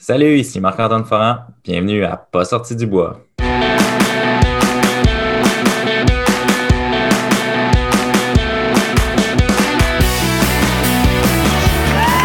[0.00, 1.38] Salut, ici Marc-Antoine Ferrand.
[1.64, 3.20] Bienvenue à Pas sorti du bois.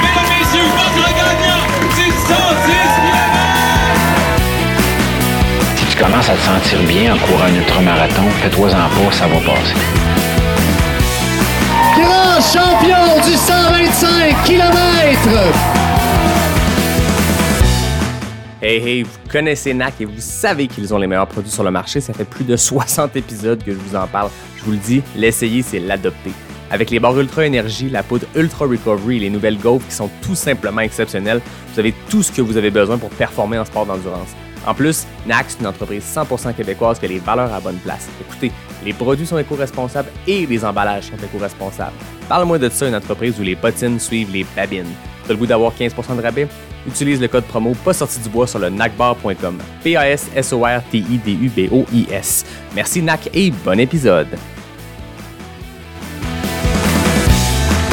[0.01, 1.65] Mesdames, messieurs, votre gagnant
[1.95, 2.15] du 110
[5.77, 9.39] Si tu commences à te sentir bien en courant un ultramarathon, fais-toi-en pas, ça va
[9.39, 9.73] passer.
[11.95, 14.73] grand champion du 125 km.
[18.65, 21.71] Hey hey, vous connaissez NAC et vous savez qu'ils ont les meilleurs produits sur le
[21.71, 21.99] marché.
[21.99, 24.29] Ça fait plus de 60 épisodes que je vous en parle.
[24.55, 26.31] Je vous le dis, l'essayer, c'est l'adopter.
[26.71, 30.09] Avec les barres Ultra Énergie, la poudre Ultra Recovery et les nouvelles gaufres qui sont
[30.21, 31.41] tout simplement exceptionnelles,
[31.73, 34.29] vous avez tout ce que vous avez besoin pour performer en sport d'endurance.
[34.65, 38.07] En plus, NAC, c'est une entreprise 100% québécoise qui a les valeurs à bonne place.
[38.21, 38.53] Écoutez,
[38.85, 41.93] les produits sont éco-responsables et les emballages sont éco-responsables.
[42.27, 44.91] Parle-moi de ça, une entreprise où les bottines suivent les babines.
[45.25, 46.47] T'as le goût d'avoir 15% de rabais?
[46.85, 49.57] Utilise le code promo pas sorti du bois sur le nacbar.com.
[49.83, 52.45] P-A-S-S-O-R-T-I-D-U-B-O-I-S.
[52.75, 54.27] Merci NAC et bon épisode.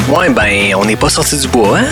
[0.09, 1.85] Ouais, ben, on n'est pas sorti du bois, hein?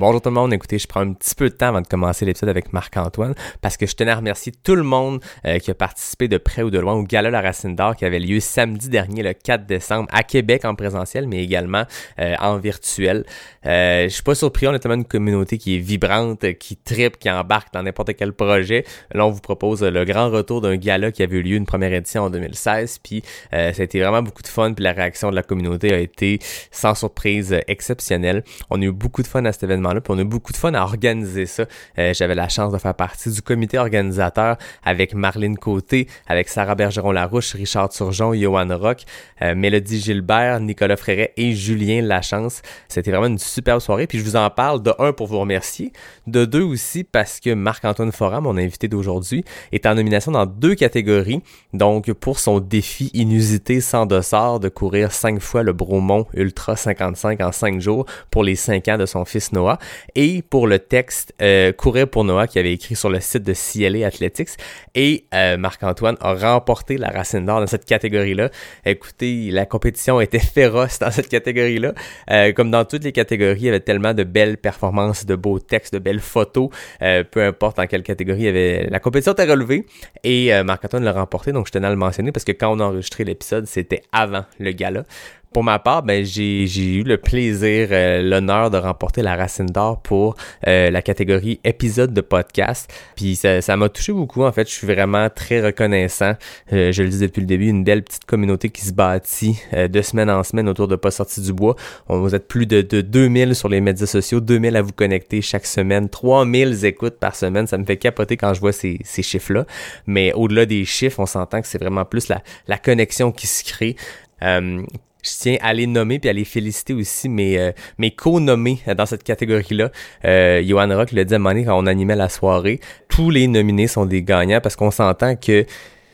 [0.00, 2.24] Bonjour tout le monde, écoutez, je prends un petit peu de temps avant de commencer
[2.24, 5.74] l'épisode avec Marc-Antoine parce que je tenais à remercier tout le monde euh, qui a
[5.74, 8.88] participé de près ou de loin au Gala La Racine d'Or qui avait lieu samedi
[8.88, 11.82] dernier, le 4 décembre, à Québec en présentiel, mais également
[12.18, 13.26] euh, en virtuel.
[13.66, 17.18] Euh, je suis pas surpris, on a tellement une communauté qui est vibrante, qui tripe,
[17.18, 18.86] qui embarque dans n'importe quel projet.
[19.12, 21.92] Là, on vous propose le grand retour d'un gala qui avait eu lieu une première
[21.92, 25.28] édition en 2016, puis euh, ça a été vraiment beaucoup de fun, puis la réaction
[25.28, 26.38] de la communauté a été
[26.70, 28.44] sans surprise exceptionnelle.
[28.70, 30.56] On a eu beaucoup de fun à cet événement puis on a eu beaucoup de
[30.56, 31.64] fun à organiser ça.
[31.98, 36.74] Euh, J'avais la chance de faire partie du comité organisateur avec Marlène Côté, avec Sarah
[36.74, 39.02] Bergeron-Larouche, Richard Turgeon, Johan Rock,
[39.42, 42.62] euh, Mélodie Gilbert, Nicolas Fréret et Julien Lachance.
[42.88, 45.92] C'était vraiment une superbe soirée, puis je vous en parle de un pour vous remercier,
[46.26, 50.74] de deux aussi parce que Marc-Antoine Forum, mon invité d'aujourd'hui, est en nomination dans deux
[50.74, 51.42] catégories.
[51.72, 57.40] Donc pour son défi inusité sans dossard de courir cinq fois le Bromont Ultra 55
[57.40, 59.78] en cinq jours pour les cinq ans de son fils Noah
[60.14, 63.54] et pour le texte euh, Courir pour Noah qui avait écrit sur le site de
[63.54, 64.50] CLA Athletics.
[64.94, 68.50] Et euh, Marc-Antoine a remporté la Racine d'Or dans cette catégorie-là.
[68.84, 71.92] Écoutez, la compétition était féroce dans cette catégorie-là.
[72.30, 75.58] Euh, comme dans toutes les catégories, il y avait tellement de belles performances, de beaux
[75.58, 76.70] textes, de belles photos.
[76.98, 78.88] Peu importe dans quelle catégorie il y avait.
[78.90, 79.86] La compétition était relevée
[80.24, 81.52] et Marc-Antoine l'a remporté.
[81.52, 84.44] Donc je tenais à le mentionner parce que quand on a enregistré l'épisode, c'était avant
[84.58, 85.04] le gala.
[85.52, 90.00] Pour ma part, ben, j'ai, eu le plaisir, euh, l'honneur de remporter la Racine d'Or
[90.00, 90.36] pour
[90.68, 92.88] euh, la catégorie épisode de podcast.
[93.16, 94.44] Puis ça, ça m'a touché beaucoup.
[94.44, 96.34] En fait, je suis vraiment très reconnaissant.
[96.72, 99.88] Euh, je le dis depuis le début, une belle petite communauté qui se bâtit euh,
[99.88, 101.74] de semaine en semaine autour de Pas sorti du bois.
[102.08, 105.42] On, vous êtes plus de, de 2000 sur les médias sociaux, 2000 à vous connecter
[105.42, 107.66] chaque semaine, 3000 écoutes par semaine.
[107.66, 109.66] Ça me fait capoter quand je vois ces, ces chiffres-là.
[110.06, 113.64] Mais au-delà des chiffres, on s'entend que c'est vraiment plus la, la connexion qui se
[113.64, 113.96] crée.
[114.42, 114.82] Euh,
[115.22, 119.06] je tiens à les nommer puis à les féliciter aussi mes, euh, mes co-nommés dans
[119.06, 119.90] cette catégorie-là.
[120.24, 122.80] Euh, Johan Rock le dit à un moment donné quand on animait la soirée.
[123.08, 125.66] Tous les nominés sont des gagnants parce qu'on s'entend que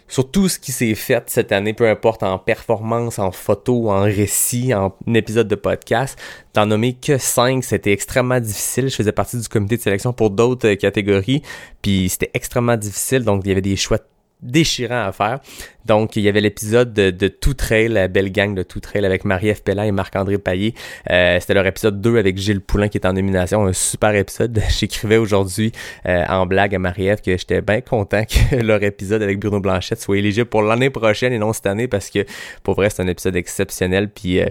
[0.09, 4.03] sur tout ce qui s'est fait cette année, peu importe en performance, en photo, en
[4.03, 6.19] récit, en épisode de podcast,
[6.55, 8.88] d'en nommer que 5, c'était extrêmement difficile.
[8.88, 11.43] Je faisais partie du comité de sélection pour d'autres euh, catégories,
[11.83, 13.99] puis c'était extrêmement difficile, donc il y avait des choix
[14.43, 15.41] déchirants à faire.
[15.87, 19.07] Donc, il y avait l'épisode de, de Tout Trail, la belle gang de Tout Trail
[19.07, 20.75] avec Marie-Ève Pellin et Marc-André Paillé.
[21.11, 23.65] Euh, C'était leur épisode 2 avec Gilles Poulain qui est en nomination.
[23.67, 24.61] Un super épisode.
[24.69, 25.73] J'écrivais aujourd'hui
[26.07, 30.01] euh, en blague à Marie-Ève que j'étais bien content que leur épisode avec Bruno Blanchette
[30.01, 32.25] soit éligible pour l'année prochaine et non cette année parce que
[32.63, 34.09] pour vrai, c'est un épisode exceptionnel.
[34.09, 34.47] Puis euh,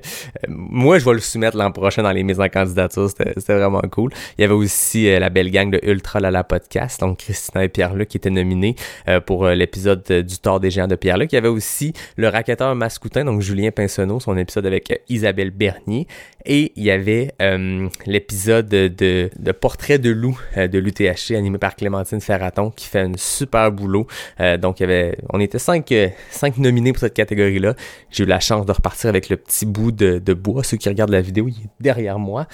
[0.48, 3.10] moi, je vais le soumettre l'an prochain dans les mises en candidature.
[3.10, 4.12] C'était vraiment cool.
[4.38, 7.70] Il y avait aussi euh, la belle gang de Ultra Lala Podcast, donc Christina et
[7.70, 8.76] Pierre-Luc qui étaient nominés
[9.08, 11.25] euh, pour l'épisode du Tort des géants de Pierre-Luc.
[11.32, 15.52] Il y avait aussi le racketteur mascoutin, donc Julien Pinsonneau, son épisode avec euh, Isabelle
[15.52, 16.08] Bernier.
[16.46, 21.58] Et il y avait euh, l'épisode de, de, Portrait de loup euh, de l'UTHC animé
[21.58, 24.06] par Clémentine Ferraton qui fait un super boulot.
[24.40, 25.94] Euh, donc il y avait, on était cinq,
[26.30, 27.74] cinq nominés pour cette catégorie-là.
[28.12, 30.64] J'ai eu la chance de repartir avec le petit bout de, de bois.
[30.64, 32.48] Ceux qui regardent la vidéo, il est derrière moi.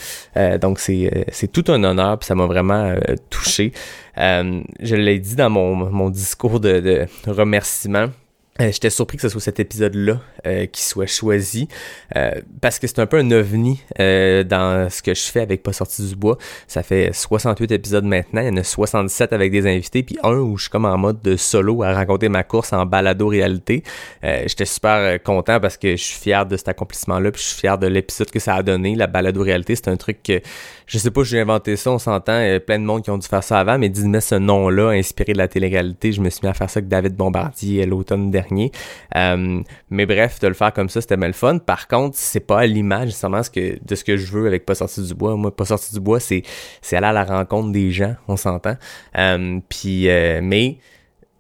[0.62, 1.12] donc c'est,
[1.52, 2.96] tout un honneur, puis ça m'a vraiment
[3.30, 3.74] touché.
[4.16, 8.21] je l'ai dit dans mon, mon discours de, de remerciement Euh,
[8.70, 11.68] J'étais surpris que ce soit cet épisode-là euh, qui soit choisi
[12.16, 12.32] euh,
[12.62, 15.74] parce que c'est un peu un ovni euh, dans ce que je fais avec Pas
[15.74, 16.38] sorti du bois.
[16.68, 20.34] Ça fait 68 épisodes maintenant, il y en a 67 avec des invités, puis un
[20.34, 23.84] où je suis comme en mode de solo à raconter ma course en balado-réalité.
[24.24, 27.48] Euh, J'étais super euh, content parce que je suis fier de cet accomplissement-là, puis je
[27.48, 28.96] suis fier de l'épisode que ça a donné.
[28.96, 30.42] La balado-réalité, c'est un truc que
[30.92, 33.10] je sais pas, j'ai inventé ça, on s'entend, il y a plein de monde qui
[33.10, 36.30] ont dû faire ça avant, mais dis-moi ce nom-là, inspiré de la télé-réalité, je me
[36.30, 38.74] suis mis à faire ça avec David Bombardier l'automne dernier.
[39.16, 41.60] Euh, mais bref, de le faire comme ça, c'était mal fun.
[41.60, 43.14] Par contre, c'est pas à l'image
[43.54, 45.38] que, de ce que je veux avec Pas sorti du bois.
[45.38, 46.44] Moi, Pas sorti du bois, c'est,
[46.82, 48.76] c'est aller à la rencontre des gens, on s'entend.
[49.18, 50.78] Euh, puis, euh, mais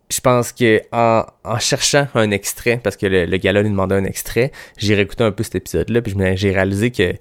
[0.09, 3.95] je pense que en, en, cherchant un extrait, parce que le, le gars-là lui demandait
[3.95, 7.15] un extrait, j'ai réécouté un peu cet épisode-là, puis j'ai réalisé que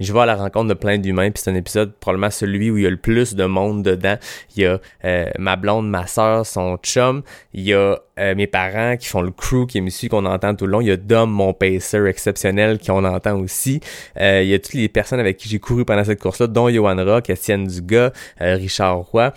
[0.00, 2.76] je vais à la rencontre de plein d'humains, puis c'est un épisode probablement celui où
[2.76, 4.16] il y a le plus de monde dedans.
[4.56, 7.22] Il y a euh, ma blonde, ma soeur, son chum,
[7.54, 10.54] il y a euh, mes parents qui font le crew qui me suit, qu'on entend
[10.54, 10.80] tout le long.
[10.80, 13.80] Il y a Dom, mon pacer exceptionnel, qu'on entend aussi.
[14.18, 16.68] Euh, il y a toutes les personnes avec qui j'ai couru pendant cette course-là, dont
[16.68, 19.32] Johan Rock, Etienne Dugas, Richard Roy.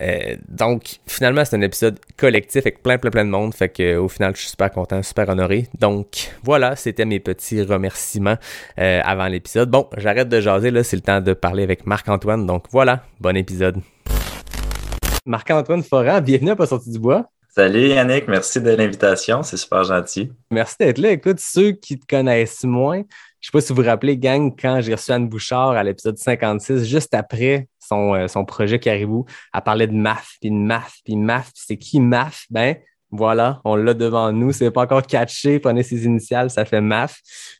[0.00, 3.54] Euh, donc, finalement, c'est un épisode collectif avec plein, plein, plein de monde.
[3.54, 5.68] Fait que, au final, je suis super content, super honoré.
[5.78, 8.36] Donc, voilà, c'était mes petits remerciements
[8.78, 9.70] euh, avant l'épisode.
[9.70, 12.46] Bon, j'arrête de jaser, là, c'est le temps de parler avec Marc-Antoine.
[12.46, 13.76] Donc, voilà, bon épisode.
[15.26, 17.30] Marc-Antoine Forand, bienvenue à Pas sorti du bois.
[17.52, 20.32] Salut Yannick, merci de l'invitation, c'est super gentil.
[20.52, 21.10] Merci d'être là.
[21.10, 23.02] Écoute, ceux qui te connaissent moins,
[23.40, 26.16] je sais pas si vous vous rappelez, gang, quand j'ai reçu Anne Bouchard à l'épisode
[26.16, 30.94] 56, juste après son, euh, son projet Caribou, elle parlait de MAF, puis de MAF,
[31.04, 31.50] puis MAF.
[31.54, 32.46] C'est qui MAF?
[32.50, 32.76] Ben,
[33.10, 34.52] voilà, on l'a devant nous.
[34.52, 37.18] C'est pas encore catché, prenez ses initiales, ça fait MAF.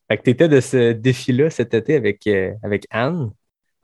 [0.09, 3.31] Fait que tu étais de ce défi-là cet été avec, euh, avec Anne?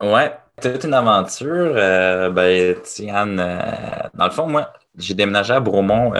[0.01, 1.73] Ouais, c'était une aventure.
[1.75, 2.75] Euh, ben,
[3.09, 6.13] Anne, euh, dans le fond, moi, j'ai déménagé à Bromont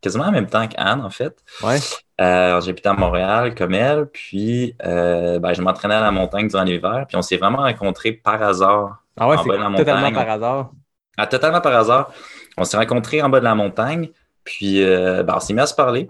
[0.00, 1.34] quasiment en même temps qu'Anne, en fait.
[1.62, 1.78] Ouais.
[2.18, 7.16] J'habitais à Montréal comme elle, puis ben, je m'entraînais à la montagne durant l'hiver, puis
[7.16, 9.02] on s'est vraiment rencontrés par hasard.
[9.18, 10.14] Ah ouais, c'est totalement montagne.
[10.14, 10.70] par hasard.
[11.16, 12.12] Ah, totalement par hasard.
[12.56, 14.10] On s'est rencontrés en bas de la montagne,
[14.44, 16.06] puis euh, ben, on s'est mis à se parler.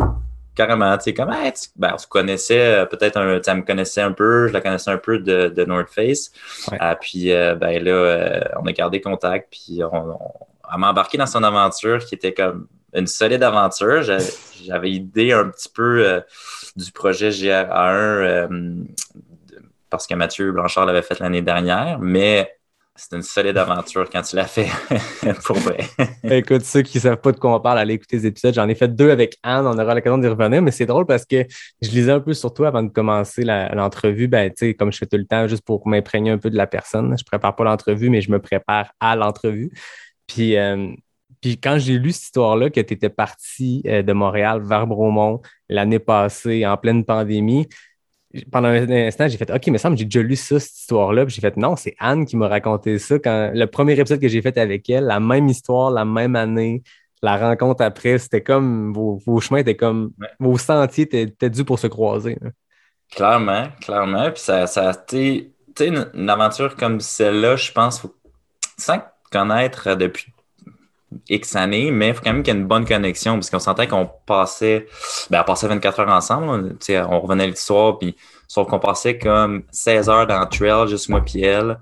[0.55, 4.01] Carrément, tu sais, comme, hey, tu, ben, on se connaissait, peut-être, un, tu me connaissais
[4.01, 6.33] un peu, je la connaissais un peu de, de North Face.
[6.71, 6.79] Ouais.
[6.83, 10.19] Euh, puis, ben là, on a gardé contact, puis on, on,
[10.73, 14.03] elle m'a embarqué dans son aventure qui était comme une solide aventure.
[14.03, 16.21] J'avais idée un petit peu euh,
[16.77, 18.85] du projet GRA1 euh,
[19.91, 22.58] parce que Mathieu Blanchard l'avait fait l'année dernière, mais
[22.99, 24.67] c'est une solide aventure quand tu l'as fait,
[25.45, 25.57] pour.
[26.25, 28.53] Écoute, ceux qui ne savent pas de quoi on parle, allez écouter les épisodes.
[28.53, 31.25] J'en ai fait deux avec Anne, on aura l'occasion d'y revenir, mais c'est drôle parce
[31.25, 31.47] que
[31.81, 34.27] je lisais un peu sur toi avant de commencer l'entrevue.
[34.27, 36.57] Ben, tu sais, comme je fais tout le temps, juste pour m'imprégner un peu de
[36.57, 37.17] la personne.
[37.17, 39.71] Je prépare pas l'entrevue, mais je me prépare à l'entrevue.
[40.27, 40.89] Puis, euh,
[41.41, 45.41] puis quand j'ai lu cette histoire-là, que tu étais parti euh, de Montréal vers Bromont
[45.69, 47.69] l'année passée en pleine pandémie,
[48.51, 51.25] pendant un instant, j'ai fait OK, mais me j'ai déjà lu ça, cette histoire-là.
[51.25, 53.19] Puis j'ai fait non, c'est Anne qui m'a raconté ça.
[53.19, 56.83] Quand le premier épisode que j'ai fait avec elle, la même histoire, la même année,
[57.23, 61.79] la rencontre après, c'était comme vos, vos, chemins étaient comme vos sentiers étaient, dus pour
[61.79, 62.37] se croiser.
[62.41, 62.51] Là.
[63.11, 64.31] Clairement, clairement.
[64.31, 68.15] Puis ça, ça a été une, une aventure comme celle-là, je pense, faut,
[68.77, 69.01] sans
[69.31, 70.33] connaître depuis
[71.29, 73.59] X années, mais il faut quand même qu'il y ait une bonne connexion, parce qu'on
[73.59, 74.87] sentait qu'on passait,
[75.31, 78.17] ben, on passait 24 heures ensemble, on revenait le soir, puis
[78.47, 81.79] sauf qu'on passait comme 16 heures dans le trail, juste moi puis elle,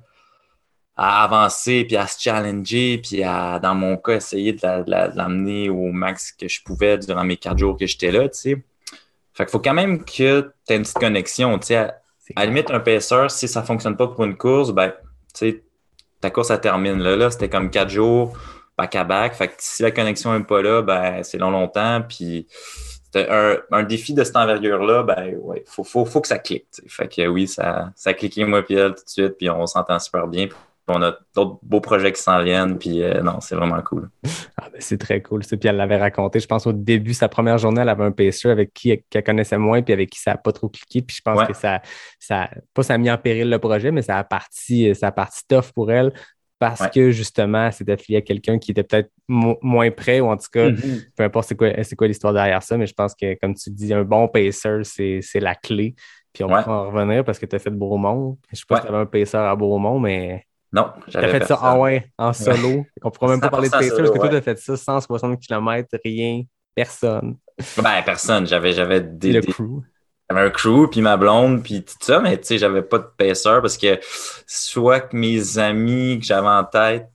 [0.96, 5.92] à avancer, puis à se challenger, puis à, dans mon cas, essayer de l'amener au
[5.92, 8.64] max que je pouvais durant mes quatre jours que j'étais là, tu sais.
[9.34, 11.76] Fait qu'il faut quand même que tu aies une petite connexion, tu sais.
[11.76, 12.00] À,
[12.34, 14.90] à la limite, un pacer, si ça fonctionne pas pour une course, ben,
[15.34, 15.62] tu sais,
[16.20, 17.14] ta course, ça termine là.
[17.16, 18.36] Là, c'était comme quatre jours,
[18.76, 19.34] back à back.
[19.34, 22.02] Fait que si la connexion n'est pas là, ben, c'est long, longtemps.
[22.06, 22.46] Puis
[23.14, 26.70] un, un, défi de cette envergure-là, ben, ouais, faut, faut, faut que ça clique.
[26.70, 26.82] T'sais.
[26.88, 29.38] Fait que oui, ça, ça a cliqué, moi, puis elle, tout de suite.
[29.38, 30.46] Puis on s'entend super bien.
[30.48, 30.56] Puis
[30.88, 32.78] on a d'autres beaux projets qui s'en viennent.
[32.78, 34.10] Puis euh, non, c'est vraiment cool.
[34.56, 35.40] Ah, ben, c'est très cool.
[35.40, 36.40] Puis elle l'avait raconté.
[36.40, 39.58] Je pense au début, sa première journée, elle avait un pacer avec qui elle connaissait
[39.58, 41.02] moins, puis avec qui ça n'a pas trop cliqué.
[41.02, 41.46] Puis je pense ouais.
[41.46, 41.80] que ça,
[42.18, 45.12] ça, pas ça a mis en péril le projet, mais ça a parti, ça a
[45.12, 46.12] parti tough pour elle
[46.58, 46.90] parce ouais.
[46.94, 50.48] que justement, c'est affilié à quelqu'un qui était peut-être mo moins prêt ou en tout
[50.50, 51.06] cas, mm -hmm.
[51.16, 53.92] peu importe c'est quoi, quoi l'histoire derrière ça, mais je pense que, comme tu dis,
[53.92, 54.80] un bon pacer,
[55.20, 55.94] c'est la clé.
[56.32, 56.62] Puis on ouais.
[56.62, 58.38] va en revenir parce que tu as fait Beaumont.
[58.52, 58.80] Je sais pas ouais.
[58.82, 60.44] si tu avais un pacer à Beaumont, mais.
[60.72, 62.84] Non, j'avais fait ça ah ouais, en solo.
[63.02, 65.40] On pourra même pas parler de pacer parce que toi, tu as fait ça 160
[65.40, 66.42] km, rien,
[66.74, 67.36] personne.
[67.82, 68.46] Ben, personne.
[68.46, 69.32] J'avais des.
[69.32, 69.52] Le des...
[70.28, 73.08] J'avais un crew, puis ma blonde, puis tout ça, mais tu sais, j'avais pas de
[73.16, 73.98] pacer parce que
[74.46, 77.08] soit que mes amis que j'avais en tête,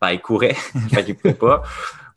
[0.00, 0.54] ben, ils couraient,
[0.90, 1.62] fait qu'ils couraient pas,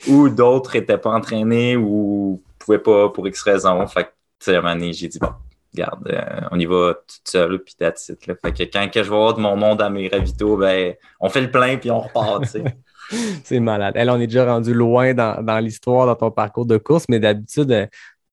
[0.08, 3.86] ou d'autres étaient pas entraînés ou pouvais pas pour X raison.
[3.88, 5.32] Fait que, tu sais, à un moment donné, j'ai dit, bon,
[5.74, 8.36] regarde, euh, on y va tout seul, puis that's it, là.
[8.42, 11.30] Fait que quand que je vais avoir de mon monde à mes ravitaux, ben, on
[11.30, 12.64] fait le plein, puis on repart, tu sais.
[13.44, 13.94] C'est malade.
[13.98, 17.20] Elle, on est déjà rendu loin dans, dans l'histoire, dans ton parcours de course, mais
[17.20, 17.86] d'habitude, euh,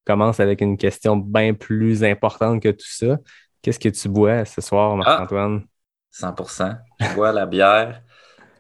[0.09, 3.19] commence avec une question bien plus importante que tout ça.
[3.61, 5.65] Qu'est-ce que tu bois ce soir, Marc-Antoine?
[6.19, 6.79] 100%.
[6.99, 8.01] Je bois la bière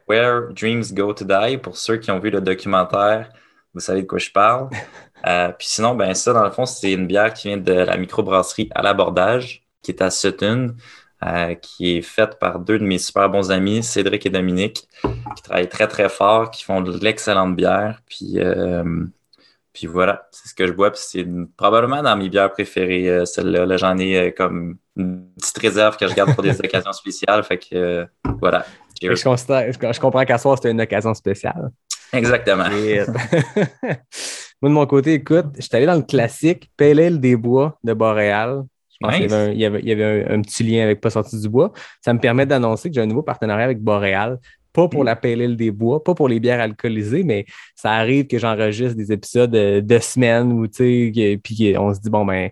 [0.07, 1.57] Where Dreams Go to Die.
[1.57, 3.31] Pour ceux qui ont vu le documentaire,
[3.73, 4.69] vous savez de quoi je parle.
[5.27, 7.97] Euh, puis sinon, ben ça, dans le fond, c'est une bière qui vient de la
[7.97, 10.77] microbrasserie à l'abordage, qui est à Sutton,
[11.27, 14.89] euh, qui est faite par deux de mes super bons amis, Cédric et Dominique,
[15.35, 18.01] qui travaillent très, très fort, qui font de l'excellente bière.
[18.07, 18.85] Puis, euh,
[19.79, 20.91] puis voilà, c'est ce que je bois.
[20.91, 21.25] Puis c'est
[21.57, 23.65] probablement dans mes bières préférées, euh, celle-là.
[23.65, 27.45] Là, J'en ai euh, comme une petite réserve que je garde pour des occasions spéciales.
[27.45, 28.05] Fait que euh,
[28.41, 28.67] voilà.
[29.01, 31.71] Je, comprends qu'à soir, c'était une occasion spéciale.
[32.13, 32.65] Exactement.
[32.73, 33.03] Et,
[34.61, 37.79] Moi, de mon côté, écoute, je suis allé dans le classique Pale Ale des Bois
[37.85, 38.65] de Boréal.
[38.91, 39.21] Je pense Nice.
[39.29, 41.01] qu'il y avait, un, il y avait- il y avait un, un petit lien avec
[41.01, 41.73] Pas sorti du bois.
[42.05, 44.39] Ça me permet d'annoncer que j'ai un nouveau partenariat avec Boréal.
[44.79, 48.29] Pas pour la Pale Ale des Bois, pas pour les bières alcoolisées, mais ça arrive
[48.29, 52.25] que j'enregistre des épisodes de, de semaine où, tu sais, puis on se dit, bon,
[52.25, 52.49] ben,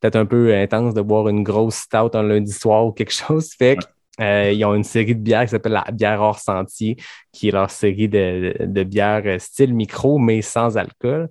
[0.00, 3.52] peut-être un peu intense de boire une grosse stout un lundi soir ou quelque chose.
[3.56, 3.84] Fait que,
[4.20, 6.96] euh, ils ont une série de bières qui s'appelle la bière hors sentier,
[7.30, 11.28] qui est leur série de, de, de bières style micro, mais sans alcool.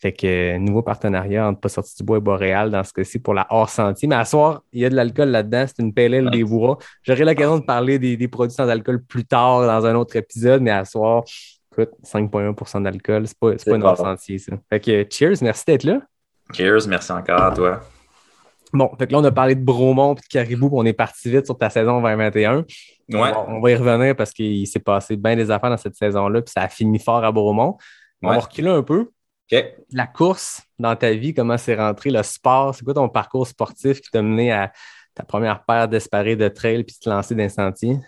[0.00, 3.18] Fait que euh, nouveau partenariat entre Pas sorti du bois et Boréal dans ce cas-ci
[3.18, 4.06] pour la hors sentier.
[4.08, 5.64] Mais à soir, il y a de l'alcool là-dedans.
[5.66, 6.78] C'est une pale ale des bois.
[7.02, 10.62] J'aurai l'occasion de parler des, des produits sans alcool plus tard dans un autre épisode,
[10.62, 11.24] mais à soir,
[11.72, 14.52] écoute, 5,1% d'alcool, c'est pas, pas une hors sentier, ça.
[14.70, 16.00] Fait que cheers, merci d'être là.
[16.52, 17.80] Cheers, merci encore à toi.
[18.72, 21.30] Bon, fait que là, on a parlé de Bromont et de Caribou, on est parti
[21.30, 22.58] vite sur ta saison 2021.
[22.58, 22.64] Ouais.
[23.14, 25.96] On, va, on va y revenir parce qu'il s'est passé bien des affaires dans cette
[25.96, 27.76] saison-là, puis ça a fini fort à Bromont.
[28.22, 28.34] On Ouais.
[28.34, 29.10] va reculer un peu.
[29.92, 34.00] La course dans ta vie, comment c'est rentré, le sport, c'est quoi ton parcours sportif
[34.00, 34.72] qui t'a mené à
[35.14, 37.98] ta première paire d'espadrilles de trail puis de te lancer d'un sentier?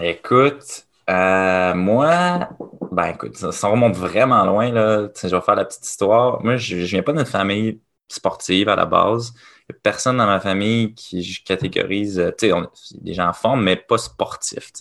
[0.00, 2.50] Écoute, euh, moi,
[2.92, 5.08] ben écoute, ça, ça remonte vraiment loin, là.
[5.22, 6.42] Je vais faire la petite histoire.
[6.42, 9.32] Moi, je, je viens pas d'une famille sportive à la base.
[9.68, 12.68] Il y a personne dans ma famille qui je catégorise, euh, tu sais, on-
[13.00, 14.72] des gens en forme, mais pas sportifs.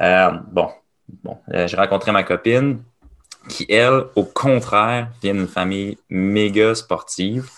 [0.00, 0.70] Euh, bon,
[1.22, 2.82] bon, euh, j'ai rencontré ma copine
[3.48, 7.48] qui, elle, au contraire, vient d'une famille méga sportive.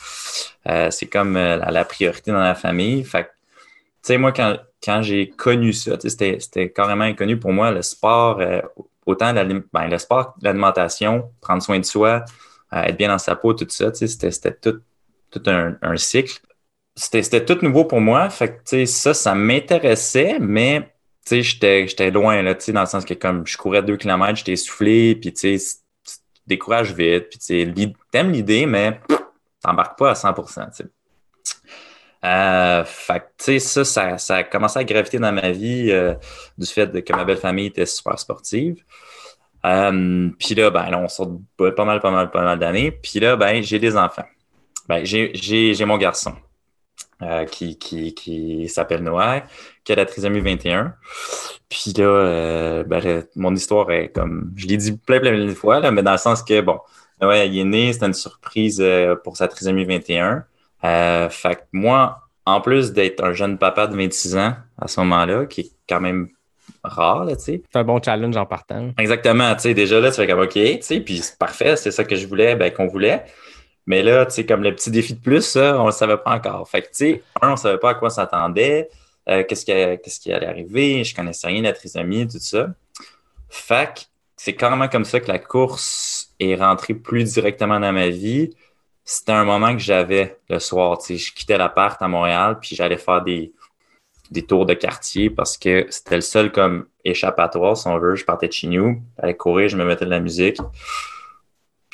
[0.67, 3.05] Euh, c'est comme euh, la, priorité dans la famille.
[3.05, 7.81] Fait tu sais, moi, quand, quand j'ai connu ça, c'était, carrément inconnu pour moi, le
[7.81, 8.61] sport, euh,
[9.07, 12.25] autant ben, le sport, l'alimentation, prendre soin de soi,
[12.75, 14.81] euh, être bien dans sa peau, tout ça, c'était, tout,
[15.31, 16.41] tout un, un cycle.
[16.97, 18.29] C'était, tout nouveau pour moi.
[18.31, 20.94] Fait que, ça, ça m'intéressait, mais,
[21.25, 23.97] tu sais, j'étais, loin, là, tu sais, dans le sens que comme je courais deux
[23.97, 26.15] kilomètres, j'étais essoufflé, puis, tu sais, tu
[26.47, 29.01] décourages vite, puis, tu sais, t'aimes l'idée, mais
[29.63, 30.85] t'embarques pas à 100%, tu sais.
[32.25, 32.85] Euh,
[33.37, 36.15] tu sais, ça, ça, a commencé à graviter dans ma vie euh,
[36.57, 38.83] du fait que ma belle famille était super sportive.
[39.67, 42.93] Euh, puis là, ben, là, on sort pas mal, pas mal, pas mal d'années.
[42.93, 44.25] Puis là, ben, j'ai des enfants.
[44.89, 46.35] Ben, j'ai mon garçon
[47.23, 49.43] euh, qui, qui, qui s'appelle Noah,
[49.85, 50.95] qui a la trisomie 21.
[51.69, 55.55] Puis là, euh, ben, mon histoire est comme, je l'ai dit plein, plein, plein de
[55.55, 56.79] fois, là, mais dans le sens que, bon,
[57.21, 60.45] Noah, il est né, c'était une surprise euh, pour sa trisomie 21.
[60.85, 65.01] Euh, fait que moi, en plus d'être un jeune papa de 26 ans à ce
[65.01, 66.29] moment-là, qui est quand même
[66.83, 67.63] rare, là, tu sais.
[67.73, 68.91] C'est un bon challenge en partant.
[68.99, 71.91] Exactement, tu sais, déjà là, tu fais comme OK, tu sais, puis c'est parfait, c'est
[71.91, 73.25] ça que je voulais, ben qu'on voulait.
[73.87, 76.69] Mais là, tu sais, comme le petit défi de plus, on le savait pas encore.
[76.69, 78.89] Fait que, tu sais, un, on savait pas à quoi s'attendait,
[79.29, 82.69] euh, qu'est-ce qui, allait arriver, je connaissais rien la trisomie, tout ça.
[83.49, 84.01] Fait que
[84.37, 88.51] c'est carrément comme ça que la course est rentrée plus directement dans ma vie.
[89.05, 92.75] C'était un moment que j'avais le soir, tu sais, je quittais l'appart à Montréal, puis
[92.75, 93.53] j'allais faire des,
[94.31, 98.17] des tours de quartier parce que c'était le seul comme échappatoire, si on veut.
[98.17, 100.59] Je partais de chez nous, j'allais courir, je me mettais de la musique.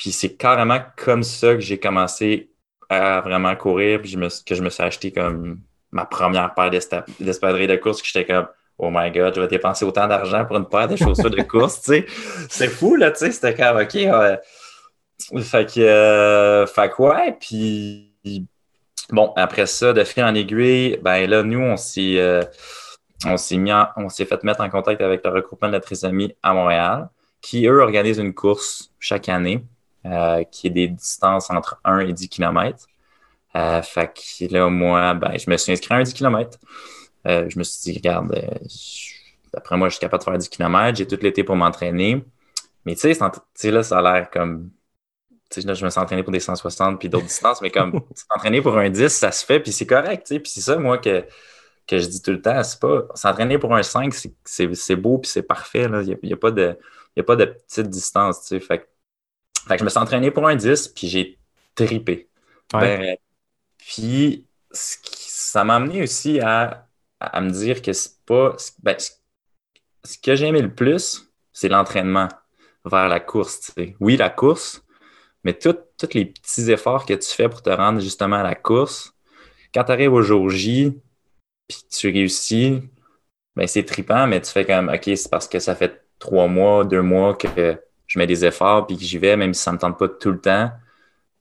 [0.01, 2.49] Puis c'est carrément comme ça que j'ai commencé
[2.89, 5.61] à vraiment courir, puis je me, que je me suis acheté comme
[5.93, 8.47] ma première paire d'espadrilles de course, que j'étais comme
[8.79, 11.83] Oh my god, je vais dépenser autant d'argent pour une paire de chaussures de course,
[11.83, 12.07] tu sais.
[12.49, 13.31] C'est fou, là, tu sais.
[13.31, 13.93] C'était comme OK.
[15.43, 18.47] Fait que, euh, fait que ouais, puis
[19.11, 22.43] bon, après ça, de fil en aiguille, ben là, nous, on s'est euh,
[23.27, 25.81] on s'est mis en- on s'est fait mettre en contact avec le regroupement de la
[25.81, 27.11] trisomie à Montréal,
[27.43, 29.63] qui, eux, organisent une course chaque année,
[30.07, 32.87] euh, qui est des distances entre 1 et 10 km.
[33.57, 36.59] Euh, fait que là, moi, ben, je me suis inscrit à un 10 km.
[37.27, 38.33] Euh, je me suis dit, regarde,
[39.53, 40.97] d'après moi, je suis capable de faire 10 km.
[40.99, 42.25] J'ai tout l'été pour m'entraîner.
[42.87, 44.71] Mais tu sais, là, ça a l'air comme
[45.51, 48.01] tu sais, là, je me suis entraîné pour des 160 puis d'autres distances, mais comme
[48.15, 50.41] s'entraîner pour un 10, ça se fait, puis c'est correct, tu sais.
[50.41, 51.25] Puis c'est ça, moi, que,
[51.87, 54.15] que je dis tout le temps, c'est pas s'entraîner pour un 5,
[54.45, 56.03] c'est- beau, puis c'est parfait, là.
[56.03, 56.79] Il n'y a, y a pas de,
[57.17, 58.61] il y a pas de petite distance, tu sais.
[58.61, 58.87] Fait, que-
[59.69, 61.39] fait que je me suis entraîné pour un 10, puis j'ai
[61.75, 62.29] tripé.
[62.73, 62.99] Ouais.
[62.99, 63.17] Ben,
[63.79, 66.89] puis ça m'a amené aussi à,
[67.19, 68.57] à, me dire que c'est pas.
[68.83, 72.29] ben, ce- que j'ai aimé le plus, c'est l'entraînement
[72.85, 73.61] vers la course.
[73.61, 73.97] tu sais.
[74.01, 74.83] Oui, la course,
[75.45, 75.77] mais tous
[76.15, 79.15] les petits efforts que tu fais pour te rendre justement à la course,
[79.75, 80.99] quand tu arrives au jour J,
[81.69, 82.83] puis tu réussis,
[83.57, 86.85] ben c'est trippant, mais tu fais comme, OK, c'est parce que ça fait trois mois,
[86.85, 87.79] deux mois que
[88.11, 90.33] je mets des efforts, puis que j'y vais, même si ça me tente pas tout
[90.33, 90.73] le temps.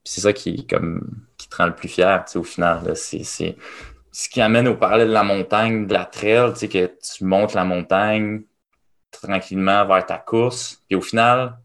[0.04, 2.96] C'est ça qui, comme, qui te rend le plus fier, au final.
[2.96, 7.56] C'est, ce qui amène au parallèle de la montagne, de la trail, que tu montes
[7.56, 8.44] la montagne
[9.10, 10.84] tranquillement vers ta course.
[10.88, 11.58] Puis au final,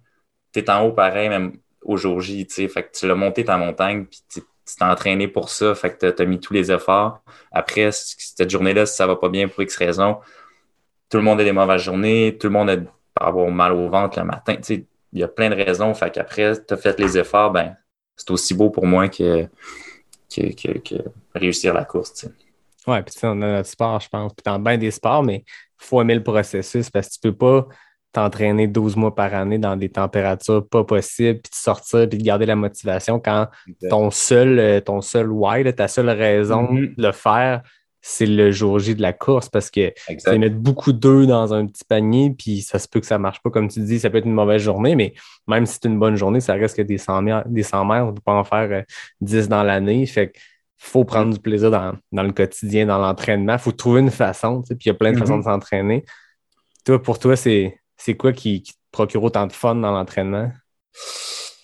[0.55, 2.67] tu es en haut pareil, même au jour J, tu.
[2.67, 6.11] Fait que tu l'as monté ta montagne, puis tu t'es entraîné pour ça, fait que
[6.11, 7.21] tu as mis tous les efforts.
[7.53, 10.17] Après, cette journée-là, si ça va pas bien pour X raison,
[11.11, 12.77] tout le monde a des mauvaises journées, tout le monde a
[13.21, 14.57] avoir mal au ventre le matin.
[15.15, 15.95] Il y a plein de raisons.
[15.95, 17.75] Fait qu'après, tu as fait les efforts, ben,
[18.17, 19.47] c'est aussi beau pour moi que,
[20.35, 20.95] que, que, que
[21.35, 22.13] réussir la course.
[22.15, 22.33] tu sais.
[22.87, 24.33] Ouais, puis tu sais, on a notre sport, je pense.
[24.35, 27.35] Puis dans bien des sports, mais il faut aimer le processus parce que tu peux
[27.37, 27.67] pas
[28.13, 32.23] t'entraîner 12 mois par année dans des températures pas possibles, puis de sortir, puis de
[32.25, 33.49] garder la motivation quand
[33.91, 36.95] ton seul, euh, ton seul why, ta seule raison Mhm.
[36.97, 37.63] de le faire,
[38.07, 41.67] c'est le jour J de la course parce que c'est mettre beaucoup d'œufs dans un
[41.67, 44.19] petit panier, puis ça se peut que ça marche pas comme tu dis, ça peut
[44.19, 45.15] être une mauvaise journée, mais
[45.47, 48.05] même si c'est une bonne journée, ça reste que des 100 mètres, des 100 mètres
[48.05, 48.83] on peut pas en faire euh,
[49.23, 50.05] 10 dans l'année.
[50.05, 50.39] Fait que
[50.77, 53.57] faut prendre du plaisir dans, dans le quotidien, dans l'entraînement.
[53.57, 56.05] faut trouver une façon, puis il y a plein de façons de s'entraîner.
[56.85, 57.73] Toi, pour toi, c'est
[58.19, 60.53] quoi qui, qui te procure autant de fun dans l'entraînement?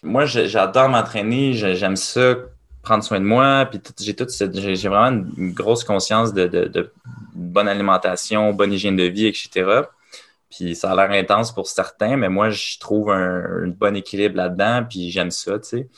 [0.03, 2.35] Moi, j'adore m'entraîner, j'ai- j'aime ça,
[2.83, 6.47] prendre soin de moi, puis tout- j'ai cette- j'ai vraiment une, une grosse conscience de,
[6.47, 6.93] de- de
[7.35, 9.91] bonne alimentation, bonne hygiène de vie, etc.
[10.51, 14.37] Puis ça a l'air intense pour certains, mais moi, je trouve un, un bon équilibre
[14.37, 15.89] là-dedans, puis j'aime ça, tu sais.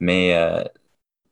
[0.00, 0.62] Mais, euh,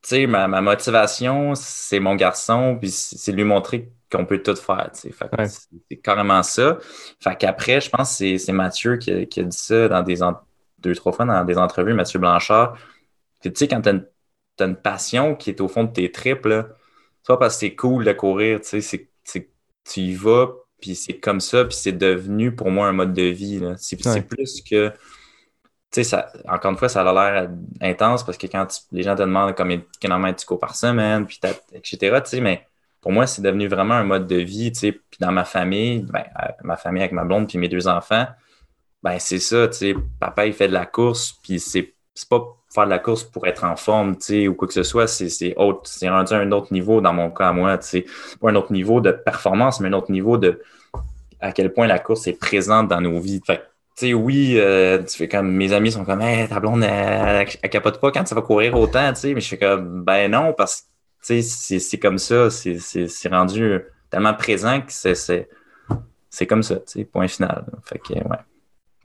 [0.01, 4.55] tu sais, ma, ma motivation, c'est mon garçon, puis c'est lui montrer qu'on peut tout
[4.55, 5.11] faire, tu sais.
[5.11, 5.47] Fait que Ouais.
[5.47, 6.77] c'est carrément ça.
[7.19, 10.01] Fait qu'après, je pense que c'est- c'est Mathieu qui a, qui a dit ça dans
[10.03, 10.19] des
[10.79, 12.77] deux, trois fois dans des entrevues, Mathieu Blanchard.
[13.41, 14.05] Tu sais, quand t'as une,
[14.61, 16.67] une passion qui est au fond de tes tripes, là,
[17.23, 19.09] c'est pas parce que c'est cool de courir, tu sais,
[19.85, 23.23] tu y vas, puis c'est comme ça, puis c'est devenu pour moi un mode de
[23.23, 23.61] vie.
[23.77, 24.21] C'est Ouais.
[24.21, 24.89] plus que...
[25.91, 27.49] Tu sais, ça, encore une fois, ça a l'air
[27.81, 30.75] intense parce que quand tu- les gens te demandent combien de kilomètres tu cours par
[30.75, 31.39] semaine, puis
[31.73, 32.63] etc., tu sais, mais
[33.01, 34.91] pour moi, c'est devenu vraiment un mode de vie, tu sais.
[34.91, 36.23] Puis dans ma famille, ben,
[36.63, 38.27] ma famille avec ma blonde puis mes deux enfants,
[39.01, 39.95] ben c'est ça, tu sais.
[40.19, 43.47] Papa, il fait de la course, puis c'est c'est pas faire de la course pour
[43.47, 44.17] être en forme,
[44.49, 47.29] ou quoi que ce soit, c'est autre, c'est rendu à un autre niveau dans mon
[47.29, 48.05] cas moi, tu.
[48.41, 50.61] Pas un autre niveau de performance, mais un autre niveau de
[51.39, 53.41] à quel point la course est présente dans nos vies.
[53.45, 53.61] Fait
[53.97, 57.69] tu oui, euh, tu fais comme mes amis sont comme, hey, ta blonde, elle, elle-
[57.69, 60.53] capote pas quand tu vas courir autant, tu sais, mais je fais comme, ben non,
[60.53, 60.87] parce
[61.25, 63.79] que, c'est- comme ça, c'est- rendu
[64.09, 67.63] tellement présent que c'est comme ça, tu sais, point final.
[67.85, 68.37] Fait que, ouais.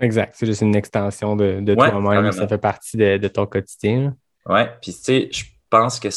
[0.00, 0.35] Exact.
[0.37, 2.33] C'est juste une extension de, de Ouais, toi-même.
[2.33, 4.16] Ça fait partie de, de ton quotidien.
[4.46, 6.09] Ouais, puis tu sais, je pense que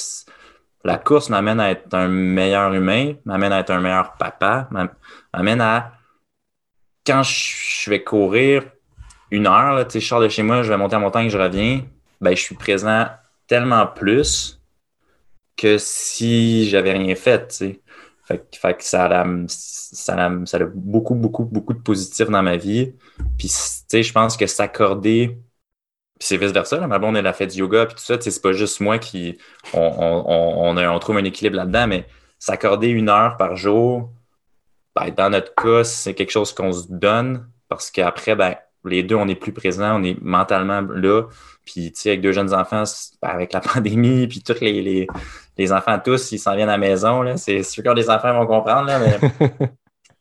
[0.84, 4.90] la course m'amène à être un meilleur humain, m'amène à être un meilleur papa, m'am-
[5.34, 5.94] m'amène à
[7.06, 8.64] quand je je vais courir
[9.32, 11.30] une heure, là, tu sais, je sors de chez moi, je vais monter en montagne,
[11.30, 11.84] je reviens,
[12.22, 13.08] ben je suis présent
[13.48, 14.60] tellement plus
[15.56, 17.82] que si j'avais rien fait, tu sais.
[18.28, 22.94] Fait, que- ça a, ça, a, beaucoup, beaucoup, beaucoup de positifs dans ma vie.
[23.38, 23.54] Puis, tu
[23.88, 25.38] sais, je pense que s'accorder
[26.20, 26.86] puis c'est vice-versa.
[26.88, 28.18] Ma blonde, elle a fait du yoga, puis tout ça.
[28.18, 29.38] tu sais, C'est pas juste moi qui.
[29.74, 32.08] On, on, on, trouve un équilibre là-dedans, mais
[32.40, 34.12] s'accorder une heure par jour,
[34.96, 39.16] ben, dans notre cas, c'est quelque chose qu'on se donne parce qu'après, ben, les deux,
[39.16, 41.24] on est plus présents, on est mentalement là.
[41.66, 42.84] Puis, tu sais, avec deux jeunes enfants,
[43.22, 45.08] ben, avec la pandémie, puis tous les, les,
[45.58, 47.22] les enfants, tous, ils s'en viennent à la maison.
[47.22, 47.38] Là.
[47.38, 49.20] C'est sûr que les enfants vont comprendre, là, mais.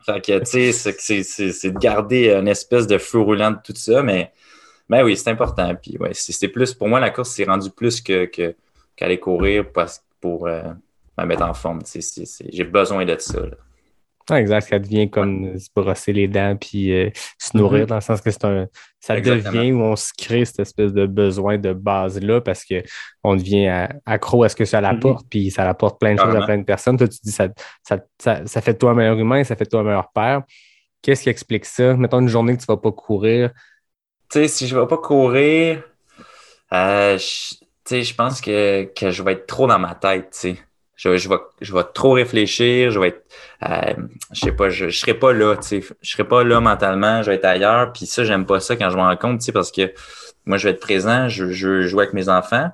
[0.06, 4.02] Fait que, tu sais, c'est- de garder une espèce de feu roulant de tout ça,
[4.04, 4.30] mais,
[4.88, 5.74] oui, c'est important.
[5.74, 8.54] Puis, ouais, c'est plus, pour moi, la course, c'est rendu plus que que-
[8.94, 10.62] qu'aller courir parce, pour euh,
[11.18, 11.80] me mettre en forme.
[12.52, 13.40] J'ai besoin de ça.
[13.40, 13.56] là.
[14.28, 14.68] Ah, exact.
[14.68, 17.86] Ça devient comme se brosser les dents puis euh, se nourrir, Mhm.
[17.86, 18.66] dans le sens que c'est un.
[19.00, 19.52] Ça Exactement.
[19.52, 24.42] devient où on se crée cette espèce de besoin de base-là parce qu'on devient accro
[24.42, 26.96] à ce que ça l'apporte, puis ça apporte plein de choses à plein de personnes.
[26.96, 27.48] Toi, tu dis ça,
[27.84, 30.10] ça, ça, ça fait de toi un meilleur humain, ça fait de toi un meilleur
[30.12, 30.42] père.
[31.02, 31.94] Qu'est-ce qui explique ça?
[31.94, 33.50] Mettons une journée que tu ne vas pas courir.
[34.28, 35.82] Tu sais, si je ne vais pas courir,
[36.72, 40.30] Euh, je, tu sais, je pense que, que je vais être trop dans ma tête,
[40.32, 40.56] tu sais.
[40.96, 43.24] Je, je, vais, je vais trop réfléchir, je vais être,
[43.68, 43.92] euh,
[44.32, 45.84] je sais pas, je, je serai pas là, tu sais.
[46.00, 47.92] Je serai pas là mentalement, je vais être ailleurs.
[47.92, 49.92] Puis ça, j'aime pas ça quand je me rends compte, tu sais, parce que
[50.46, 52.70] moi, je vais être présent, je, je jouer avec mes enfants.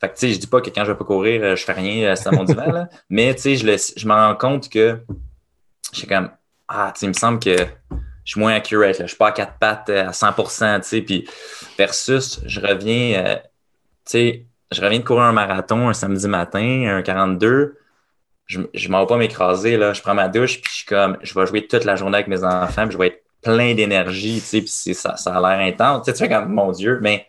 [0.00, 1.64] Fait que, tu sais, je dis pas que quand je vais pas courir, euh, je
[1.64, 2.88] fais rien, euh, c'est à mon divan, là.
[3.10, 5.00] Mais, tu sais, je, le- je me rends compte que
[5.92, 6.30] je suis comme,
[6.68, 7.56] ah, tu sais, il me semble que
[8.24, 9.06] je suis moins accurate, là.
[9.06, 11.02] Je suis pas à quatre pattes euh, à 100%, tu sais.
[11.02, 11.28] Puis
[11.76, 13.42] versus, je reviens, euh, tu
[14.06, 17.78] sais, je reviens de courir un marathon un samedi matin, un 42.
[18.46, 19.92] Je, je m'en vais pas m'écraser, là.
[19.92, 22.28] Je prends ma douche, puis je suis comme, je vais jouer toute la journée avec
[22.28, 26.04] mes enfants, je vais être plein d'énergie, tu sais, puis ça, ça a l'air intense.
[26.04, 27.26] Tu sais, tu comme, mon Dieu, mais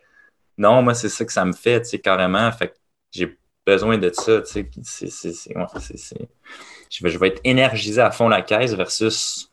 [0.58, 2.52] non, moi, c'est ça que ça me fait, tu sais, carrément.
[2.52, 2.74] Fait
[3.12, 4.70] j'ai besoin de ça, tu sais.
[6.90, 9.52] Je, vais, je vais être énergisé à fond la caisse versus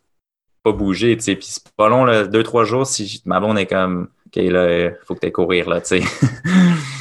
[0.62, 1.37] pas bouger, tu sais.
[1.37, 4.90] Puis c'est pas long, là, deux, trois jours, si ma blonde est comme, OK, là,
[5.07, 6.03] faut que tu courir, là, tu sais.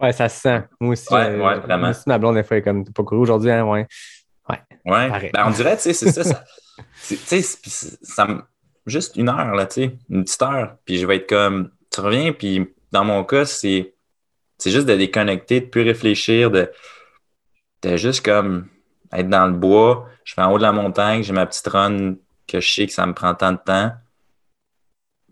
[0.00, 0.62] Ouais, ça se sent.
[0.80, 1.12] Moi aussi.
[1.12, 1.78] Ouais, euh, ouais, vraiment.
[1.82, 3.86] Moi aussi, ma blonde, des fois, est comme, pas couru aujourd'hui, hein, ouais.
[4.48, 5.08] Ouais.
[5.08, 5.30] Pareil.
[5.32, 6.24] Ben, on dirait, tu sais, c'est ça.
[6.24, 6.44] ça
[7.08, 7.40] tu sais,
[8.02, 8.42] ça me-
[8.86, 10.76] juste une heure, là, tu sais, une petite heure.
[10.84, 13.94] Puis je vais être comme, tu reviens, puis dans mon cas, c'est,
[14.58, 16.70] c'est juste de déconnecter, de plus réfléchir, de,
[17.82, 18.68] de juste comme
[19.12, 20.08] être dans le bois.
[20.24, 22.92] Je vais en haut de la montagne, j'ai ma petite run que je sais que
[22.92, 23.92] ça me prend tant de temps.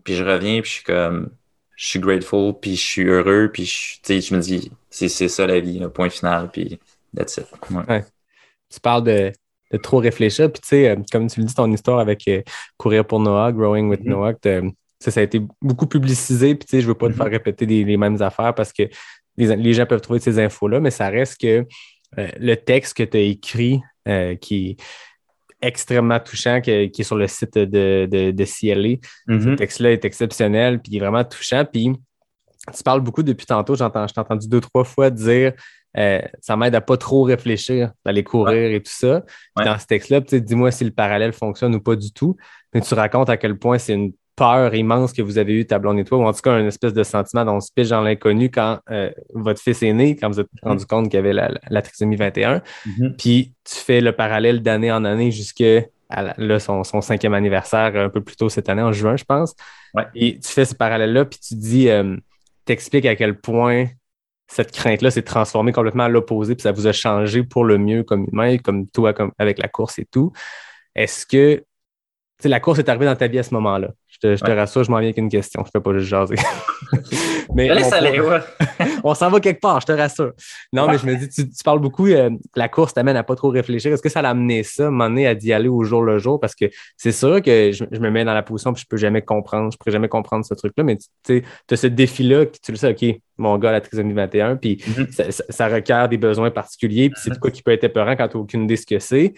[0.03, 1.29] Puis je reviens, puis je suis comme,
[1.75, 5.59] je suis grateful, puis je suis heureux, puis je, je me dis, c'est, ça la
[5.59, 6.79] vie, le point final, puis
[7.15, 7.45] that's it.
[7.71, 8.03] Ouais.
[8.69, 9.31] tu parles de,
[9.71, 10.51] de trop réfléchir.
[10.51, 12.41] Puis, tu sais, euh, comme tu le dis, ton histoire avec euh,
[12.77, 14.09] Courir pour Noah, Growing with Mhm.
[14.09, 14.33] Noah,
[14.99, 16.55] ça, ça a été beaucoup publicisé.
[16.55, 17.17] Puis, tu sais, je veux pas te Mhm.
[17.17, 18.83] faire répéter des- les mêmes affaires parce que
[19.37, 21.65] les, les gens peuvent trouver ces infos-là, mais ça reste que
[22.19, 24.77] euh, le texte que tu as écrit, euh, qui
[25.63, 28.97] extrêmement touchant, que- qui est sur le site de, de, de CLA,
[29.27, 29.55] ce Mhm.
[29.55, 31.63] texte-là est exceptionnel, puis il est vraiment touchant.
[31.65, 31.91] Puis
[32.75, 35.53] tu parles beaucoup depuis tantôt, j'entends, je t'ai entendu deux, trois fois dire
[35.97, 39.21] euh, ça m'aide à pas trop réfléchir, d'aller courir et tout ça.
[39.21, 39.65] Puis Ouais.
[39.65, 42.35] Dans ce texte-là, dis-moi si le parallèle fonctionne ou pas du tout.
[42.73, 45.79] Mais tu racontes à quel point c'est une peur immense que vous avez eue, ta
[45.79, 47.89] blonde et toi, ou en tout cas une espèce de sentiment dont on se piche
[47.89, 51.17] dans l'inconnu quand euh, votre fils est né, quand vous êtes rendu compte qu'il y
[51.17, 52.61] avait la, la, la trisomie 21.
[52.85, 53.15] Mhm.
[53.17, 55.83] Puis tu fais le parallèle d'année en année jusqu'à
[56.37, 59.55] là, son, son cinquième anniversaire, un peu plus tôt cette année, en juin, je pense.
[59.93, 60.05] Ouais.
[60.15, 62.15] Et tu fais ce parallèle-là, puis tu dis, euh,
[62.65, 63.87] t'expliques à quel point
[64.47, 68.03] cette crainte-là s'est transformée complètement à l'opposé, puis ça vous a changé pour le mieux
[68.03, 70.31] comme humain, comme toi, comme avec la course et tout.
[70.95, 71.63] Est-ce que
[72.39, 73.89] tu sais, la course est arrivée dans ta vie à ce moment-là?
[74.07, 74.57] Je te, je te Ouais.
[74.59, 75.61] rassure, je m'en viens avec une question.
[75.63, 76.35] Je ne peux pas juste jaser.
[77.55, 78.39] mais aller, ouais.
[79.03, 80.33] on s'en va quelque part, je te rassure.
[80.71, 83.35] Non, mais je me dis, tu, tu parles beaucoup, euh, la course t'amène à pas
[83.35, 83.93] trop réfléchir.
[83.93, 86.39] Est-ce que ça l'a amené ça, m'amener à d'y aller au jour le jour?
[86.39, 86.65] Parce que
[86.97, 89.71] c'est sûr que je, je me mets dans la position puis je peux jamais comprendre,
[89.71, 93.19] je pourrais jamais comprendre ce truc-là, mais tu as ce défi-là, tu le sais, OK,
[93.37, 95.07] mon gars, la trisomie 21, puis Mhm.
[95.11, 98.15] ça, ça- ça requiert des besoins particuliers, puis c'est de quoi qui peut être épeurant
[98.15, 99.33] quand tu n'as aucune idée ce que c'est?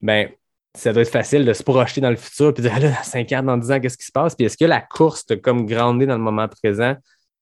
[0.00, 0.28] Ben,
[0.74, 2.88] ça doit être facile de se projeter dans le futur puis de dire, ah là,
[2.90, 4.34] dans 5 ans, dans 10 ans, qu'est-ce qui se passe?
[4.34, 6.96] Puis est-ce que la course t'a comme grandé dans le moment présent,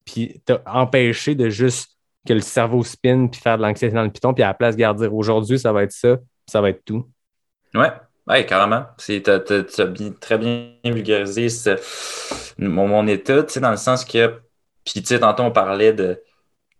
[0.05, 4.11] puis t'a empêché de juste que le cerveau spin puis faire de l'anxiété dans le
[4.11, 6.17] piton, puis à la place, de dire aujourd'hui, ça va être ça,
[6.47, 7.07] ça va être tout?
[7.73, 7.91] Ouais,
[8.27, 8.85] ouais, carrément.
[9.23, 11.77] T'as- t'as bien- très bien vulgarisé ce-
[12.57, 14.39] mon, mon état, tu sais, dans le sens que,
[14.83, 16.21] puis tu sais, tantôt on parlait de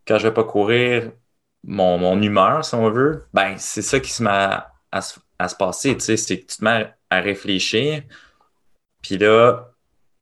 [0.05, 1.11] quand je vais pas courir,
[1.63, 5.01] mon, mon humeur, si on veut, ben c'est ça qui se met à, à
[5.41, 8.03] à se passer, c'est que tu te mets à réfléchir,
[9.01, 9.71] puis là,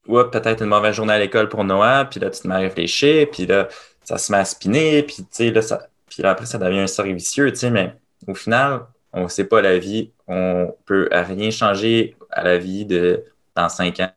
[0.07, 2.59] ouais, peut-être une mauvaise journée à l'école pour Noah, puis là, tu te mets à
[2.59, 3.67] réfléchir, puis là,
[4.03, 7.13] ça se met à spinner, puis là, ça, puis là, après, ça devient un cercle
[7.13, 7.95] vicieux, mais
[8.27, 12.85] au final, on ne sait pas la vie, on peut rien changer à la vie
[12.85, 13.23] de
[13.55, 14.11] dans cinq ans.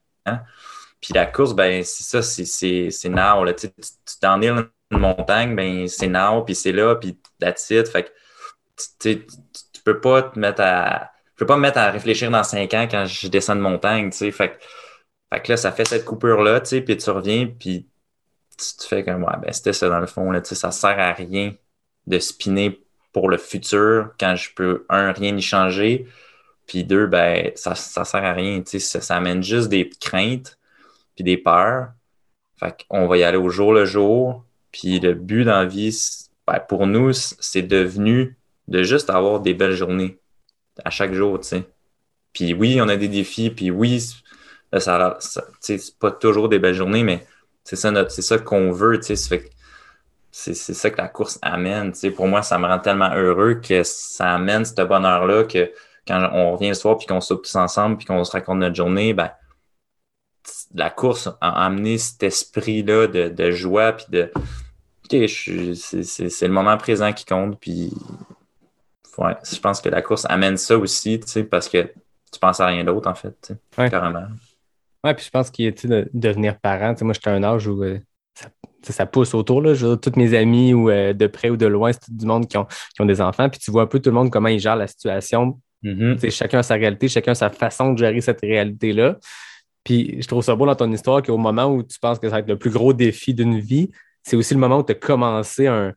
[1.01, 3.45] Puis la course, ben c'est ça, c'est, now.
[3.45, 3.53] Là.
[3.55, 7.19] Tu, sais, tu tu t'en es une montagne, ben c'est now, puis c'est là, puis
[7.41, 7.88] that's it.
[7.88, 8.11] Fait que
[9.01, 9.27] tu,
[9.85, 11.12] peux pas te mettre à.
[11.35, 14.11] Je peux pas me mettre à réfléchir dans cinq ans quand je descends de montagne,
[14.11, 14.31] tu sais.
[14.31, 14.59] Fait,
[15.42, 17.88] que- là, ça fait cette coupure-là, tu sais, puis tu reviens, puis
[18.59, 20.99] tu fais comme ouais, ben c'était ça dans le fond, là, tu sais, ça sert
[20.99, 21.55] à rien
[22.07, 22.81] de spinner
[23.12, 26.07] pour le futur quand je peux, un, rien y changer,
[26.66, 30.59] puis deux, ben, ça, ça sert à rien, tu sais, ça, amène juste des craintes,
[31.14, 31.92] puis des peurs.
[32.59, 35.97] Fait va y aller au jour le jour, puis le but dans la vie,
[36.47, 38.37] ben, pour nous, c'est devenu
[38.72, 40.18] de juste avoir des belles journées
[40.85, 41.64] à chaque jour, tu sais.
[42.32, 44.02] Puis oui, on a des défis, puis oui,
[44.72, 45.18] là, ça,
[45.61, 47.26] c'est pas toujours des belles journées, mais
[47.64, 49.42] c'est ça notre, c'est ça qu'on veut, tu sais.
[50.30, 51.92] c'est c'est ça que la course amène.
[51.92, 55.70] Tu sais, pour moi, ça me rend tellement heureux que ça amène ce bonheur-là que
[56.08, 58.74] quand on revient le soir puis qu'on soupe tous ensemble puis qu'on se raconte notre
[58.74, 59.30] journée, ben,
[60.74, 64.32] la course a amené cet esprit-là de, joie puis de,
[65.28, 67.61] c'est- c'est le moment présent qui compte.
[67.61, 67.92] Puis,
[69.18, 71.90] ouais, je pense que la course amène ça aussi, tu sais, parce que
[72.33, 73.90] tu penses à rien d'autre, en fait, Ouais.
[73.90, 74.25] carrément.
[75.05, 76.94] Ouais, puis je pense qu'il est de devenir parent.
[77.03, 77.98] Moi, j'étais à un âge où euh,
[78.35, 79.61] ça, ça pousse autour.
[79.61, 79.75] Là.
[79.75, 82.12] Je veux dire, tous mes amis, ou euh, de près ou de loin, c'est tout
[82.16, 83.48] du monde qui ont, qui ont des enfants.
[83.48, 85.61] Puis tu vois un peu tout le monde comment ils gèrent la situation.
[85.83, 89.16] Tu sais, chacun a sa réalité, chacun a sa façon de gérer cette réalité-là.
[89.83, 92.37] Puis je trouve ça beau dans ton histoire qu'au moment où tu penses que ça
[92.37, 93.90] va être le plus gros défi d'une vie,
[94.22, 95.92] c'est aussi le moment où tu as commencé un,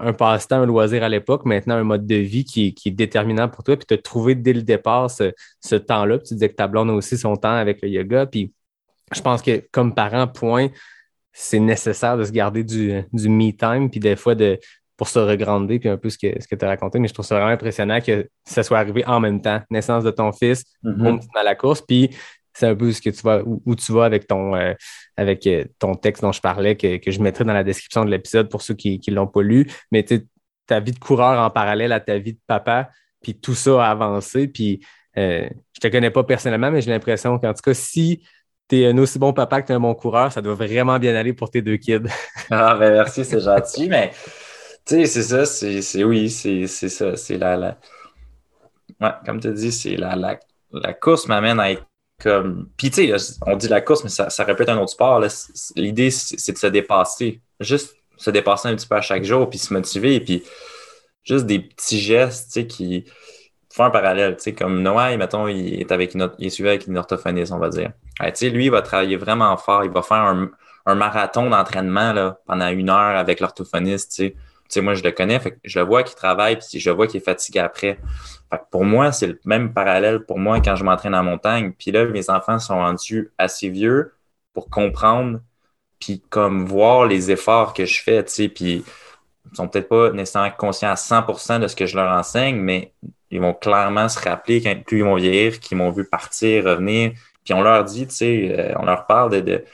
[0.00, 2.92] un passe-temps, un loisir à l'époque, maintenant un mode de vie qui, est- qui est
[2.92, 3.76] déterminant pour toi.
[3.76, 6.18] Puis tu as trouvé dès le départ ce, ce temps-là.
[6.18, 8.26] Puis tu disais que ta blonde a aussi son temps avec le yoga.
[8.26, 8.52] Puis
[9.14, 10.68] je pense que comme parent, point,
[11.32, 14.58] c'est nécessaire de se garder du, du me time, puis des fois de
[14.96, 16.98] pour se regrander, puis un peu ce que, ce que tu as raconté.
[16.98, 19.62] Mais je trouve ça vraiment impressionnant que ça soit arrivé en même temps.
[19.70, 20.64] Naissance de ton fils,
[21.20, 22.10] te mets à la course, puis
[22.52, 24.74] c'est un peu ce que tu vas, où, tu vas avec ton, euh,
[25.16, 28.10] avec euh, ton texte dont je parlais, que, que je mettrai dans la description de
[28.10, 29.66] l'épisode pour ceux qui ne l'ont pas lu.
[29.92, 30.04] Mais
[30.66, 32.90] ta vie de coureur en parallèle à ta vie de papa,
[33.22, 34.48] puis tout ça a avancé.
[34.48, 34.84] Puis
[35.18, 38.22] euh, je te connais pas personnellement, mais j'ai l'impression qu'en tout cas, si
[38.68, 40.98] tu es un aussi bon papa que tu es un bon coureur, ça doit vraiment
[40.98, 42.02] bien aller pour tes deux kids.
[42.50, 44.10] Ah, ben merci, c'est gentil, mais
[44.84, 47.78] tu sais, c'est ça, c'est oui, c'est c'est ça, c'est la, la.
[49.00, 50.38] Ouais, comme tu dis, c'est la, la,
[50.72, 51.86] la course m'amène à être
[52.76, 55.22] Puis tu sais, on dit la course, mais ça, ça répète un autre sport.
[55.76, 57.40] L'idée, c'est de se dépasser.
[57.60, 60.44] Juste se dépasser un petit peu à chaque jour, puis se motiver, puis
[61.24, 63.04] juste des petits gestes, tu sais, qui
[63.72, 64.36] font un parallèle.
[64.36, 67.52] Tu sais, comme Noah, mettons, il est, avec une, il est suivi avec une orthophoniste,
[67.52, 67.92] on va dire.
[68.18, 69.84] Tu sais, lui, il va travailler vraiment fort.
[69.84, 70.50] Il va faire un,
[70.86, 74.12] un marathon d'entraînement là, pendant une heure avec l'orthophoniste.
[74.12, 74.36] Tu sais.
[74.70, 76.96] Sais, moi, je le connais, fait que je le vois qu'il travaille, puis je le
[76.96, 77.98] vois qu'il est fatigué après.
[78.50, 81.72] Fait que pour moi, c'est le même parallèle pour moi quand je m'entraîne en montagne.
[81.78, 84.12] Puis là, mes enfants sont rendus assez vieux
[84.52, 85.40] pour comprendre,
[86.00, 88.84] puis comme voir les efforts que je fais, tu sais, puis
[89.52, 92.92] ils sont peut-être pas nécessairement conscients à 100% de ce que je leur enseigne, mais
[93.30, 97.12] ils vont clairement se rappeler quand plus ils vont vieillir, qu'ils m'ont vu partir, revenir.
[97.44, 99.64] Puis on leur dit, tu sais, euh, on leur parle de, de-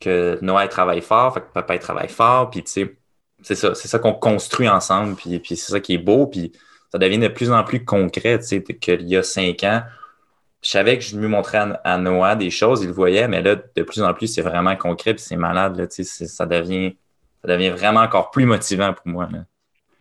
[0.00, 2.96] que Noah il travaille fort, fait que papa il travaille fort, puis tu sais,
[3.42, 6.52] c'est ça, c'est ça qu'on construit ensemble, puis, puis c'est ça qui est beau, puis
[6.92, 9.82] ça devient de plus en plus concret, tu sais, qu'il y a cinq ans,
[10.62, 13.56] je savais que je lui montrais à, Noah des choses, il le voyait, mais là,
[13.56, 16.96] de plus en plus, c'est vraiment concret, puis c'est malade, là, tu sais, ça devient,
[17.42, 19.44] ça devient vraiment encore plus motivant pour moi, là.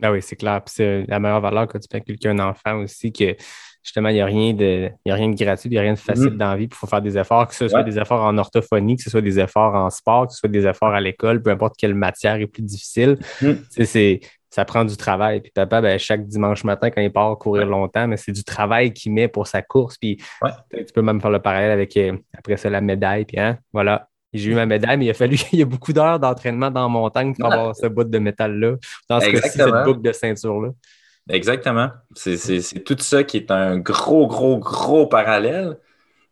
[0.01, 0.61] Ah oui, c'est clair.
[0.63, 3.35] Puis c'est la meilleure valeur que tu peux inculquer à un enfant aussi, que
[3.83, 5.93] justement, il n'y a, rien de- y a rien de gratuit, il n'y a rien
[5.93, 6.37] de facile Mhm.
[6.37, 6.65] dans la vie.
[6.71, 7.85] Il faut faire des efforts, que ce soit Ouais.
[7.85, 10.65] des efforts en orthophonie, que ce soit des efforts en sport, que ce soit des
[10.67, 13.17] efforts à l'école, peu importe quelle matière est plus difficile.
[13.41, 13.57] Mhm.
[13.69, 14.19] Sais, c'est-
[14.51, 15.41] ça prend du travail.
[15.41, 17.69] Puis papa, ben, chaque dimanche matin, quand il part courir Ouais.
[17.69, 19.95] longtemps, mais c'est du travail qu'il met pour sa course.
[19.97, 20.49] Puis Ouais.
[20.85, 23.25] tu peux même faire le parallèle avec euh, après ça la médaille.
[23.25, 24.07] Puis hein, voilà.
[24.33, 26.83] J'ai eu ma médaille, mais il a fallu il y a beaucoup d'heures d'entraînement dans
[26.83, 27.55] la montagne pour Ouais.
[27.55, 28.75] avoir ce bout de métal-là.
[29.09, 30.69] Dans ce cas-ci, cette boucle de ceinture-là.
[31.29, 31.89] Exactement.
[32.15, 35.77] C'est tout ça qui est un gros, gros, gros parallèle.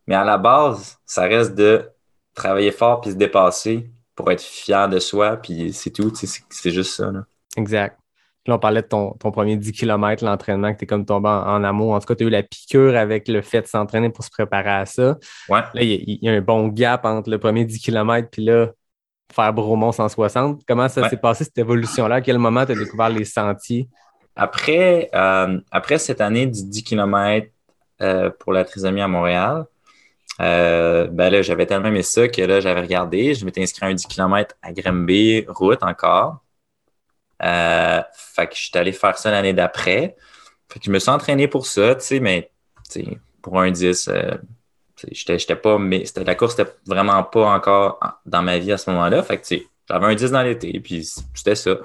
[0.07, 1.89] Mais à la base, ça reste de
[2.33, 5.37] travailler fort puis se dépasser pour être fier de soi.
[5.37, 6.11] Puis c'est tout.
[6.15, 7.11] C'est juste ça.
[7.11, 7.25] là.
[7.55, 7.99] Exact.
[8.47, 11.27] Là, on parlait de ton, ton premier 10 km, l'entraînement, que tu es comme tombé
[11.27, 11.91] en, en amour.
[11.93, 14.29] En tout cas, tu as eu la piqûre avec le fait de s'entraîner pour se
[14.29, 15.17] préparer à ça.
[15.49, 15.59] Ouais.
[15.73, 18.29] Là, il y, a- il y a un bon gap entre le premier 10 km
[18.31, 18.67] puis là,
[19.33, 20.61] faire Bromont 160.
[20.65, 21.09] Comment ça Ouais.
[21.09, 22.15] s'est passé, cette évolution-là?
[22.15, 23.89] À quel moment tu as découvert les sentiers?
[24.37, 27.47] Après, euh, après cette année du 10 km
[28.39, 29.65] pour la trisomie à Montréal,
[30.39, 33.33] euh, ben là, j'avais tellement aimé ça que là, j'avais regardé.
[33.33, 36.43] Je m'étais inscrit à un 10 km à Grimby, route encore.
[37.43, 40.15] Euh, fait que je suis allé faire ça l'année d'après.
[40.69, 42.51] Fait que je me suis entraîné pour ça, tu sais, mais
[43.41, 44.35] pour un 10, euh,
[44.95, 48.71] tu sais, j'étais, pas, mais la course n'était vraiment pas encore en- dans ma vie
[48.71, 49.23] à ce moment-là.
[49.23, 49.55] Fait que
[49.89, 51.77] j'avais un 10 dans l'été, puis c'était ça.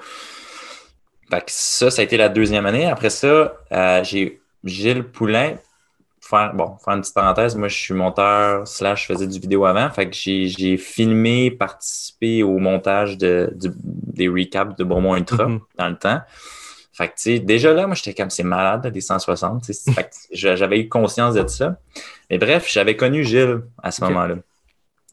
[1.29, 2.85] Fait que ça, ça a été la deuxième année.
[2.85, 5.55] Après ça, euh, j'ai Gilles Poulain.
[6.21, 9.65] Faire, bon, faire une petite parenthèse, moi je suis monteur slash je faisais du vidéo
[9.65, 9.89] avant.
[9.89, 15.59] Fait que j'ai j'ai filmé, participé au montage de, des recaps de Beaumont Ultra Mhm.
[15.77, 16.21] dans le temps.
[16.93, 19.63] Fait que tu sais, déjà là, moi j'étais comme c'est malade, des 160.
[19.65, 19.91] tu sais.
[19.91, 21.77] Fait que je- j'avais eu conscience de ça.
[22.29, 24.35] Mais bref, j'avais connu Gilles à ce moment-là.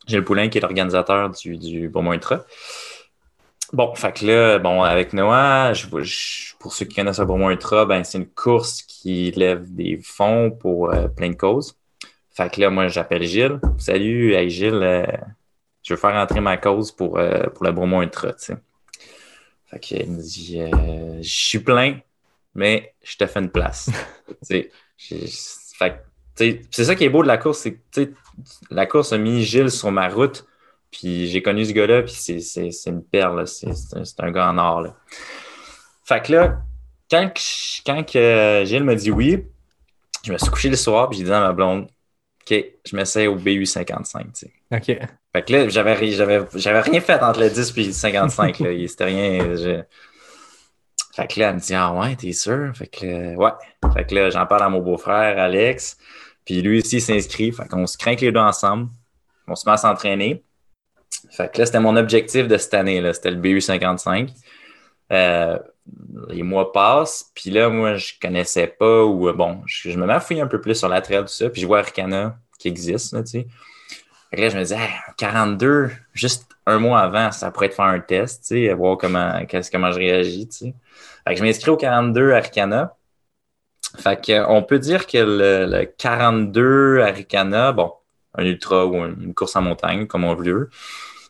[0.07, 2.45] Gilles Poulain, qui est l'organisateur du, du Beaumont Ultra.
[3.73, 7.51] Bon, fait que là, bon, avec Noah, je, je- pour ceux qui connaissent le Beaumont
[7.51, 11.77] Ultra, ben, c'est une course qui lève des fonds pour euh, plein de causes.
[12.33, 13.61] Fait que là, moi, j'appelle Gilles.
[13.79, 15.07] Salut, hey Gilles, euh,
[15.85, 18.57] je veux faire entrer ma cause pour, euh, pour le Beaumont Ultra, tu sais.
[19.67, 21.99] Fait qu'il me dit, euh, je suis plein,
[22.55, 23.91] mais je te fais une place.
[24.49, 24.71] fait
[25.91, 25.95] que,
[26.37, 28.11] tu sais, c'est ça qui est beau de la course, c'est que, tu sais,
[28.71, 30.47] la course a mis Gilles sur ma route
[30.91, 34.51] Puis j'ai connu ce gars-là, puis c'est, c'est, c'est une perle, c'est, c'est un, gars
[34.51, 34.81] en or.
[34.83, 34.97] Là.
[36.05, 36.59] Fait que là,
[37.11, 39.45] quand, que- quand que Gilles m'a dit oui,
[40.25, 41.89] je me suis couché le soir, puis j'ai dit à ma blonde,
[42.51, 44.53] OK, je m'essaie au BU 55, tu sais.
[44.73, 45.09] OK.
[45.33, 48.59] Fait que là, j'avais, ri- j'avais, j'avais rien fait entre le 10 et le 55.
[48.61, 48.71] Là.
[48.89, 49.55] C'était rien.
[49.57, 49.83] je-
[51.15, 52.73] Fait que là, elle me dit Ah ouais, t'es sûr?
[52.75, 53.93] Fait que là, ouais.
[53.95, 55.97] Fait que là, j'en parle à mon beau-frère, Alex.
[56.45, 57.53] Puis lui aussi il s'inscrit.
[57.53, 58.89] Fait qu'on se craint que les deux ensemble.
[59.47, 60.43] On se met à s'entraîner.
[61.31, 63.01] Fait que là, c'était mon objectif de cette année.
[63.01, 64.31] là C'était le BU 55.
[65.13, 65.59] Euh,
[66.29, 70.13] les mois passent, puis là, moi, je connaissais pas, ou euh, bon, je, me mets
[70.13, 72.69] à fouiller un peu plus sur la trail, tout ça, puis je vois Arcana qui
[72.69, 73.47] existe, là, tu sais.
[74.33, 78.43] Je me dis, hey, 42, juste un mois avant, ça pourrait être faire un test,
[78.43, 79.41] tu sais, voir comment,
[79.73, 80.75] comment je réagis, tu sais.
[81.27, 82.97] Fait que je m'inscris au 42 Arcana.
[83.99, 87.93] Fait que, on peut dire que le, le 42 Arcana, bon,
[88.35, 90.71] un ultra ou un- une course en montagne, comme on veut,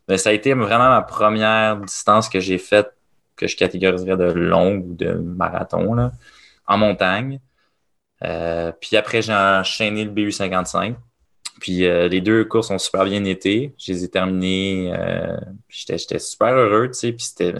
[0.08, 2.92] mais ça a été vraiment ma première distance que j'ai faite,
[3.36, 6.10] que je catégoriserais de longue ou de marathon,
[6.66, 7.40] en montagne.
[8.24, 10.96] Euh, puis après, j'ai enchaîné le BU 55.
[11.60, 13.74] Puis euh, les deux courses ont super bien été.
[13.78, 14.92] Je les ai terminées.
[14.96, 15.36] euh,
[15.68, 17.12] J'étais super heureux, tu sais.
[17.12, 17.54] Puis c'était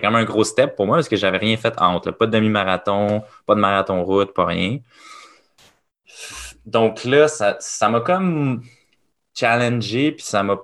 [0.00, 2.08] quand même un gros step pour moi parce que j'avais rien fait entre.
[2.08, 2.12] là.
[2.12, 4.78] Pas de demi-marathon, pas de marathon route, pas rien.
[6.66, 8.62] Donc là, ça m'a comme
[9.34, 10.58] challengé, puis ça m'a,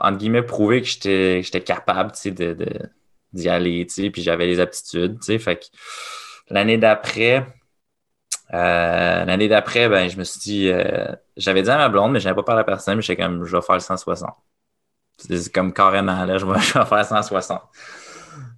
[0.00, 2.90] entre guillemets, prouvé que j'étais j'étais capable, tu sais, de, de-
[3.32, 5.38] d'y aller, tu sais, puis j'avais les aptitudes, tu sais.
[5.38, 5.64] Fait que
[6.50, 7.46] l'année d'après,
[8.52, 11.06] euh, l'année d'après, ben, je me suis dit, euh,
[11.36, 13.44] j'avais dit à ma blonde, mais je n'avais pas parlé à personne, mais j'étais comme,
[13.44, 14.34] je vais faire le 160.
[15.18, 17.62] C'est comme carrément, là, je vais, je vais faire 160.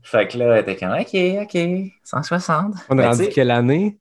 [0.03, 2.75] Fait que là, elle était comme, OK, OK, 160.
[2.89, 3.99] On Ben, est tu rendu quelle année?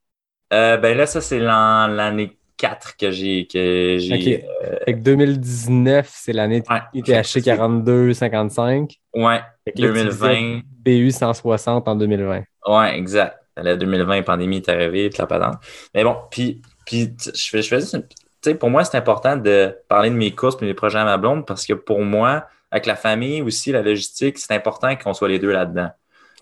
[0.54, 3.48] euh, ben là, ça, c'est l'an- l'année 4 que j'ai.
[3.48, 4.80] Que j'ai OK.
[4.86, 8.96] Fait que 2019, c'est l'année ouais, ITHC 42, 55.
[9.14, 10.30] Ouais, Fait que là, tu 2020.
[10.34, 12.44] disais BU 160 en 2020.
[12.68, 13.38] Ouais, exact.
[13.58, 15.56] La 2020, pandémie est arrivée, toute la patente.
[15.94, 18.98] Mais bon, puis, puis je fais, je fais juste une- Tu sais, pour moi, c'est
[18.98, 22.02] important de parler de mes courses et mes projets à ma blonde parce que pour
[22.04, 25.90] moi, avec la famille aussi, la logistique, c'est important qu'on soit les deux là-dedans.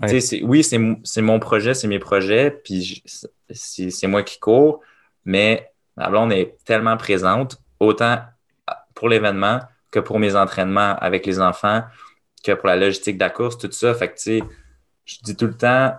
[0.02, 0.20] Ouais.
[0.42, 3.04] Oui, c'est mon projet, c'est mes projets, puis
[3.52, 4.80] c'est moi qui cours,
[5.24, 8.20] mais ma blonde est tellement présente, autant
[8.96, 9.60] pour l'événement
[9.92, 11.84] que pour mes entraînements avec les enfants,
[12.44, 13.94] que pour la logistique de la course, tout ça.
[13.94, 14.44] Fait que, tu sais,
[15.06, 15.94] je dis tout le temps,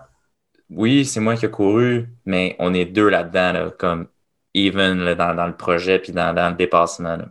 [0.69, 4.07] oui, c'est moi qui ai couru, mais on est deux là-dedans, là, comme
[4.53, 7.17] even là, dans, dans le projet puis dans, dans le dépassement.
[7.17, 7.25] là.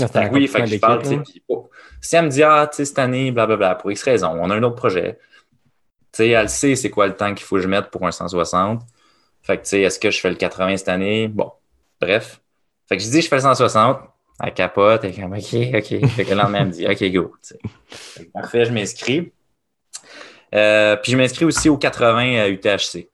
[0.00, 2.26] Ah, Fait que oui, fait que je parle, tu sais, d'équipe, puis, oh, si elle
[2.26, 4.76] me dit, ah, tu sais, cette année, blablabla, pour X raison, on a un autre
[4.76, 5.18] projet.
[6.12, 8.12] Tu sais, elle sait c'est quoi le temps qu'il faut que je mette pour un
[8.12, 8.82] 160.
[9.42, 11.28] Fait que, tu sais, est-ce que je fais le 80 cette année?
[11.28, 11.52] Bon,
[12.00, 12.40] bref.
[12.88, 13.98] Fait que je dis, je fais le 160.
[14.40, 16.08] Elle capote, elle est comme, OK, OK.
[16.10, 17.34] Fait que le lendemain, elle me dit, OK, go.
[17.90, 19.32] Fait Parfait, je m'inscris.
[20.54, 23.08] Euh, puis je m'inscris aussi au 80 à UTHC.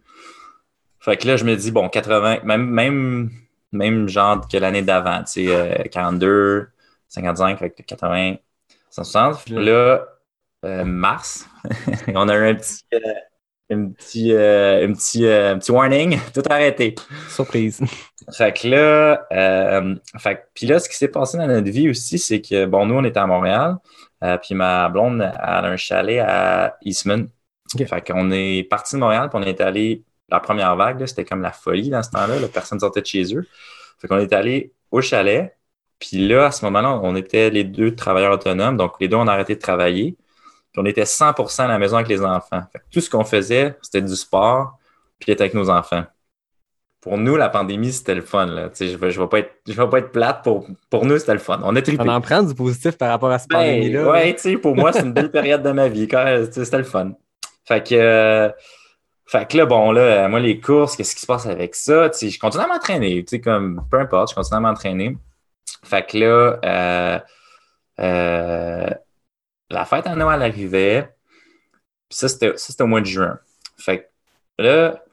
[1.00, 3.30] Fait que là, je me dis, bon, 80, même, même,
[3.72, 6.68] même genre que l'année d'avant, tu sais, euh, 42,
[7.08, 8.36] 55, fait que 80,
[8.90, 9.44] 160.
[9.44, 10.06] Puis là,
[10.64, 11.46] euh, mars,
[12.14, 12.98] on a eu un petit, euh,
[13.70, 16.94] un petit, euh, un petit, euh, un petit warning, tout arrêté.
[17.28, 17.80] Surprise.
[18.32, 22.18] Fait que là, euh, fait puis là, ce qui s'est passé dans notre vie aussi,
[22.18, 23.76] c'est que, bon, nous, on était à Montréal,
[24.22, 27.28] euh, puis ma blonde, a un chalet à Eastman.
[27.76, 31.42] Fait qu'on est parti de Montréal, puis on est allé, la première vague, c'était comme
[31.42, 33.46] la folie dans ce temps-là, là, personne sortait de chez eux.
[33.98, 35.56] Fait qu'on est allé au chalet,
[35.98, 39.26] puis là, à ce moment-là, on était les deux travailleurs autonomes, donc les deux, on
[39.26, 40.16] a arrêté de travailler,
[40.72, 42.62] puis on était 100% à la maison avec les enfants.
[42.72, 44.78] Fait que tout ce qu'on faisait, c'était du sport,
[45.18, 46.04] puis être avec nos enfants
[47.04, 48.46] pour nous, la pandémie, c'était le fun.
[48.46, 48.70] Là.
[48.80, 50.42] Je ne vais, je vais pas être, je vais pas être plate.
[50.42, 51.60] Pour, pour nous, c'était le fun.
[51.62, 52.02] On a trippé.
[52.02, 54.10] On en prend du positif par rapport à cette Ben, pandémie-là.
[54.10, 56.08] ouais, tu sais, pour moi, c'est une belle période de ma vie.
[56.50, 57.12] C'était le fun.
[57.66, 58.48] Fait que, euh,
[59.26, 62.08] fait que là, bon, là, moi, les courses, qu'est-ce qui se passe avec ça?
[62.08, 63.22] Tu sais, je continue à m'entraîner.
[63.44, 65.18] Comme, peu importe, je continue à m'entraîner.
[65.84, 67.18] Fait que là, euh,
[68.00, 68.90] euh,
[69.68, 71.14] la fête à Noël arrivait.
[72.08, 73.38] Puis ça, c'était ça, c'était au mois de juin.
[73.76, 74.10] Fait
[74.58, 75.04] que là,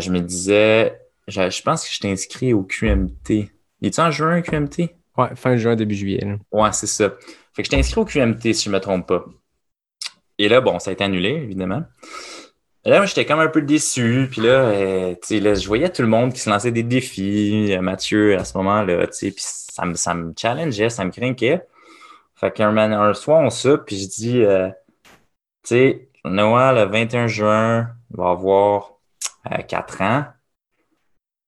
[0.00, 3.50] je me disais, je, je pense que je t'ai inscrit au QMT.
[3.80, 4.90] Il est en juin, QMT?
[5.16, 6.24] Ouais, fin juin, début juillet.
[6.24, 6.36] là.
[6.52, 7.12] Ouais, c'est ça.
[7.52, 9.24] Fait que je t'ai inscrit au QMT, si je ne me trompe pas.
[10.38, 11.84] Et là, bon, ça a été annulé, évidemment.
[12.84, 14.28] Et là, moi, j'étais comme un peu déçu.
[14.30, 16.82] Puis là, euh, tu sais, là, je voyais tout le monde qui se lançait des
[16.82, 17.72] défis.
[17.72, 21.10] euh, Mathieu, à ce moment-là, tu sais, puis ça me, ça me challengeait, ça me
[21.10, 21.62] craquait.
[22.34, 24.68] Fait qu'un un soir, on ça, puis je dis, euh,
[25.62, 28.94] tu sais, Noël, le 21 juin, il va avoir
[29.52, 30.24] euh, 4 ans.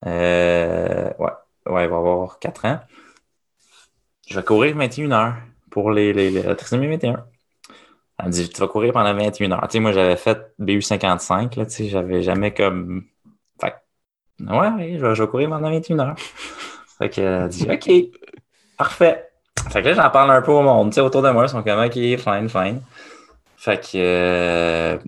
[0.06, 1.32] Euh, ouais,
[1.66, 2.80] ouais, il va avoir 4 ans.
[4.28, 5.34] Je vais courir 21 heures
[5.70, 7.24] pour les, les, les la trisomie 21.
[8.18, 9.68] Elle me dit, tu vas courir pendant 21 heures.
[9.74, 13.04] Moi, j'avais fait BU 55, là, tu j'avais jamais comme.
[13.60, 13.74] Fait
[14.40, 16.16] ouais, je vais, je vais courir pendant 21 heures.
[16.98, 18.18] fait que, elle dit, OK,
[18.78, 19.28] parfait.
[19.70, 21.80] Fait que là, j'en parle un peu au monde, autour de moi, ils sont comme,
[21.80, 22.80] OK, fine, fine.
[23.56, 24.98] Fait que, euh,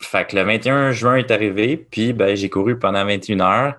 [0.00, 3.74] fait que le 21 juin est arrivé, puis ben, j'ai couru pendant 21 heures.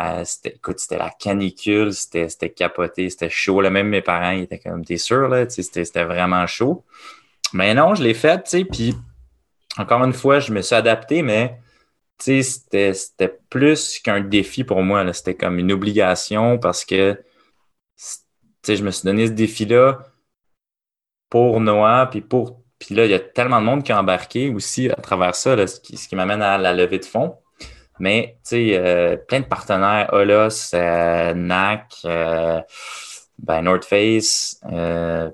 [0.00, 3.60] Euh, écoute, c'était la canicule, c'était, capoté, c'était chaud.
[3.60, 6.84] Là, même mes parents ils étaient comme, t'es sûr, là, c'était, vraiment chaud.
[7.52, 8.94] Mais non, je l'ai fait, tu sais, puis
[9.78, 11.58] encore une fois, je me suis adapté, mais
[12.18, 15.12] tu sais, c'était, plus qu'un défi pour moi.
[15.12, 17.14] C'était comme une obligation parce que
[17.96, 20.00] tu sais, je me suis donné ce défi-là
[21.30, 22.62] pour Noah, puis pour.
[22.78, 25.56] Puis là, il y a tellement de monde qui a embarqué aussi à travers ça,
[25.56, 27.38] là, ce qui, qui m'amène à la levée de fonds.
[27.98, 32.60] Mais, tu sais, euh, plein de partenaires, Olos, euh, NAC, euh,
[33.38, 34.60] ben, North Face,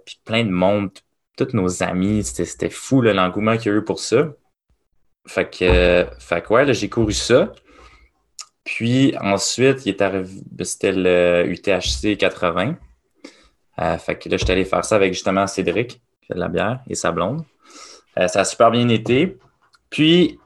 [0.05, 0.91] puis plein de monde,
[1.37, 4.29] tous nos amis, c'était fou l'engouement qu'il y a eu pour ça.
[5.27, 7.53] Fait que, fait que j'ai couru ça.
[8.65, 12.77] Puis ensuite, il est arrivé, ben, c'était le UTHC 80.
[13.81, 15.89] Euh, fait que là, j'étais allé faire ça avec justement Cédric,
[16.21, 17.45] qui fait de la bière, et sa blonde.
[18.15, 19.39] Ça a super bien été.
[19.89, 20.39] Puis,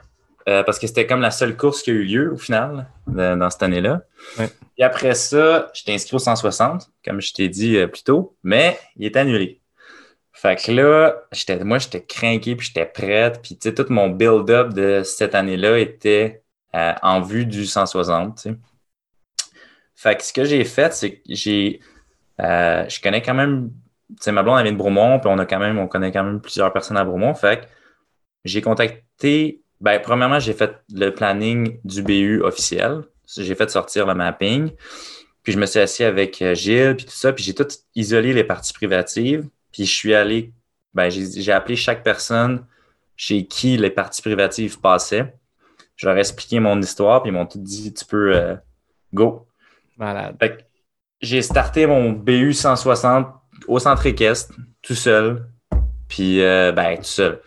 [0.49, 3.35] euh, parce que c'était comme la seule course qui a eu lieu au final, de-
[3.35, 4.03] dans cette année-là.
[4.39, 4.49] Ouais.
[4.75, 8.79] Puis après ça, j'étais inscrit au 160, comme je t'ai dit euh, plus tôt, mais
[8.97, 9.61] il est annulé.
[10.33, 13.41] Fait que là, j'étais, moi, j'étais craqué, puis j'étais prête.
[13.43, 16.43] Puis, tu sais, tout mon build-up de cette année-là était
[16.75, 18.57] euh, en vue du 160, tu sais.
[19.95, 21.81] Fait que ce que j'ai fait, c'est que j'ai...
[22.39, 23.71] je connais quand même...
[24.11, 25.79] Tu sais, ma blonde, elle vient de Bromont, puis on a quand même...
[25.79, 27.35] On connaît quand même plusieurs personnes à Bromont.
[27.35, 27.67] Fait que
[28.45, 29.63] j'ai contacté...
[29.81, 33.03] Ben, premièrement, j'ai fait le planning du BU officiel.
[33.37, 34.71] J'ai fait sortir le mapping.
[35.43, 37.33] Puis je me suis assis avec euh, Gilles, puis tout ça.
[37.33, 39.49] Puis j'ai tout isolé les parties privatives.
[39.73, 40.53] Puis je suis allé,
[40.95, 42.65] ben, j'ai appelé chaque personne
[43.17, 45.35] chez qui les parties privatives passaient.
[45.97, 48.55] Je leur ai expliqué mon histoire, puis ils m'ont tout dit Tu peux euh,
[49.15, 49.47] go.
[49.97, 50.37] Malade.
[51.21, 53.29] J'ai starté mon BU 160
[53.67, 55.49] au centre équestre, tout seul.
[56.09, 57.41] Puis, euh, ben, tout seul.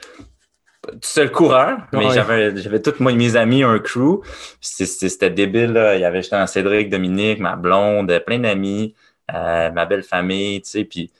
[1.01, 2.13] Seul coureur, mais Ouais.
[2.13, 4.21] j'avais, j'avais tous mes amis, un crew.
[4.61, 5.95] C'était, débile, là.
[5.95, 8.95] Il y avait justement Cédric, Dominique, ma blonde, plein d'amis,
[9.33, 10.83] euh, ma belle famille, tu sais.
[10.85, 11.11] Puis,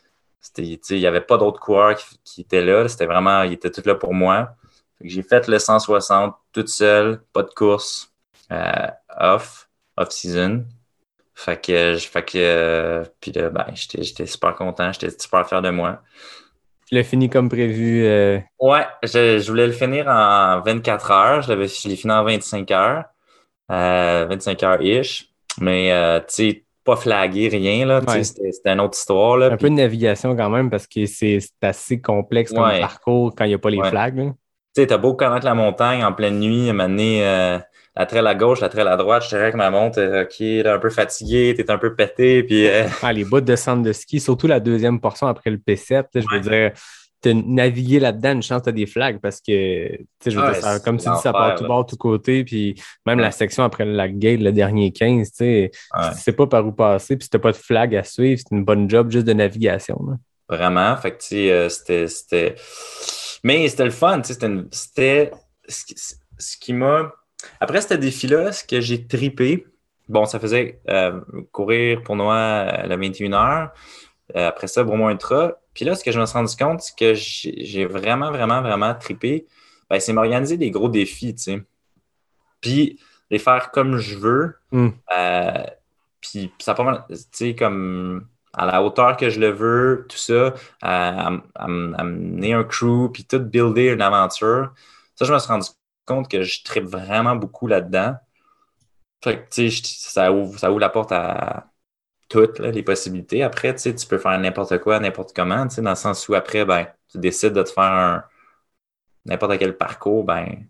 [0.57, 2.87] il n'y avait pas d'autres coureurs qui, qui étaient là.
[2.87, 4.55] C'était vraiment, ils étaient tous là pour moi.
[5.01, 8.11] J'ai fait le 160 toute seule, pas de course,
[8.51, 10.65] euh, off, off-season.
[11.35, 15.61] Fait que, fait que, euh, puis là, ben, j'étais, j'étais super content, j'étais super fier
[15.61, 16.01] de moi.
[16.89, 18.03] Tu l'as fini comme prévu.
[18.03, 22.71] euh, Ouais, je, je voulais le finir en 24 heures, je l'avais, fini en 25
[22.71, 23.03] heures,
[23.71, 25.29] euh, 25 heures-ish,
[25.61, 28.23] mais, euh, tu sais, pas flagué, rien, là, Ouais.
[28.23, 29.51] c'était, une autre histoire, là.
[29.53, 32.79] un peu de navigation quand même parce que c'est assez complexe comme Ouais.
[32.79, 33.89] parcours quand il n'y a pas les Ouais.
[33.91, 34.33] flags.
[34.75, 37.59] Tu sais, t'as beau connaître la montagne en pleine nuit, à un moment donné, euh,
[37.99, 40.63] la traîne à gauche, la traîne à droite, je dirais avec ma montre, euh, ok,
[40.63, 43.83] là, un peu fatigué, t'es un peu pété, puis euh, Ah, les bouts de centre
[43.83, 46.71] de ski, surtout la deuxième portion après le P7, tu sais, je veux dire,
[47.21, 49.51] tu naviguer là-dedans, une chance, tu as des flags parce que,
[50.25, 52.45] je veux Ouais, dire, ça- c'est comme tu dis, ça part tout bord, tout côté,
[52.45, 53.25] puis même Ouais.
[53.25, 55.71] la section après le lac gate, le dernier 15, tu sais,
[56.15, 58.63] sais pas par où passer, puis si t'as pas de flag à suivre, c'est une
[58.63, 59.99] bonne job juste de navigation.
[60.07, 60.15] là.
[60.47, 60.95] Vraiment.
[60.95, 62.55] Fait que, tu sais, euh, c'était.
[63.43, 64.45] Mais c'était le fun, tu sais, c'était.
[64.47, 65.31] une- C'était.
[65.67, 67.11] Ce qui, ce qui m'a.
[67.59, 69.65] Après ce défi-là, ce que j'ai tripé,
[70.07, 71.21] bon, ça faisait euh,
[71.51, 73.71] courir pour moi à la 21 heures.
[74.35, 75.53] Euh, après ça, Bromont Ultra.
[75.73, 78.93] Puis là, ce que je me suis rendu compte, c'est que j'ai vraiment, vraiment, vraiment
[78.93, 79.45] tripé.
[79.89, 81.61] Ben, c'est m'organiser des gros défis, tu sais.
[82.61, 82.99] Puis
[83.31, 84.55] les faire comme je veux.
[84.71, 84.89] Mm.
[85.17, 85.63] Euh,
[86.21, 90.17] puis ça pas mal, tu sais, comme à la hauteur que je le veux, tout
[90.17, 94.73] ça, à, à, à m- à mener un crew, puis tout builder une aventure.
[95.15, 95.69] Ça, je me suis rendu
[96.09, 98.15] compte que je tripe vraiment beaucoup là-dedans.
[99.23, 101.67] Fait que, tu sais, je- ça ouvre, ça ouvre la porte à
[102.29, 103.43] toutes là, les possibilités.
[103.43, 106.27] Après, tu sais, tu peux faire n'importe quoi, n'importe comment, tu sais, dans le sens
[106.29, 108.23] où après, ben, tu décides de te faire un
[109.25, 110.65] n'importe quel parcours, ben,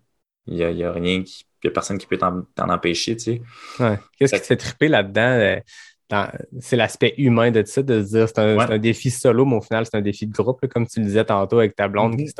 [0.47, 3.15] il n'y a, y a rien qui, il y a personne qui peut t'en empêcher,
[3.15, 3.41] tu sais.
[3.79, 3.99] Ouais.
[4.17, 5.21] Qu'est-ce qui te fait triper là-dedans?
[5.21, 5.59] euh,
[6.59, 8.65] C'est l'aspect humain de ça, de se dire c'est un, Ouais.
[8.65, 10.99] c'est un défi solo, mais au final, c'est un défi de groupe, là, comme tu
[10.99, 12.25] le disais tantôt avec ta blonde, Mhm.
[12.25, 12.31] que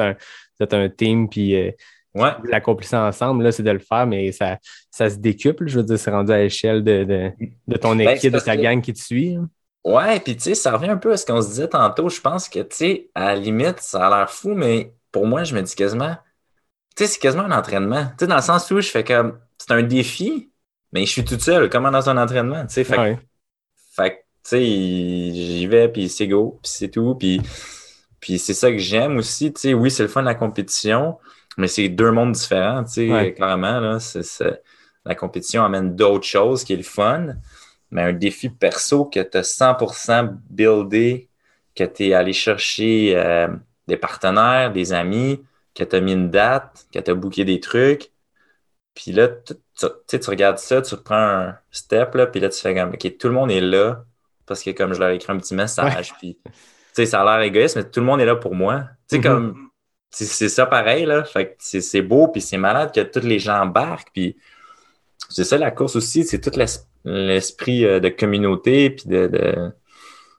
[0.58, 1.72] c'est un, un team, puis euh,
[2.16, 2.32] Ouais.
[2.44, 4.58] l'accomplissez ensemble, là, c'est de le faire, mais ça,
[4.90, 5.68] ça se décuple.
[5.68, 7.32] Je veux dire, c'est rendu à l'échelle de, de,
[7.68, 9.36] de ton Ben, équipe, de ta que- gang qui te suit.
[9.36, 9.48] hein.
[9.86, 12.10] Ouais, puis tu sais, ça revient un peu à ce qu'on se disait tantôt.
[12.10, 15.44] Je pense que, tu sais, à la limite, ça a l'air fou, mais pour moi,
[15.46, 16.16] je me dis quasiment,
[16.98, 18.06] tu sais, c'est quasiment un entraînement.
[18.18, 20.52] Tu sais, dans le sens où je fais comme, c'est un défi,
[20.92, 22.84] mais je suis tout seul, comme dans un entraînement, tu sais.
[22.84, 23.20] Fait, que- Ouais.
[23.96, 27.16] fait tu sais, j'y vais, puis c'est go, puis c'est tout.
[27.16, 27.40] Puis,
[28.20, 29.54] Puis c'est ça que j'aime aussi.
[29.54, 31.18] Tu sais, oui, c'est le fun de la compétition,
[31.60, 33.34] mais c'est deux mondes différents, tu sais, Ouais.
[33.34, 33.80] carrément.
[33.80, 33.98] Là,
[35.06, 37.36] La compétition amène d'autres choses qui est le fun,
[37.92, 41.30] mais un défi perso que tu as 100% buildé,
[41.76, 43.48] que tu es allé chercher euh,
[43.88, 45.42] des partenaires, des amis,
[45.74, 48.12] que tu as mis une date, que tu as booké des trucs.
[48.94, 49.54] Puis là, tu,
[50.08, 53.28] tu- regardes ça, tu prends un step, là, puis là, tu fais comme, OK, tout
[53.30, 54.04] le monde est là,
[54.46, 56.52] parce que comme je leur ai écrit un petit message, puis, tu
[56.94, 58.84] sais, ça a l'air égoïste, mais tout le monde est là pour moi.
[59.08, 59.24] Tu sais, Mhm.
[59.24, 59.70] comme,
[60.12, 61.24] c'est ça pareil, là.
[61.24, 64.38] Fait que c'est beau, puis c'est malade que tous les gens embarquent, puis
[65.30, 69.72] c'est ça la course aussi, c'est tout l'es- l'esprit euh, de communauté, puis de, de,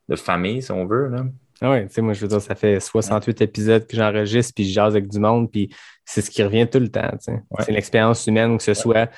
[0.08, 1.24] de famille, si on veut, là.
[1.62, 4.64] Ah ouais, tu sais, moi, je veux dire, ça fait 68 épisodes que j'enregistre, puis
[4.64, 5.68] je jase avec du monde, puis
[6.06, 7.10] c'est ce qui revient tout le temps.
[7.28, 7.38] Ouais.
[7.60, 9.10] C'est l'expérience humaine, que ce soit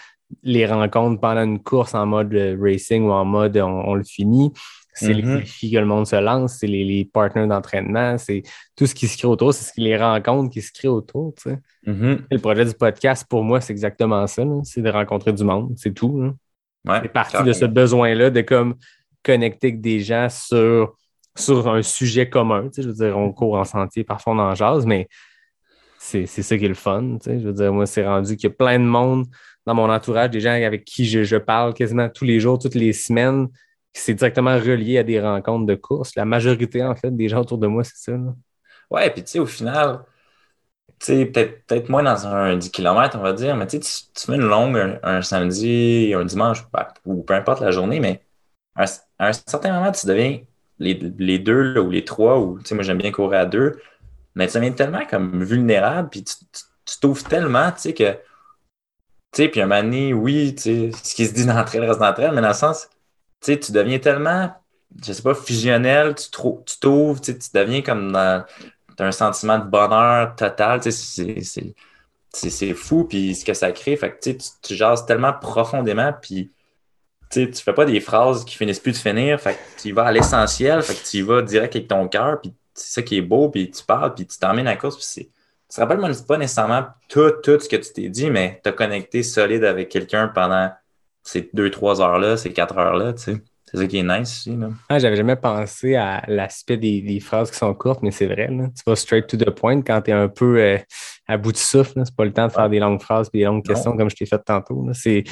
[0.42, 4.02] les rencontres pendant une course en mode euh, racing ou en mode on, on le
[4.02, 4.52] finit.
[4.94, 8.42] C'est les défis que le monde se lance, c'est les, les partenaires d'entraînement, c'est
[8.76, 11.34] tout ce qui se crée autour, c'est ce qui- les rencontres qui se créent autour,
[11.34, 11.58] tu sais.
[11.86, 12.26] Mhm.
[12.30, 15.94] Le projet du podcast, pour moi, c'est exactement ça, c'est de rencontrer du monde, c'est
[15.94, 16.32] tout.
[16.86, 18.74] Ouais, C'est parti de ce besoin-là de comme
[19.22, 20.94] connecter avec des gens sur,
[21.36, 22.64] sur un sujet commun.
[22.64, 25.08] Tu sais, je veux dire, on court en sentier, parfois on en jase, mais
[25.98, 27.16] c'est ça qui est le fun.
[27.22, 27.40] tu sais.
[27.40, 29.26] Je veux dire, moi, c'est rendu qu'il y a plein de monde
[29.64, 32.74] dans mon entourage, des gens avec qui je, je parle quasiment tous les jours, toutes
[32.74, 33.46] les semaines,
[33.92, 36.14] c'est directement relié à des rencontres de course.
[36.16, 38.12] La majorité, en fait, des gens autour de moi, c'est ça.
[38.12, 38.34] là.
[38.90, 40.04] Ouais, puis tu sais, au final,
[40.98, 43.88] tu sais, peut-être peut-être moins dans un 10 km, on va dire, mais tu tu-
[44.16, 46.64] fais une longue un, samedi, un dimanche,
[47.04, 48.24] ou peu importe la journée, mais
[48.76, 48.84] à
[49.20, 50.40] un, certain moment, tu deviens
[50.78, 53.80] les, les deux ou les trois, ou moi j'aime bien courir à deux,
[54.36, 58.18] mais tu deviens tellement comme vulnérable, puis tu t'ouvres tellement, tu sais, que, tu
[59.34, 62.30] sais, puis un moment donné, oui, tu sais, ce qui se dit d'entrée reste d'entrée,
[62.32, 62.88] mais dans le sens,
[63.42, 64.54] tu tu deviens tellement,
[65.04, 68.44] je sais pas, fusionnel, tu tu t'ouvres, tu tu deviens comme dans
[68.98, 74.20] un sentiment de bonheur total, tu c'est- fou, puis ce que ça crée, fait que
[74.20, 76.50] tu, tu, tu jases tellement profondément, puis
[77.30, 79.92] tu tu fais pas des phrases qui finissent plus de finir, fait que tu y
[79.92, 83.02] vas à l'essentiel, fait que tu y vas direct avec ton cœur, puis c'est ça
[83.02, 85.30] qui est beau, puis tu parles, puis tu t'emmènes à la course, puis c'est...
[85.70, 89.22] Tu te rappelles pas nécessairement tout, tout ce que tu t'es dit, mais t'as connecté
[89.22, 90.70] solide avec quelqu'un pendant
[91.22, 93.36] ces deux, trois heures-là, ces quatre heures-là, tu sais.
[93.70, 94.68] C'est ça qui est nice aussi, là.
[94.90, 98.48] Ah, j'avais jamais pensé à l'aspect des, des phrases qui sont courtes, mais c'est vrai.
[98.48, 98.66] Là.
[98.66, 100.76] Tu vas straight to the point quand tu es un peu euh,
[101.26, 102.02] à bout de souffle.
[102.04, 103.74] C'est pas le temps de faire des longues phrases et des longues Non.
[103.74, 104.86] questions comme je t'ai fait tantôt.
[104.92, 105.24] C'est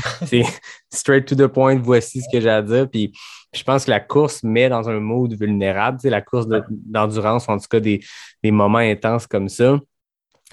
[0.91, 1.76] straight to the point.
[1.82, 2.88] Voici ce que j'ai à dire.
[2.88, 3.12] Puis
[3.53, 5.99] je pense que la course met dans un mode vulnérable.
[5.99, 8.01] Tu sais, la course de- d'endurance, en tout cas des,
[8.43, 9.78] des moments intenses comme ça,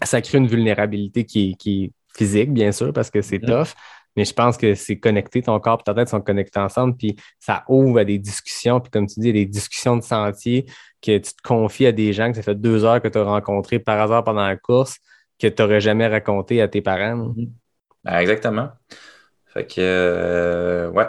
[0.03, 3.47] ça crée une vulnérabilité qui est, qui est physique, bien sûr, parce que c'est Mhm.
[3.49, 3.73] tough.
[4.17, 7.15] Mais je pense que c'est connecté, ton corps et ta tête sont connectés ensemble, puis
[7.39, 10.65] ça ouvre à des discussions, puis comme tu dis, des discussions de sentier,
[11.01, 13.23] que tu te confies à des gens que ça fait deux heures que tu as
[13.23, 14.97] rencontrés par hasard pendant la course,
[15.39, 17.15] que tu n'aurais jamais raconté à tes parents.
[17.15, 17.43] là.
[18.03, 18.69] Ben, exactement.
[19.45, 21.07] Fait que, euh, ouais.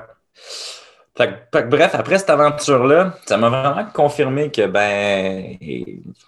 [1.16, 5.56] Fait que, bref, après cette aventure-là, ça m'a vraiment confirmé que, ben,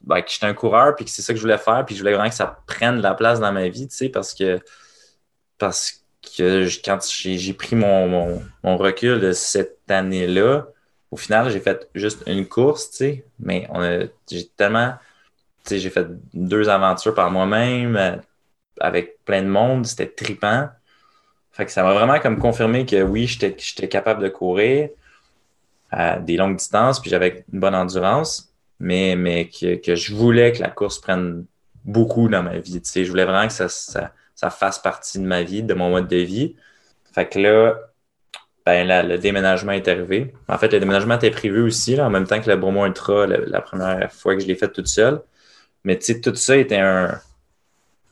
[0.03, 2.01] ben, que j'étais un coureur, puis que c'est ça que je voulais faire, puis je
[2.01, 4.59] voulais vraiment que ça prenne de la place dans ma vie, tu sais, parce que,
[5.59, 10.67] parce que quand j'ai pris mon, recul de cette année-là,
[11.11, 13.69] au final, j'ai fait juste une course, tu sais, mais
[14.31, 14.95] j'ai tellement,
[15.65, 18.17] tu sais, j'ai fait deux aventures par moi-même, euh,
[18.81, 20.69] avec plein de monde, c'était trippant.
[21.53, 24.91] Fait que ça m'a vraiment comme confirmé que oui, j'étais capable de courir
[25.91, 30.61] à des longues distances, puis j'avais une bonne endurance, mais, mais que, je voulais que
[30.61, 31.45] la course prenne
[31.85, 32.81] beaucoup dans ma vie.
[32.81, 35.91] Tu sais, je voulais vraiment que ça, ça fasse partie de ma vie, de mon
[35.91, 36.57] mode de vie.
[37.15, 37.79] Fait que là,
[38.65, 40.33] ben là, le déménagement est arrivé.
[40.49, 43.27] En fait, le déménagement était prévu aussi, là, en même temps que le Bromont Ultra,
[43.27, 45.21] la, première fois que je l'ai fait toute seule.
[45.85, 47.21] Mais tout ça était un,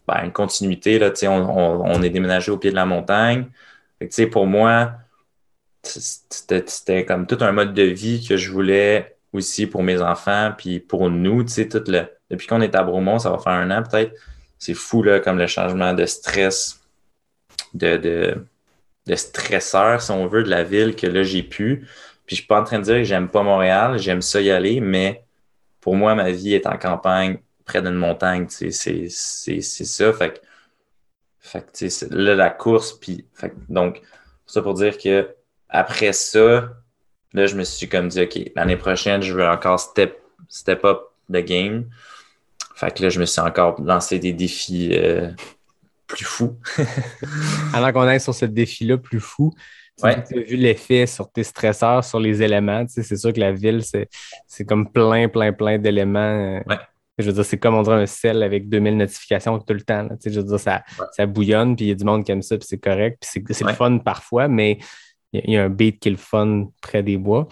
[0.06, 0.98] ben, une continuité.
[0.98, 3.46] Là, on, on, on est déménagé au pied de la montagne.
[3.98, 4.92] Fait que, pour moi,
[5.82, 10.78] c'était comme tout un mode de vie que je voulais aussi pour mes enfants, puis
[10.78, 14.12] pour nous, tout le, depuis qu'on est à Bromont, ça va faire un an peut-être,
[14.58, 16.80] c'est fou, là, comme le changement de stress,
[17.74, 17.96] de,
[19.06, 21.86] de, stresseur, si on veut, de la ville que là, j'ai pu.
[22.26, 24.50] Puis je suis pas en train de dire que j'aime pas Montréal, j'aime ça y
[24.50, 25.24] aller, mais
[25.80, 28.72] pour moi, ma vie est en campagne, près d'une montagne, c'est-
[29.10, 30.12] ça.
[30.12, 30.38] Fait que,
[31.40, 34.02] fait que, tu sais, là, la course, puis, fait que, donc,
[34.46, 35.34] ça pour dire que
[35.68, 36.72] après ça,
[37.32, 41.10] là, je me suis comme dit, OK, l'année prochaine, je veux encore step, step up
[41.30, 41.88] the game.
[42.78, 45.30] Fait que là, je me suis encore lancé des défis euh,
[46.06, 46.56] plus fous.
[47.74, 49.52] Avant qu'on aille sur ce défi-là plus fou,
[49.98, 50.14] tu Ouais.
[50.16, 52.86] as vu l'effet sur tes stresseurs, sur les éléments.
[52.86, 53.82] Tu sais, c'est sûr que la ville,
[54.46, 56.76] c'est comme plein, plein, plein d'éléments euh, Ouais.
[57.20, 60.04] Je veux dire, c'est comme on dirait un sel avec 2000 notifications tout le temps.
[60.04, 60.10] là.
[60.10, 61.06] Tu sais, Je veux dire, ça, Ouais.
[61.16, 63.18] ça bouillonne, puis il y a du monde qui aime ça, puis c'est correct.
[63.20, 64.78] Puis c'est le fun parfois, mais
[65.32, 67.48] il y, a- il y a un beat qui est le fun près des bois.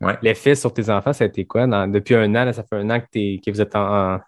[0.00, 0.16] Ouais.
[0.22, 1.66] L'effet sur tes enfants, ça a été quoi?
[1.66, 4.20] Dans- depuis un an, là, ça fait un an que, que vous êtes en, en-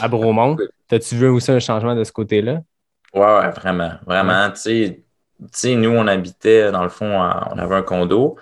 [0.00, 0.56] à Bromont.
[0.88, 2.60] T'as-tu vu aussi un changement de ce côté-là?
[3.14, 3.92] Ouais, ouais, vraiment.
[4.06, 5.04] Vraiment, tu
[5.52, 8.36] sais, nous, on habitait, dans le fond, on avait un condo.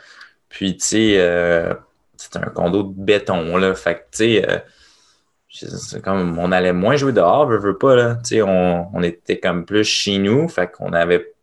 [0.49, 1.75] Puis, tu sais, euh,
[2.17, 3.75] c'était un condo de béton, là.
[3.75, 4.59] Fait que, tu sais, euh,
[5.49, 8.17] je- c'est comme, on allait moins jouer dehors, veux, veux pas, là.
[8.17, 10.49] Tu sais, on, on était comme plus chez nous.
[10.49, 11.35] Fait qu'on avait, tu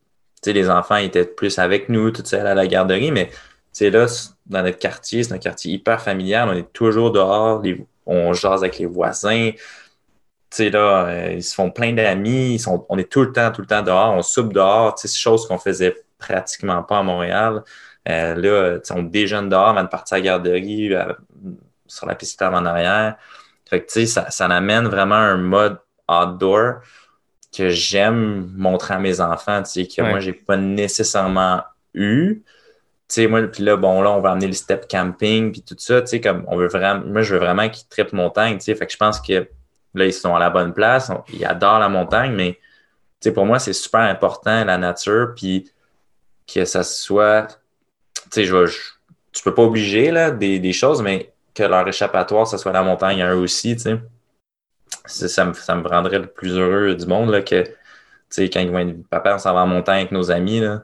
[0.43, 3.11] sais, les enfants étaient plus avec nous, tout seul à la garderie.
[3.11, 3.35] Mais, tu
[3.73, 4.07] sais, là,
[4.47, 6.49] dans notre quartier, c'est un quartier hyper familial.
[6.49, 7.61] On est toujours dehors.
[7.61, 9.51] les- on jase avec les voisins.
[9.53, 9.59] Tu
[10.49, 13.51] sais, là, euh, ils se font plein d'amis, ils sont, on est tout le temps,
[13.51, 16.99] tout le temps dehors, on soupe dehors, tu sais, c'est chose qu'on faisait pratiquement pas
[16.99, 17.63] à Montréal.
[18.09, 21.13] Euh, là, tu sais, on déjeune dehors avant de partir à la garderie, euh,
[21.87, 23.15] sur la piste en arrière.
[23.69, 25.79] Fait que, tu sais, ça, ça amène vraiment un mode
[26.09, 26.81] outdoor
[27.55, 30.09] que j'aime montrer à mes enfants, tu sais, que Ouais.
[30.09, 32.43] moi, j'ai pas nécessairement eu.
[33.11, 35.99] Sais, moi, puis là, bon, là, on va amener le step camping, puis tout ça,
[36.01, 38.75] tu sais, comme, on veut vraiment, moi, je veux vraiment qu'ils trippent montagne, tu sais,
[38.75, 39.49] fait que je pense que
[39.95, 42.59] là, ils sont à la bonne place, on- ils adorent la montagne, mais, tu
[43.29, 45.69] sais, pour moi, c'est super important, la nature, puis
[46.47, 47.47] que ça soit,
[48.31, 48.55] tu sais, je
[49.33, 52.83] tu peux pas obliger, là, des, des choses, mais que leur échappatoire, ça soit la
[52.83, 53.99] montagne à eux aussi, tu sais.
[55.05, 57.73] Ça me, ça me rendrait le plus heureux du monde, là, que, tu
[58.29, 60.83] sais, quand ils vont être, papa, on s'en va en montagne avec nos amis, là.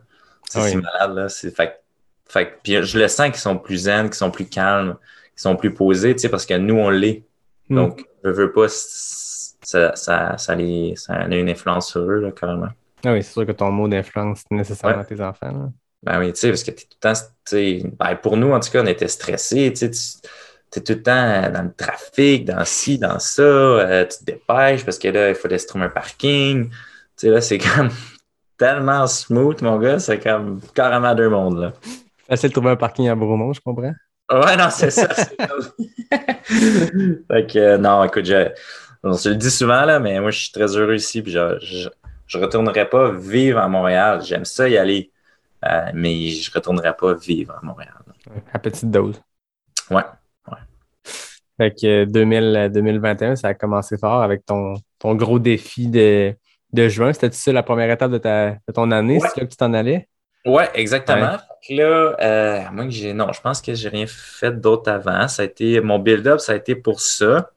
[0.49, 0.69] C'est Oui.
[0.71, 1.29] si malade, là.
[1.29, 1.81] C'est, fait,
[2.29, 4.95] fait, que- puis je le sens qu'ils sont plus zen, qu'ils sont plus calmes,
[5.33, 7.23] qu'ils sont plus posés, tu sais, parce que nous, on l'est.
[7.69, 7.75] Hmm.
[7.75, 12.31] Donc, je veux pas, ça, ça, ça, les, ça a une influence sur eux, là,
[12.31, 12.69] carrément.
[13.05, 15.05] Ah oui, c'est sûr que ton mot d'influence nécessairement Ouais.
[15.05, 15.51] tes enfants.
[15.51, 15.69] là.
[16.03, 18.51] Ben oui, tu sais, parce que t'es tout le temps, tu sais, ben pour nous,
[18.51, 20.29] en tout cas, on était stressés, tu sais, tu-
[20.69, 24.83] t'es tout le temps dans le trafic, dans ci, dans ça, euh, tu te dépêches
[24.85, 26.69] parce que là, il fallait se trouver un parking.
[26.69, 26.75] Tu
[27.15, 27.89] sais, là, c'est comme
[28.57, 31.73] tellement smooth, mon gars, c'est comme carrément deux mondes, là.
[32.27, 33.93] Facile de trouver un parking à Bromont, je comprends.
[34.31, 35.07] Ouais, non, c'est ça.
[36.49, 38.49] fait que, euh, non, écoute, je,
[39.03, 41.57] on se le dit souvent, là, mais moi, je suis très heureux ici, puis je,
[41.61, 41.89] je,
[42.25, 44.21] je retournerai pas vivre à Montréal.
[44.23, 45.11] J'aime ça y aller,
[45.65, 47.93] euh, mais je retournerai pas vivre à Montréal.
[48.53, 49.21] À petite dose.
[49.89, 50.03] Ouais.
[51.57, 56.35] Fait que 2000, euh, 2021, ça a commencé fort avec ton, ton gros défi de,
[56.71, 57.13] de juin.
[57.13, 59.17] C'était ça la première étape de, ta, de ton année?
[59.17, 59.27] Ouais.
[59.33, 60.07] C'est là que tu t'en allais?
[60.47, 61.37] Ouais, exactement.
[61.61, 63.13] Fait que là, euh, à moins que j'ai.
[63.13, 65.27] Non, je pense que j'ai rien fait d'autre avant.
[65.27, 65.81] Ça a été.
[65.81, 67.51] Mon build-up, ça a été pour ça.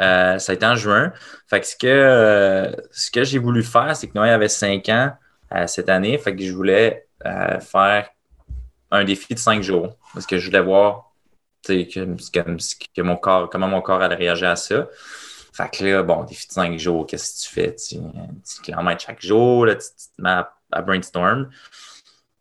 [0.00, 1.12] Euh, ça a été en juin.
[1.48, 4.88] Fait que ce que, euh, ce que j'ai voulu faire, c'est que Noé avait 5
[4.90, 5.12] ans
[5.54, 6.18] euh, cette année.
[6.18, 7.06] Fait que je voulais
[7.60, 8.08] faire
[8.90, 9.96] un défi de 5 jours.
[10.12, 11.12] Parce que je voulais voir
[11.64, 14.88] tu sais, que, que, que mon corps, comment mon corps allait réagir à ça.
[15.52, 17.74] Fait que là, bon, défi de 5 jours, qu'est-ce que tu fais?
[17.74, 21.48] Tu, un petit kilomètre chaque jour, là, tu, tu te mets à, à brainstorm.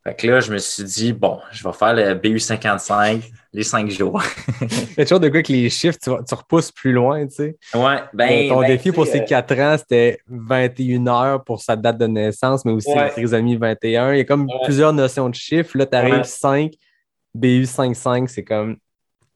[0.03, 3.89] Fait que là, je me suis dit, bon, je vais faire le BU55 les 5
[3.89, 4.21] jours.
[4.95, 7.57] C'est toujours de quoi que les chiffres, tu, repousses plus loin, tu sais.
[7.73, 8.45] ouais, ben.
[8.45, 11.97] Euh, ton ben, défi pour ces euh, 4 ans, c'était 21 heures pour sa date
[11.97, 14.13] de naissance, mais aussi la trisomie 21.
[14.13, 14.53] Il y a comme Ouais.
[14.63, 15.77] plusieurs notions de chiffres.
[15.77, 16.23] Là, tu arrives Ouais.
[16.23, 16.71] 5,
[17.37, 18.77] BU55, c'est comme.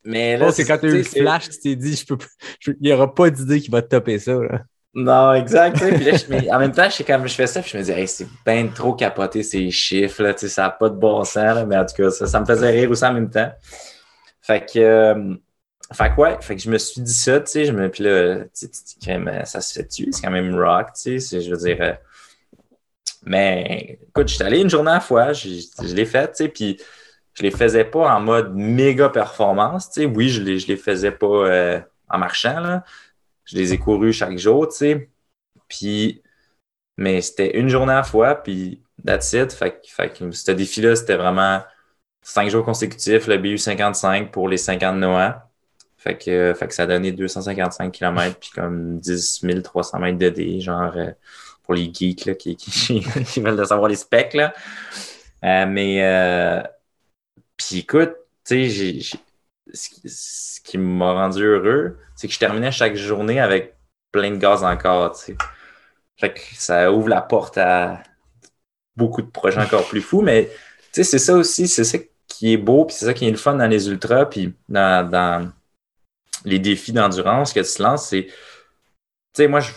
[0.03, 2.17] Mais là, que quand tu as eu le c'est- flash, tu t'es dit, je peux,
[2.59, 4.33] je- il n'y aura pas d'idée qui va te topper ça.
[4.35, 4.61] là.
[4.93, 5.77] Non, exact.
[5.77, 7.91] tu Puis là, en même temps, je quand je fais ça, puis je me dis,
[7.91, 11.65] hey, c'est bien trop capoté ces chiffres, là, tu ça n'a pas de bon sens,
[11.65, 13.51] mais en tout cas, ça, ça me faisait rire aussi en même temps.
[14.41, 15.35] Fait que, euh,
[15.93, 18.45] fait ouais, fait que je me suis dit ça, tu sais, je me, puis là,
[18.53, 19.09] tu tu
[19.45, 21.93] ça se fait-tu, c'est quand même rock, tu sais, je veux dire, euh,
[23.25, 26.43] mais écoute, je suis allé une journée à la fois, je, je l'ai fait, tu
[26.43, 26.77] sais, puis
[27.33, 30.77] je les faisais pas en mode méga performance, tu sais, oui, je les, je les
[30.77, 31.79] faisais pas euh,
[32.09, 32.83] en marchant, là,
[33.51, 35.09] je les ai courus chaque jour, tu sais.
[35.67, 36.21] Puis,
[36.97, 39.51] mais c'était une journée à la fois, puis that's it.
[39.53, 41.61] Fait, fait que ce défi-là, c'était vraiment
[42.21, 45.49] cinq jours consécutifs, le BU 55 pour les 50 Noah.
[45.97, 50.29] Fait que, fait que ça a donné 255 km, puis comme 10 300 mètres de
[50.29, 51.11] D, genre euh,
[51.63, 54.33] pour les geeks là, qui, qui, qui veulent de savoir les specs.
[54.33, 54.53] Là.
[55.43, 56.61] Euh, mais, euh,
[57.57, 58.13] puis écoute,
[58.45, 59.19] tu sais, j'ai-
[59.73, 63.75] ce qui- m'a rendu heureux, c'est que je terminais chaque journée avec
[64.11, 65.15] plein de gaz encore,
[66.53, 68.03] ça ouvre la porte à
[68.95, 70.49] beaucoup de projets encore plus fous, mais
[70.91, 71.97] c'est ça aussi, c'est ça
[72.27, 75.51] qui est beau, puis c'est ça qui est le fun dans les ultras, puis dans,
[76.45, 78.33] les défis d'endurance que tu lances, c'est, tu
[79.33, 79.73] sais, moi, je,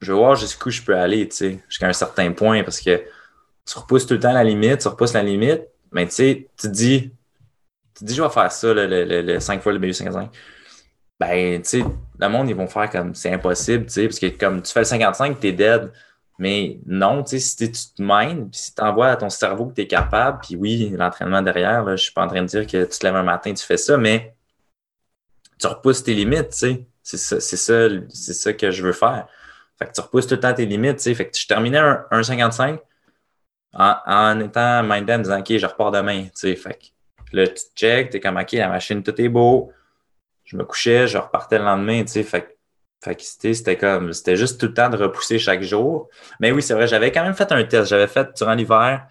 [0.00, 3.02] je veux voir jusqu'où je peux aller, tu sais, jusqu'à un certain point, parce que
[3.66, 6.68] tu repousses tout le temps la limite, tu repousses la limite, mais tu sais, tu
[6.68, 7.12] te dis,
[7.94, 10.30] tu dis, je vais faire ça, le, le, le, le 5 fois le BU55.
[11.20, 11.84] ben, tu sais,
[12.18, 14.80] le monde, ils vont faire comme c'est impossible, tu sais, parce que comme tu fais
[14.80, 15.92] le 55, t'es dead.
[16.38, 19.66] Mais non, tu sais, si tu te mines, puis si tu envoies à ton cerveau
[19.66, 22.48] que tu es capable, puis oui, l'entraînement derrière, là, je suis pas en train de
[22.48, 24.34] dire que tu te lèves un matin, tu fais ça, mais
[25.58, 26.86] tu repousses tes limites, tu sais.
[27.02, 29.28] C'est ça, c'est ça, c'est ça que je veux faire.
[29.78, 31.14] Fait que tu repousses tout le temps tes limites, tu sais.
[31.14, 32.80] Fait que je terminais un, un 55
[33.74, 36.56] en, en étant minded en disant, OK, je repars demain, tu sais.
[36.56, 36.84] Fait que
[37.32, 39.72] là, tu check, t'es comme, OK, la machine, tout est beau.
[40.44, 42.22] Je me couchais, je repartais le lendemain, tu sais.
[42.22, 42.54] Fait
[43.02, 46.08] fait c'était comme, c'était juste tout le temps de repousser chaque jour.
[46.40, 47.90] Mais oui, c'est vrai, j'avais quand même fait un test.
[47.90, 49.06] J'avais fait durant l'hiver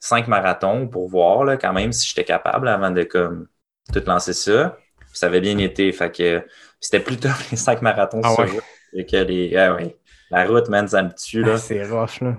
[0.00, 3.48] cinq marathons pour voir là, quand même si j'étais capable avant de comme
[3.92, 4.76] tout lancer ça.
[5.12, 5.90] ça avait bien été.
[5.92, 6.44] Fait que
[6.80, 9.04] c'était plutôt les cinq marathons ah sur ouais.
[9.04, 9.56] que les.
[9.56, 9.96] Ah ouais.
[10.30, 11.42] La route, man, ça me tue.
[11.42, 11.54] Là.
[11.54, 12.36] Ah, c'est rough, là.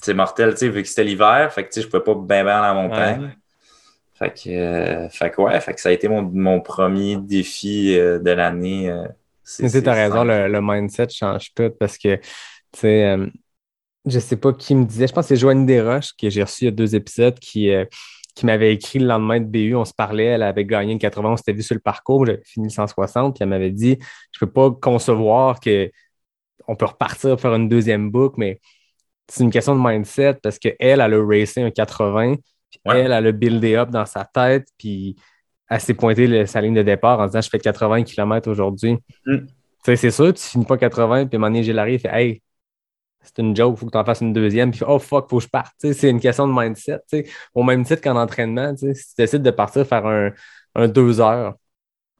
[0.00, 1.52] C'est mortel, tu sais, vu que c'était l'hiver.
[1.52, 3.22] Fait que tu sais, je pouvais pas bien bien la montagne.
[3.22, 3.36] Ouais.
[4.18, 7.96] Fait que, euh, fait que ouais, fait que ça a été mon, mon premier défi
[7.96, 8.90] euh, de l'année.
[8.90, 9.04] euh,
[9.60, 12.22] tu sais, t'as raison, le, le mindset change tout parce que, tu
[12.76, 13.16] sais,
[14.06, 16.64] je sais pas qui me disait, je pense que c'est Joanne Desroches que j'ai reçu
[16.64, 17.70] il y a deux épisodes qui,
[18.34, 19.74] qui m'avait écrit le lendemain de BU.
[19.74, 22.42] On se parlait, elle avait gagné une 80, on s'était vu sur le parcours, j'avais
[22.44, 23.98] fini le 160, puis elle m'avait dit
[24.32, 25.90] Je peux pas concevoir que
[26.68, 28.60] on peut repartir faire une deuxième boucle, mais
[29.28, 32.42] c'est une question de mindset parce qu'elle, elle a racé un 80, puis
[32.84, 33.00] Ouais.
[33.00, 35.16] elle, elle a buildé up dans sa tête, puis
[35.68, 38.98] elle s'est pointée le- sa ligne de départ en disant Je fais 80 km aujourd'hui.
[39.26, 39.38] Mm.
[39.84, 42.42] C'est sûr, tu finis pas 80, puis à un moment donné, fait Hey,
[43.22, 45.44] c'est une joke, faut que tu en fasses une deuxième, puis oh fuck, faut que
[45.44, 45.72] je parte.
[45.78, 47.00] C'est une question de mindset.
[47.54, 50.30] Au même titre qu'en entraînement, si tu décides de partir faire un,
[50.74, 51.54] un 2 heures,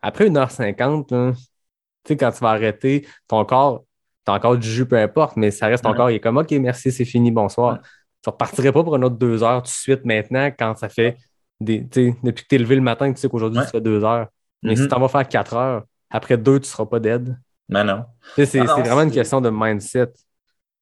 [0.02, 1.42] après 1h50, là, tu
[2.08, 3.84] sais, quand tu vas arrêter, ton corps,
[4.24, 5.96] t'as encore du jus, peu importe, mais ça reste ton Ouais.
[5.96, 7.74] corps, il est comme OK, merci, c'est fini, bonsoir.
[7.74, 7.78] Ouais.
[8.22, 11.16] Tu repartirais pas pour une autre deux heures tout de suite maintenant quand ça fait
[11.60, 11.80] des.
[11.80, 13.64] depuis que tu es levé le matin, tu sais qu'aujourd'hui Ouais.
[13.66, 14.28] tu fais deux heures.
[14.62, 14.88] Mais si Mhm.
[14.88, 17.36] tu en vas faire quatre heures, après deux, tu seras pas dead.
[17.68, 18.04] Mais non.
[18.36, 20.12] C'est Ah non, c'est vraiment une question de mindset.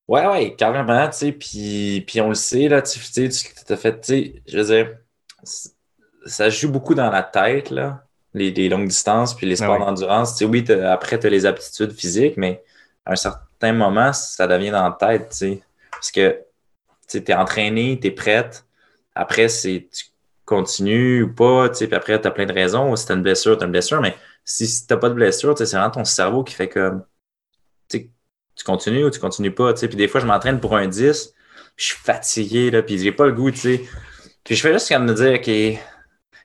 [0.08, 3.76] Ouais, ouais, carrément, tu sais, puis, puis on le sait, là, tu sais, tu t'as
[3.76, 4.96] fait, tu sais, je veux dire,
[6.26, 9.78] ça joue beaucoup dans la tête, là, les, les longues distances, puis les Ah sports
[9.80, 9.86] ouais.
[9.86, 12.62] d'endurance, tu sais, oui, après, tu as les aptitudes physiques, mais
[13.04, 16.40] à un certain moment, ça devient dans la tête, tu sais, parce que,
[17.08, 18.66] tu t'es entraîné, t'es prête,
[19.14, 20.04] après, c'est, tu
[20.44, 23.66] continues ou pas, tu puis après, t'as plein de raisons, si t'as une blessure, t'as
[23.66, 26.54] une blessure, mais si, si t'as pas de blessure, tu c'est vraiment ton cerveau qui
[26.54, 27.04] fait comme,
[27.88, 28.10] tu
[28.54, 29.86] tu continues ou tu continues pas, tu.
[29.86, 33.12] Puis des fois, je m'entraîne pour un 10, puis je suis fatigué, là, puis j'ai
[33.12, 33.84] pas le goût, tu sais.
[34.44, 35.80] Puis je fais juste comme me dire, OK,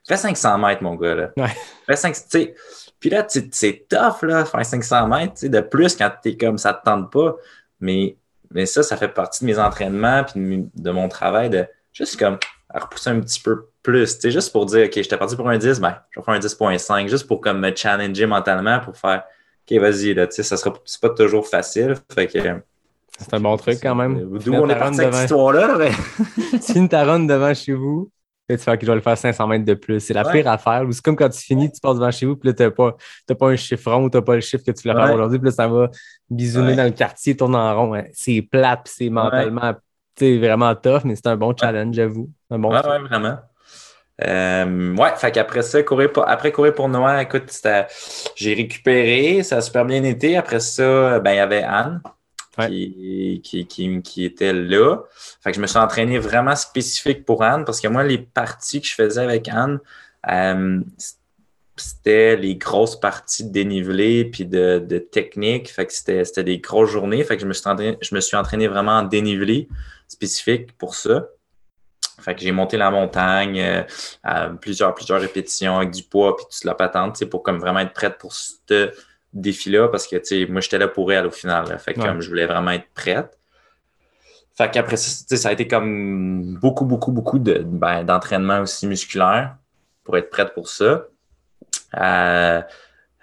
[0.06, 1.30] fais 500 mètres, mon gars, là.
[1.36, 1.50] Ouais.
[1.86, 2.54] Fais 500, tu sais.
[3.00, 6.58] Puis là, tu- c'est tough, là, faire 500 mètres, tu de plus quand t'es comme
[6.58, 7.36] ça te tente pas.
[7.80, 8.16] Mais,
[8.54, 12.38] mais ça, ça fait partie de mes entraînements, puis de, mon travail, de juste comme
[12.68, 15.58] à repousser un petit peu plus, tu juste pour dire, OK, j'étais parti pour un
[15.58, 19.24] 10, ben, je vais faire un 10.5, juste pour comme me challenger mentalement, pour faire,
[19.70, 22.38] OK, vas-y, là, tu sais, ça sera, c'est pas toujours facile, fait que...
[23.18, 24.38] C'est un bon truc quand même.
[24.38, 25.90] D'où on est parti avec cette histoire-là, mais...
[26.50, 28.10] tu finis ta run devant chez vous,
[28.48, 30.00] puis tu fais que je vais le faire 500 mètres de plus.
[30.00, 30.32] C'est la Ouais.
[30.42, 30.82] pire affaire.
[30.90, 33.48] C'est comme quand tu finis, tu passes devant chez vous, puis là, tu n'as pas,
[33.48, 35.52] un chiffron ou tu n'as pas le chiffre que tu voulais faire aujourd'hui, puis là,
[35.54, 35.88] ça va
[36.28, 36.76] bisouner Ouais.
[36.76, 37.94] dans le quartier, tourner en rond.
[37.94, 38.04] hein.
[38.12, 39.72] C'est plate, puis c'est mentalement
[40.20, 42.30] vraiment tough, mais c'est un bon challenge, j'avoue.
[42.50, 43.38] Un bon Ouais, vraiment.
[44.24, 47.50] Euh, ouais, fait qu'après ça, courir pour, après courir pour Noël, écoute,
[48.36, 50.36] j'ai récupéré, ça a super bien été.
[50.36, 52.00] Après ça, ben, il y avait Anne
[52.58, 54.98] Qui, qui, qui, était là.
[55.40, 58.82] Fait que je me suis entraîné vraiment spécifique pour Anne parce que moi, les parties
[58.82, 59.80] que je faisais avec Anne,
[60.30, 60.80] euh,
[61.76, 65.70] c'était les grosses parties de dénivelé puis de, de technique.
[65.70, 67.24] Fait que c'était des grosses journées.
[67.24, 69.68] Fait que je me suis entraîné, je me suis entraîné vraiment en dénivelé
[70.06, 71.26] spécifique pour ça.
[72.20, 73.82] Fait que j'ai monté la montagne, euh,
[74.22, 77.80] à plusieurs, plusieurs répétitions avec du poids puis toute la patente, sais, pour comme vraiment
[77.80, 78.92] être prête pour ce
[79.32, 81.68] défi-là, parce que, tu sais, moi, j'étais là pour elle au final.
[81.68, 81.78] là.
[81.78, 82.06] fait que Ouais.
[82.06, 83.38] comme je voulais vraiment être prête.
[84.54, 88.60] Fait qu'après ça, tu sais, ça a été comme beaucoup, beaucoup, beaucoup de, ben, d'entraînement
[88.60, 89.56] aussi musculaire
[90.04, 91.04] pour être prête pour ça.
[91.98, 92.60] Euh,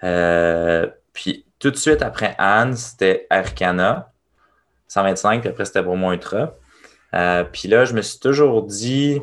[0.02, 4.12] euh, puis tout de suite après Anne, c'était Arcana,
[4.88, 6.54] 125, puis après c'était Bromont Ultra.
[7.14, 9.20] Euh, puis là, je me suis toujours dit,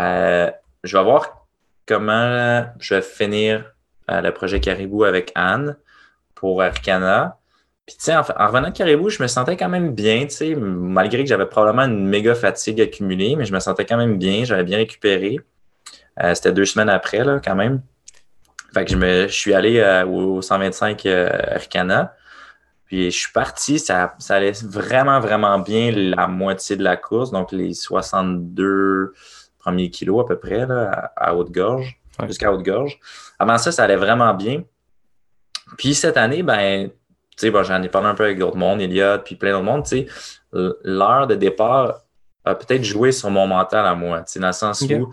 [0.00, 0.50] euh,
[0.82, 1.46] je vais voir
[1.86, 3.72] comment je vais finir
[4.10, 5.76] euh, le projet Caribou avec Anne
[6.34, 7.38] pour Arcana.
[7.86, 10.30] Puis tu sais, en, en revenant de Caribou, je me sentais quand même bien, tu
[10.30, 14.18] sais, malgré que j'avais probablement une méga fatigue accumulée, mais je me sentais quand même
[14.18, 15.40] bien, j'avais bien récupéré.
[16.22, 17.82] Euh, C'était deux semaines après, là, quand même.
[18.72, 22.14] Fait que je, me, je suis allé euh, au 125 euh, Arcana.
[22.86, 27.30] Puis je suis parti, ça, ça allait vraiment, vraiment bien la moitié de la course,
[27.30, 29.12] donc les 62
[29.58, 32.98] premiers kilos à peu près, là, à, à haute gorge, jusqu'à haute gorge.
[33.38, 34.62] Avant ça, ça allait vraiment bien.
[35.78, 36.94] Puis cette année, ben, tu
[37.36, 39.84] sais, bon, j'en ai parlé un peu avec d'autres mondes, Elliot, puis plein d'autres mondes,
[39.84, 40.06] tu sais,
[40.52, 42.00] l'heure de départ
[42.44, 45.12] a peut-être joué sur mon mental à moi, tu sais, dans le sens où,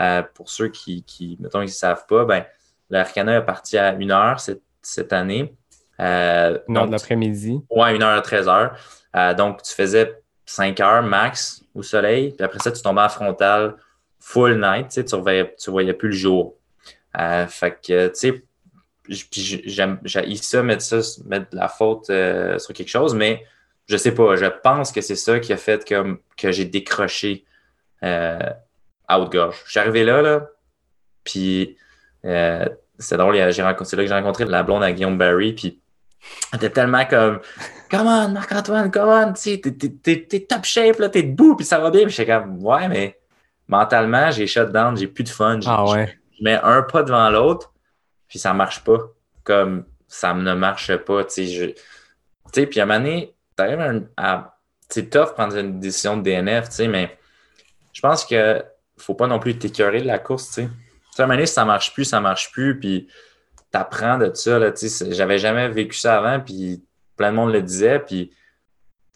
[0.00, 2.44] euh, pour ceux qui, qui mettons, ils ne savent pas, ben,
[2.88, 5.54] l'Arcana est parti à une heure cette, cette année.
[6.00, 7.60] Euh, Une heure donc, de l'après-midi.
[7.68, 8.76] Ouais, une heure à 13 heures.
[9.16, 13.08] Euh, donc, tu faisais 5 heures max au soleil, puis après ça, tu tombais en
[13.08, 13.74] frontal
[14.20, 16.54] full night, tu tu voyais, tu voyais plus le jour.
[17.18, 18.44] Euh, fait que, tu sais,
[19.08, 23.44] puis j'aime, j'ai ça, mettre ça, mettre de la faute euh, sur quelque chose, mais
[23.86, 27.44] je sais pas, je pense que c'est ça qui a fait comme que j'ai décroché
[28.02, 28.38] euh,
[29.06, 29.62] à haute gorge.
[29.64, 30.46] Je suis arrivé là, là,
[31.24, 31.76] puis
[32.24, 32.66] euh,
[32.98, 33.62] c'est drôle, c'est
[33.96, 35.80] là que j'ai rencontré la blonde à Guillaume Barry, puis
[36.52, 37.40] elle était tellement comme
[37.90, 41.78] Come on, Marc-Antoine, come on, tu sais, t'es- top shape, là, t'es debout, puis ça
[41.78, 42.02] va bien.
[42.02, 43.18] Puis j'étais comme, ouais, mais
[43.66, 45.58] mentalement, j'ai shut down, j'ai plus de fun.
[45.64, 46.18] Ah ouais.
[46.38, 47.72] Je mets un pas devant l'autre,
[48.28, 48.98] puis ça marche pas.
[49.44, 51.46] Comme ça ne marche pas, tu sais.
[51.46, 51.74] je-
[52.52, 54.58] Tu puis à un moment donné, t'arrives à,
[54.88, 57.18] c'est tough prendre une décision de DNF, tu sais, mais
[57.92, 58.62] je pense que
[58.96, 60.62] faut pas non plus t'écœurer de la course, tu sais.
[60.62, 63.08] À un moment donné, si ça marche plus, ça marche plus, puis
[63.70, 65.12] t'apprends de ça, là, tu sais.
[65.12, 66.82] J'avais jamais vécu ça avant, puis
[67.16, 68.32] plein de monde le disait, puis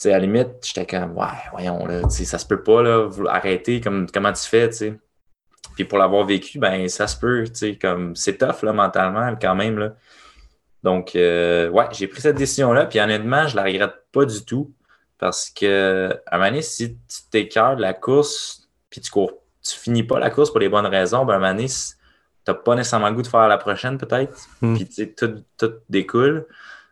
[0.04, 4.06] à la limite, j'étais comme, ouais, voyons, là, ça se peut pas, là, arrêter, comme,
[4.10, 4.98] comment tu fais, tu sais.
[5.74, 9.34] Puis pour l'avoir vécu, ben, ça se peut, tu sais, comme, c'est tough, là, mentalement,
[9.40, 9.94] quand même, là.
[10.82, 14.72] Donc, euh, ouais, j'ai pris cette décision-là, puis honnêtement, je la regrette pas du tout,
[15.18, 19.32] parce que, à un moment donné, si tu t'écœures de la course, puis tu cours,
[19.64, 21.68] tu finis pas la course pour les bonnes raisons, ben, à un moment donné,
[22.44, 24.74] t'as pas nécessairement le goût de faire la prochaine, peut-être, Hmm.
[24.74, 26.46] puis tu sais, tout, tout découle.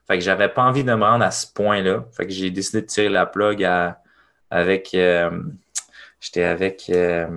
[0.06, 2.04] Fait que j'avais pas envie de me rendre à ce point-là.
[2.12, 4.00] Fait que j'ai décidé de tirer la plug à,
[4.50, 4.92] avec.
[4.94, 5.30] euh,
[6.20, 6.90] J'étais avec.
[6.90, 7.28] euh,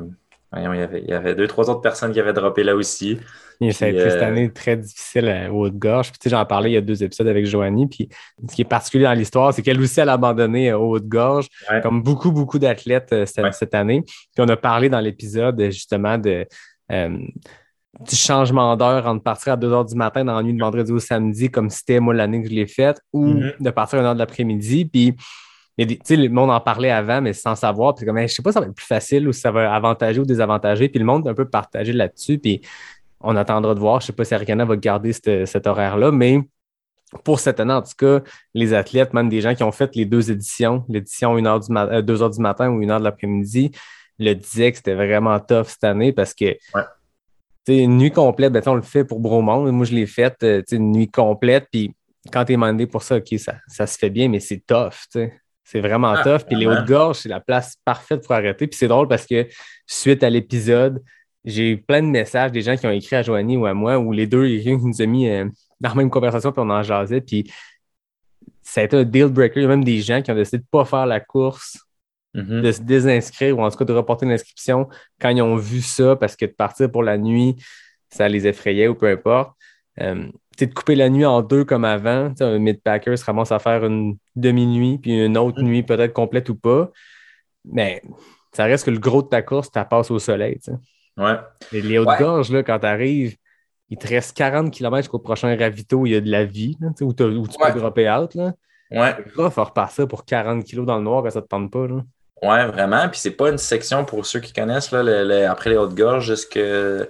[0.53, 2.75] voyons, il, y avait, il y avait deux, trois autres personnes qui avaient droppé là
[2.75, 3.17] aussi.
[3.61, 6.09] Et ça a été cette euh, année très difficile à Haute-Gorge.
[6.11, 7.87] Puis, tu sais, j'en parlais il y a deux épisodes avec Joanie.
[7.87, 8.09] Puis,
[8.49, 11.81] ce qui est particulier dans l'histoire, c'est qu'elle aussi, elle a abandonné euh, Haute-Gorge, Ouais.
[11.81, 13.51] comme beaucoup, beaucoup d'athlètes euh, cette, Ouais.
[13.51, 14.01] cette année.
[14.01, 16.45] Puis, on a parlé dans l'épisode, euh, justement, de.
[16.91, 17.17] euh,
[17.99, 20.91] du changement d'heure entre partir à 2 h du matin dans la nuit de vendredi
[20.91, 23.53] au samedi, comme c'était moi l'année que je l'ai faite, ou Mhm.
[23.59, 24.85] de partir à 1 h de l'après-midi.
[24.85, 25.15] Puis,
[25.77, 27.95] des- tu sais, le monde en parlait avant, mais sans savoir.
[27.95, 29.73] Puis, comme, je sais pas si ça va être plus facile ou si ça va
[29.73, 30.89] avantager ou désavantager.
[30.89, 32.37] Puis, le monde est un peu partagé là-dessus.
[32.37, 32.61] Puis,
[33.21, 34.01] on attendra de voir.
[34.01, 36.39] Je sais pas si Arcana va garder cette- cet horaire-là, mais
[37.23, 38.21] pour cette année, en tout cas,
[38.53, 41.71] les athlètes, même des gens qui ont fait les deux éditions, l'édition 1 heure du
[41.71, 43.71] ma- euh, 2 heures du matin ou 1 heure de l'après-midi,
[44.19, 46.83] le disaient que c'était vraiment tough cette année parce que Ouais.
[47.67, 49.71] une nuit complète, ben, on le fait pour Bromont.
[49.71, 51.67] Moi, je l'ai faite euh, une nuit complète.
[51.71, 51.93] Puis
[52.31, 54.93] quand tu es mandé pour ça, OK, ça, ça se fait bien, mais c'est tough.
[55.63, 56.45] C'est vraiment Ah, tough.
[56.47, 56.67] Puis les.
[56.67, 58.67] Hautes-Gorges, c'est la place parfaite pour arrêter.
[58.67, 59.47] Puis c'est drôle parce que
[59.87, 61.01] suite à l'épisode,
[61.45, 63.97] j'ai eu plein de messages des gens qui ont écrit à Joanie ou à moi,
[63.97, 65.45] ou les deux, il y a qui nous a mis euh,
[65.79, 67.21] dans la même conversation, puis on en jasait.
[67.21, 67.51] Puis
[68.61, 69.59] ça a été un deal breaker.
[69.59, 71.77] Il y a même des gens qui ont décidé de ne pas faire la course
[72.35, 72.61] Mhm.
[72.61, 74.89] de se désinscrire ou en tout cas de reporter l'inscription
[75.21, 77.55] quand ils ont vu ça parce que de partir pour la nuit,
[78.09, 79.53] ça les effrayait ou peu importe.
[80.01, 80.25] Euh,
[80.59, 84.17] de couper la nuit en deux comme avant, un mid-packer se ramasse à faire une
[84.35, 85.65] demi-nuit puis une autre Mm.
[85.65, 86.91] nuit peut-être complète ou pas.
[87.65, 88.01] Mais
[88.51, 90.59] ça reste que le gros de ta course, tu passes au soleil.
[90.59, 90.77] tu sais.
[91.17, 91.35] Ouais.
[91.71, 93.35] Et les Hautes-Gorges, là, quand tu arrives,
[93.89, 96.75] il te reste 40 km jusqu'au prochain ravito où il y a de la vie,
[96.79, 97.71] là, où, tu Ouais.
[97.73, 98.33] peux dropper out.
[98.35, 98.53] Là.
[98.91, 99.15] Ouais.
[99.25, 101.87] Il va faire repartir pour 40 kg dans le noir quand ça te tente pas.
[101.87, 102.01] Là.
[102.41, 103.07] Ouais, vraiment.
[103.09, 106.25] Puis c'est pas une section pour ceux qui connaissent, là, le- le- après les Hautes-Gorges
[106.25, 107.07] jusque le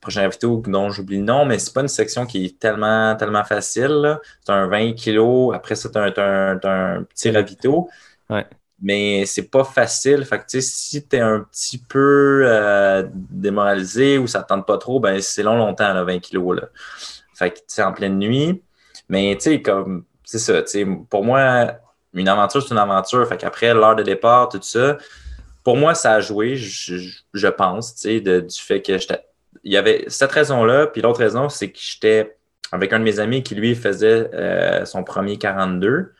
[0.00, 3.44] prochain invito dont j'oublie le nom, mais c'est pas une section qui est tellement, tellement
[3.44, 4.18] facile.
[4.44, 5.54] C'est un 20 kilos.
[5.54, 7.88] Après ça, t'as un, petit ravito.
[8.28, 8.46] Ouais.
[8.82, 10.24] Mais c'est pas facile.
[10.24, 14.78] Fait que, tu si t'es un petit peu euh, démoralisé ou ça te tente pas
[14.78, 16.56] trop, ben c'est long, longtemps, là, 20 kilos.
[16.56, 16.68] Là.
[17.34, 18.62] Fait que, tu en pleine nuit.
[19.08, 21.72] Mais, tu sais, comme, c'est ça, tu pour moi,
[22.14, 23.26] une aventure, c'est une aventure.
[23.28, 24.96] Fait qu'après l'heure de départ, tout ça,
[25.64, 26.96] pour moi, ça a joué, je,
[27.34, 29.20] je- pense, tu de- du fait que j'étais.
[29.64, 32.36] Il y avait cette raison-là, puis l'autre raison, c'est que j'étais
[32.72, 36.12] avec un de mes amis qui, lui, faisait euh, son premier 42.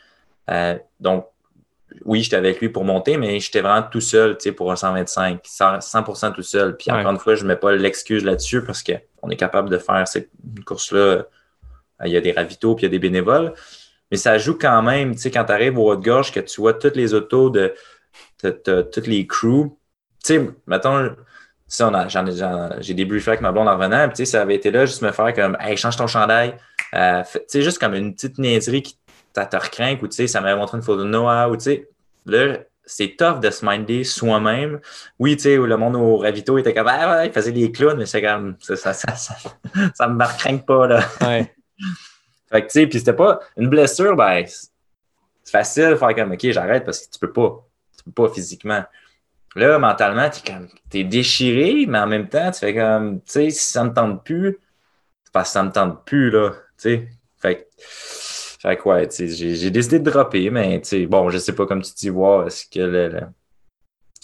[0.51, 1.27] Euh, donc,
[2.05, 4.77] oui, j'étais avec lui pour monter, mais j'étais vraiment tout seul, tu sais, pour un
[4.77, 6.77] 125, 100%, 100% tout seul.
[6.77, 6.99] Puis Ouais.
[6.99, 10.07] encore une fois, je ne mets pas l'excuse là-dessus parce qu'on est capable de faire
[10.07, 10.31] cette
[10.65, 10.99] course-là.
[10.99, 11.23] Euh,
[12.07, 13.53] Il y a des ravitaux, puis il y a des bénévoles.
[14.11, 16.73] Mais ça joue quand même, tu sais, quand tu arrives au Haut-de-Gorge, que tu vois
[16.75, 17.75] toutes les autos de,
[18.39, 19.77] t'as toutes les crews.
[20.25, 21.15] Tu sais, mettons,
[21.71, 24.27] tu sais, on a- j'en ai- j'en- j'ai débriefé avec ma blonde en revenant, puis
[24.27, 26.57] ça avait été là, juste me faire comme, hey, change ton chandail.
[26.95, 28.99] Euh, sais, juste comme une petite niaiserie qui
[29.33, 31.89] te recraint, ou tu sais, ça m'avait montré une photo de Noah, ou tu sais,
[32.27, 34.81] là, c'est tough de se minder soi-même.
[35.21, 37.99] Oui, tu sais, le monde au ravito était comme, ah ouais, il faisait des clowns,
[37.99, 39.37] mais c'est comme, ça, ça, ça, ça,
[39.95, 41.05] ça me recraint pas, là.
[41.21, 41.55] Ouais.
[42.51, 46.33] Fait que, tu sais, puis c'était pas une blessure, ben, c'est facile de faire comme,
[46.33, 47.65] OK, j'arrête parce que tu peux pas.
[47.97, 48.83] Tu peux pas physiquement.
[49.57, 53.51] Là, mentalement, t'es comme, t'es déchiré, mais en même temps, tu fais comme, tu sais,
[53.51, 54.59] si ça me tente plus,
[55.25, 57.09] c'est parce que ça me tente plus, là, tu sais.
[57.39, 61.31] Fait que, fait que, ouais, tu sais, j'ai décidé de dropper, mais, tu sais, bon,
[61.31, 63.21] je sais pas, comme tu dis, voir, est-ce que le, le-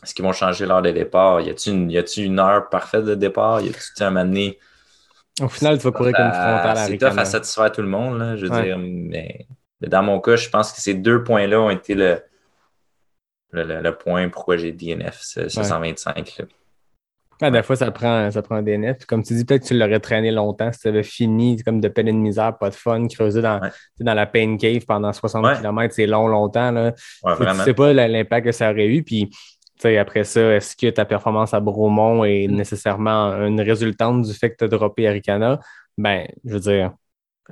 [0.02, 1.40] est-ce qu'ils vont changer l'heure de départ?
[1.40, 3.60] Y a-tu une, une heure parfaite de départ?
[3.62, 4.58] Y sais, un moment donné,
[5.40, 8.18] Au final, tu vas courir comme frontal à c'est tough à satisfaire tout le monde,
[8.18, 8.66] là, je veux Ouais.
[8.66, 8.78] dire.
[8.78, 9.46] Mais,
[9.80, 12.22] mais dans mon cas, je pense que ces deux points-là ont été le,
[13.56, 15.64] le, le- le point pourquoi j'ai DNF, ce, ce Ouais.
[15.66, 16.36] 125.
[16.38, 16.44] Là.
[17.42, 18.96] Ah, des fois, ça prend, ça prend un DNF.
[18.98, 21.80] Puis Comme tu dis, peut-être que tu l'aurais traîné longtemps si tu avais fini comme
[21.82, 23.68] de peine et de misère, pas de fun, creuser dans, Ouais.
[24.00, 25.56] dans la pain cave pendant 60 Ouais.
[25.56, 26.70] km, c'est long, longtemps.
[26.70, 26.94] Là.
[27.24, 27.44] Ouais, Tu.
[27.44, 29.02] Tu sais pas l'impact que ça aurait eu.
[29.02, 29.30] Puis,
[29.98, 32.54] après ça, est-ce que ta performance à Bromont est Mm.
[32.56, 35.60] nécessairement une résultante du fait que tu as droppé Aricana?
[35.98, 36.92] Ben, je veux dire,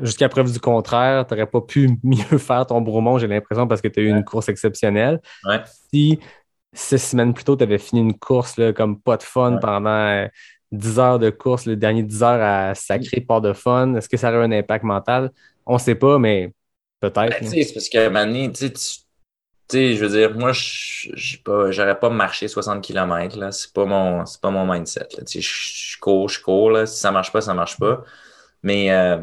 [0.00, 3.80] jusqu'à preuve du contraire, tu n'aurais pas pu mieux faire ton Bromont, j'ai l'impression, parce
[3.80, 5.20] que tu as eu une course exceptionnelle.
[5.44, 5.62] Ouais.
[5.92, 6.18] Si
[6.72, 9.60] six semaines plus tôt, tu avais fini une course là, comme pas de fun Ouais.
[9.60, 10.26] pendant euh,
[10.72, 14.16] 10 heures de course, le dernier 10 heures à sacré pas de fun, est-ce que
[14.16, 15.30] ça aurait un impact mental?
[15.66, 16.52] On ne sait pas, mais
[17.00, 17.40] peut-être.
[17.40, 19.04] Ben, c'est parce moment donné, tu sais, tu-
[19.68, 23.52] tu sais, je veux dire, moi, je j'ai pas- j'aurais pas marché 60 km, là.
[23.52, 25.24] C'est pas mon, c'est pas mon mindset, là.
[25.26, 26.86] Je cours, je cours, là.
[26.86, 28.02] Si ça marche pas, ça marche pas.
[28.62, 29.18] Mais, euh,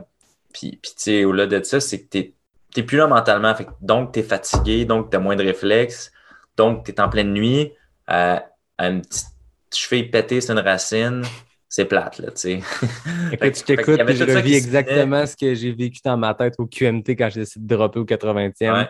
[0.53, 2.33] puis, puis tu sais, au-delà de ça, c'est que t'es,
[2.73, 3.53] t'es plus là mentalement.
[3.55, 6.11] Fait donc, t'es fatigué, donc t'as moins de réflexes.
[6.57, 7.71] Donc, t'es en pleine nuit,
[8.09, 8.37] euh,
[8.77, 9.27] à une petite
[9.73, 11.23] cheville pétée sur une racine.
[11.69, 12.53] C'est plate, là, tu sais.
[13.31, 17.11] Écoute, Fait que- je revis exactement ce que j'ai vécu dans ma tête au QMT
[17.15, 18.73] quand j'ai décidé de dropper au 80e.
[18.73, 18.89] Ouais.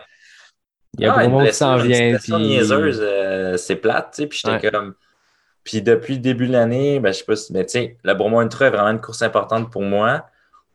[0.98, 2.18] Il y a Ah, une Bromont qui s'en vient.
[2.18, 2.32] Puis...
[2.34, 4.70] niaiseuse, euh, c'est plate, tu sais, puis j'étais Ouais.
[4.72, 4.94] comme...
[5.64, 7.52] Puis depuis le début de l'année, ben, je sais pas si...
[7.52, 10.26] Mais tu sais, le Bromont Ultra est vraiment une course importante pour moi.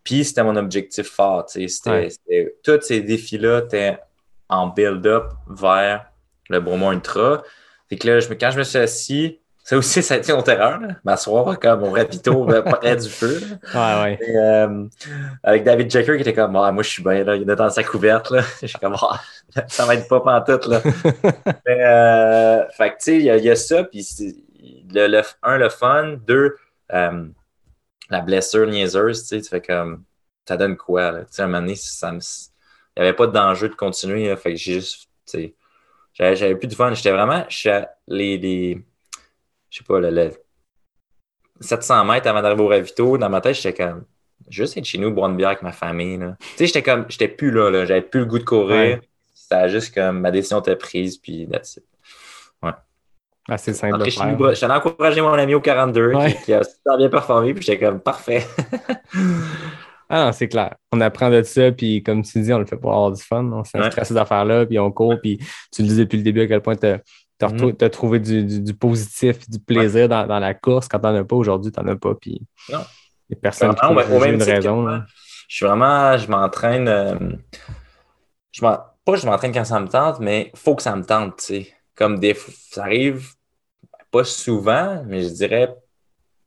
[0.08, 1.44] Puis c'était mon objectif fort.
[1.50, 2.56] C'était, Ouais.
[2.64, 4.00] Tous ces défis-là étaient
[4.48, 6.06] en build-up vers
[6.50, 7.44] le Bromont Ultra.
[7.90, 10.44] Fait que là, je quand je me suis assis, ça aussi, ça a été mon
[10.44, 13.42] terreur, m'asseoir comme ravito ben, près du feu.
[13.74, 13.98] là.
[13.98, 14.20] Ouais, ouais.
[14.26, 14.86] Et, euh,
[15.44, 17.70] avec David Jacker qui était comme Ah, moi je suis bien là, il est dans
[17.70, 18.44] sa couverte là.
[18.62, 19.20] Je suis comme Ah,
[19.68, 20.82] ça va être pas pantoute là.
[21.66, 24.08] Mais, euh, fait que tu sais, il y, a- il y a ça, puis
[24.94, 26.56] le- un, le fun, deux,
[26.94, 27.26] euh,
[28.10, 30.04] la blessure niaiseuse, tu sais, tu fais comme
[30.48, 31.20] ça donne quoi là?
[31.22, 34.28] Tu sais, à un moment donné, ça me- il n'y avait pas d'enjeu de continuer,
[34.30, 35.56] là, fait que j'ai juste, tu sais,
[36.14, 36.94] j'avais, j'avais plus de fun.
[36.94, 38.84] J'étais vraiment, je les, les
[39.70, 40.32] je sais pas, le, le
[41.60, 44.06] 700 mètres avant d'arriver au ravito, dans ma tête, j'étais comme,
[44.50, 46.18] juste être chez nous, boire une bière avec ma famille.
[46.18, 46.38] là.
[46.40, 47.86] Tu sais, j'étais comme, j'étais plus là, là.
[47.86, 48.98] j'avais plus le goût de courir.
[48.98, 49.02] Ouais.
[49.34, 51.84] C'était juste comme ma décision était prise, puis that's it.
[53.50, 54.38] Assez simple chez nous, faire.
[54.38, 56.34] bra- J'allais encourager mon ami au 42, Ouais.
[56.36, 58.46] qui, qui a super bien performé, puis j'étais comme, parfait.
[60.10, 60.74] Ah non, c'est clair.
[60.94, 63.44] On apprend de ça, puis comme tu dis, on le fait pour avoir du fun.
[63.52, 63.92] On s'est Ouais.
[63.92, 65.38] stressé ces affaires-là, puis on court, puis
[65.74, 67.02] tu le dis depuis le début à quel point tu as,
[67.42, 67.76] Mhm.
[67.90, 70.88] trouvé du, du- du positif, du plaisir dans, dans la course.
[70.88, 72.42] Quand t'en as pas aujourd'hui, t'en as pas, puis
[72.72, 72.80] Non.
[73.30, 74.86] il y a personne qui trouve au même une que raison.
[74.86, 75.06] là.
[75.50, 77.16] Je suis vraiment, je m'entraîne, euh,
[78.54, 81.44] je pas je m'entraîne quand ça me tente, mais faut que ça me tente, tu
[81.46, 81.74] sais.
[81.96, 83.34] Comme des, f- ça arrive
[84.12, 85.76] pas souvent, mais je dirais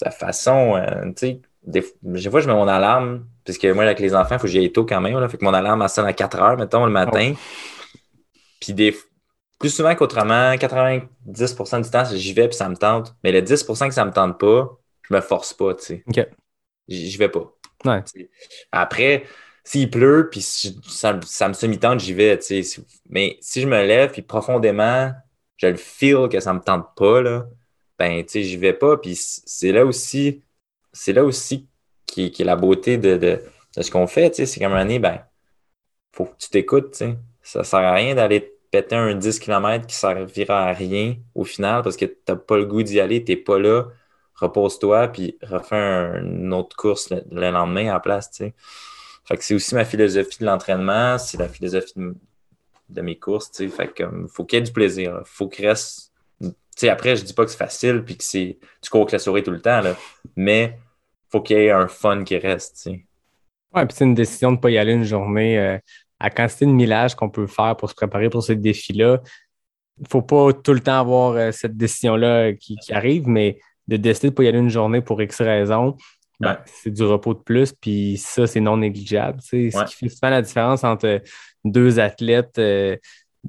[0.05, 3.85] de façon, euh, tu sais, des, des fois je mets mon alarme, parce que moi
[3.85, 5.53] avec les enfants, il faut que j'y aille tôt quand même, là, fait que mon
[5.55, 7.35] alarme elle sonne à 4 heures, mettons, le matin.
[8.61, 8.95] Puis des,
[9.59, 13.89] plus souvent qu'autrement, 90% du temps, j'y vais puis ça me tente, mais le 10%
[13.89, 14.71] que ça me tente pas,
[15.09, 16.05] je me force pas, tu sais.
[16.07, 16.27] OK.
[16.89, 17.53] J'y vais pas.
[17.85, 18.03] Ouais.
[18.73, 19.25] Après,
[19.65, 22.37] s'il pleut, puis ça, ça me semi-tente, j'y vais.
[22.39, 22.63] t'sais.
[22.63, 25.13] Si- Mais si je me lève, puis profondément,
[25.61, 27.47] je le feel que ça me tente pas, là,
[27.99, 28.97] ben, tu sais, j'y vais pas.
[28.99, 30.43] Puis c'est là aussi,
[30.93, 31.69] c'est là aussi
[32.07, 33.43] qui, qui est la beauté de, de,
[33.77, 34.31] de ce qu'on fait.
[34.31, 34.47] t'sais.
[34.47, 35.21] C'est comme un ben,
[36.13, 36.93] faut que tu t'écoutes.
[36.93, 37.17] t'sais.
[37.43, 41.45] Ça sert à rien d'aller te péter un 10 km qui servira à rien au
[41.45, 43.87] final parce que t'as pas le goût d'y aller, t'es pas là
[44.35, 48.55] repose-toi, puis refais un- une autre course le, le lendemain à la place, tu sais.
[49.27, 52.15] Fait que c'est aussi ma philosophie de l'entraînement, c'est la philosophie de,
[52.91, 53.69] de mes courses, tu sais.
[53.69, 55.23] Fait que euh, faut qu'il y ait du plaisir, là.
[55.25, 56.13] faut qu'il reste...
[56.89, 58.59] Après, je dis pas que c'est facile, puis que c'est...
[58.81, 59.97] Tu cours avec la souris tout le temps, là,
[60.37, 60.79] mais
[61.31, 63.05] faut qu'il y ait un fun qui reste, tu sais.
[63.75, 65.59] Ouais, puis c'est une décision de ne pas y aller une journée.
[65.59, 65.79] euh,
[66.19, 69.21] à la quantité de millage qu'on peut faire pour se préparer pour ce défi-là,
[69.99, 73.59] il ne faut pas tout le temps avoir euh, cette décision-là qui, qui arrive, mais
[73.89, 75.97] de décider de ne pas y aller une journée pour X raison,
[76.39, 76.57] ben, Ouais.
[76.67, 79.41] c'est du repos de plus, puis ça, c'est non négligeable.
[79.43, 79.57] sais.
[79.65, 79.71] Ouais.
[79.71, 81.21] Ce qui fait souvent la différence entre
[81.65, 82.97] deux athlètes euh,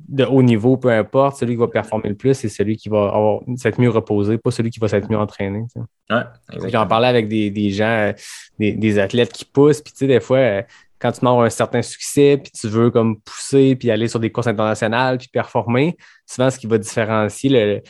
[0.07, 3.07] de haut niveau, peu importe, celui qui va performer le plus, c'est celui qui va
[3.07, 5.63] avoir- s'être mieux reposé, pas celui qui va s'être mieux entraîné.
[6.09, 6.23] Ouais,
[6.69, 8.13] J'en parlais avec des, des gens, euh,
[8.57, 10.61] des, des athlètes qui poussent, puis tu sais, des fois, euh,
[10.97, 14.31] quand tu as un certain succès, puis tu veux comme pousser, puis aller sur des
[14.31, 17.81] courses internationales, puis performer, souvent ce qui va différencier le,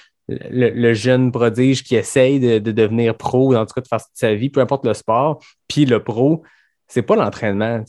[0.50, 4.50] le, jeune prodige qui essaye de, devenir pro, en tout cas de faire sa vie,
[4.50, 6.44] peu importe le sport, puis le pro,
[6.88, 7.84] c'est pas l'entraînement,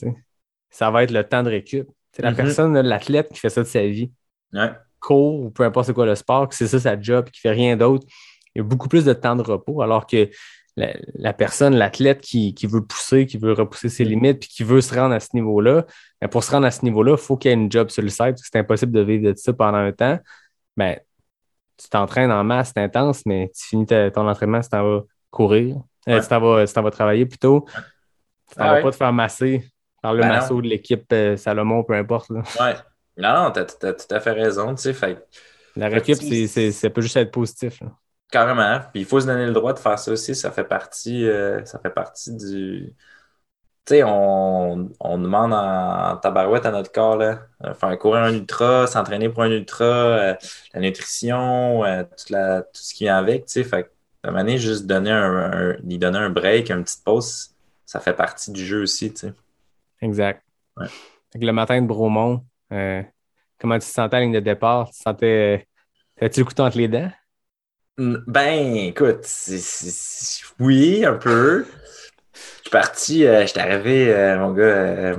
[0.71, 1.89] ça va être le temps de récup.
[2.13, 2.37] C'est la mm-hmm.
[2.37, 4.13] personne, l'athlète qui fait ça de sa vie.
[4.53, 4.71] Ouais.
[5.01, 7.77] Court ou peu importe c'est quoi le sport, c'est ça sa job, qui fait rien
[7.77, 8.07] d'autre.
[8.55, 10.29] Il y a beaucoup plus de temps de repos, alors que
[10.77, 14.09] la, personne, l'athlète qui, veut pousser, qui veut repousser ses mm.
[14.09, 15.85] limites, puis qui veut se rendre à ce niveau-là,
[16.21, 18.03] ben, pour se rendre à ce niveau-là, il faut qu'il y ait une job sur
[18.03, 20.19] le site, c'est impossible de vivre de ça pendant un temps.
[20.77, 20.99] Ben,
[21.77, 25.01] tu t'entraînes en masse, c'est intense, mais tu finis ton entraînement, si tu vas
[25.31, 25.77] courir,
[26.09, 27.67] euh, si tu vas, travailler plutôt,
[28.53, 29.72] tu ne vas pas te faire masser
[30.03, 32.29] par le ben masseau de l'équipe euh, Salomon, peu importe.
[32.31, 32.43] Là.
[32.61, 32.75] Ouais.
[33.17, 34.75] Non, non, tu as, tout à fait raison.
[34.75, 35.27] Tu sais, fait...
[35.77, 37.81] La récup, ça peut juste être positif.
[38.31, 38.81] Carrément.
[38.93, 40.35] Puis il faut se donner le droit de faire ça aussi.
[40.35, 42.95] Ça fait partie, euh, ça fait partie du.
[43.85, 47.41] Tu sais, on, on, demande en, tabarouette à notre corps, là,
[47.75, 50.35] faire courir un ultra, s'entraîner pour un ultra, euh,
[50.73, 51.83] la nutrition,
[52.17, 53.65] toute la, tout ce qui vient avec, tu sais.
[53.65, 53.91] Fait
[54.23, 58.53] que, de juste donner un, lui donner un break, une petite pause, ça fait partie
[58.53, 59.33] du jeu aussi, tu sais.
[60.03, 60.43] Exact.
[61.35, 64.91] le matin de Bromont, comment tu te sentais à la ligne de départ?
[64.91, 65.67] Tu te sentais.
[66.21, 67.11] As-tu le couteau entre les dents?
[67.99, 69.27] Ben, écoute,
[70.59, 71.65] oui, un peu.
[72.35, 75.17] Je suis parti, euh, j'étais arrivé, euh, mon gars, euh,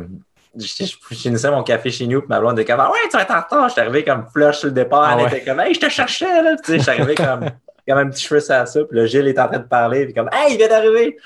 [0.55, 3.23] je finissais mon café chez nous, puis ma blonde était comme, ah ouais, tu vas
[3.23, 3.69] être en retard.
[3.69, 6.41] J'étais arrivé comme flush sur le départ, ah elle était comme, hey, je te cherchais,
[6.41, 6.55] là.
[6.57, 7.49] Tu sais, j'étais arrivé comme,
[7.87, 10.13] comme un petit cheveu à ça, puis là, Gilles est en train de parler, puis
[10.15, 11.17] comme, hey, il vient d'arriver,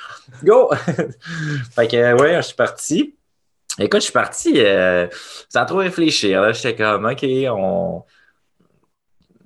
[0.44, 0.70] go!
[1.76, 3.17] fait que, ouais, je suis parti.
[3.80, 4.60] Écoute, je suis parti
[5.50, 6.54] sans trop réfléchir.
[6.54, 8.04] J'étais comme, OK, on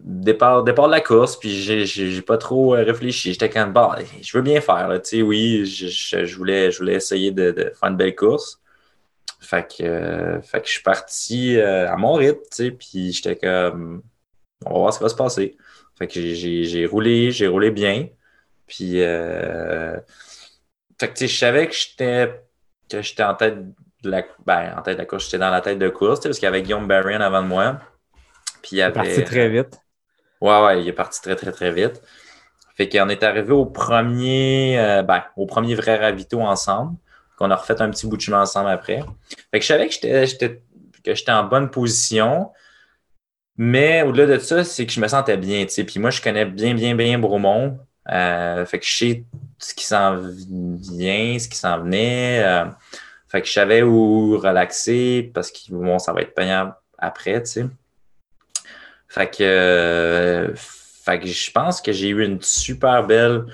[0.03, 1.51] départ, départ de la course, puis
[1.85, 3.33] j'ai pas trop euh, réfléchi.
[3.33, 3.89] J'étais même, bon,
[4.21, 7.97] je veux bien faire, tu sais, oui, je, voulais, je voulais essayer de, faire une
[7.97, 8.59] belle course.
[9.39, 14.03] Fait que, euh, je suis parti euh, à mon rythme, tu sais, puis j'étais comme,
[14.65, 15.57] on va voir ce qui va se passer.
[15.97, 18.07] Fait que j'ai roulé, j'ai roulé bien.
[18.67, 20.03] Puis, fait
[20.99, 23.57] que, tu sais, je savais que j'étais en tête
[24.03, 26.37] de la, ben, en tête de la course, j'étais dans la tête de course, parce
[26.37, 27.79] qu'il y avait Guillaume Barrion avant de moi.
[28.61, 29.79] Puis il avait, parti très vite.
[30.39, 32.01] Ouais, ouais, il est parti très, très, très vite.
[32.75, 36.97] Fait qu'on est arrivé au premier, euh, ben, au premier vrai ravito ensemble,
[37.37, 39.03] qu'on a refait un petit bout de chemin ensemble après.
[39.51, 40.63] Fait que je savais que j'étais,
[41.03, 42.51] que j'étais en bonne position,
[43.57, 45.83] mais au-delà de ça, c'est que je me sentais bien, tu sais.
[45.83, 47.79] Puis moi, je connais bien, bien, bien Bromont.
[48.09, 49.25] Euh, fait que je sais
[49.59, 52.43] ce qui s'en vient, ce qui s'en venait.
[52.43, 52.65] Euh,
[53.31, 55.59] fait que je savais où relaxer parce que
[55.99, 57.65] ça va être payant après, tu sais.
[59.07, 63.45] Fait que, euh, fait que je pense que j'ai eu une super belle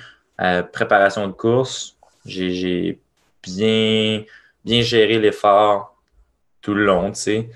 [0.42, 1.96] euh, préparation de course.
[2.26, 3.00] J'ai
[3.44, 4.24] bien,
[4.66, 5.96] bien géré l'effort
[6.64, 7.50] tout le long, tu sais.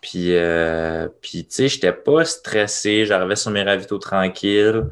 [0.00, 3.06] Puis, euh, puis tu sais, j'étais pas stressé.
[3.06, 4.82] J'arrivais sur mes ravitaux tranquilles.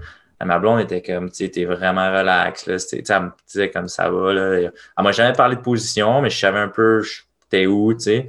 [0.44, 2.66] Ma blonde était comme, tu sais, t'es vraiment relax.
[2.66, 2.76] Là.
[2.92, 4.32] elle me disait comme ça va.
[4.32, 4.58] Là.
[4.58, 4.72] Elle
[5.04, 7.02] m'a jamais parlé de position, mais je savais un peu
[7.48, 8.28] t'es où, tu sais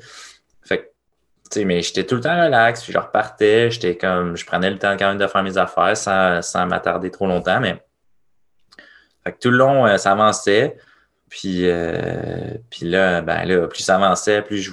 [1.56, 4.96] mais j'étais tout le temps relax, puis je repartais, j'étais comme, je prenais le temps
[4.98, 7.82] quand même de faire mes affaires sans, m'attarder trop longtemps, mais
[9.24, 10.78] fait que tout le long, euh, ça avançait.
[11.30, 14.72] Puis, euh, puis là, ben là, plus ça avançait, plus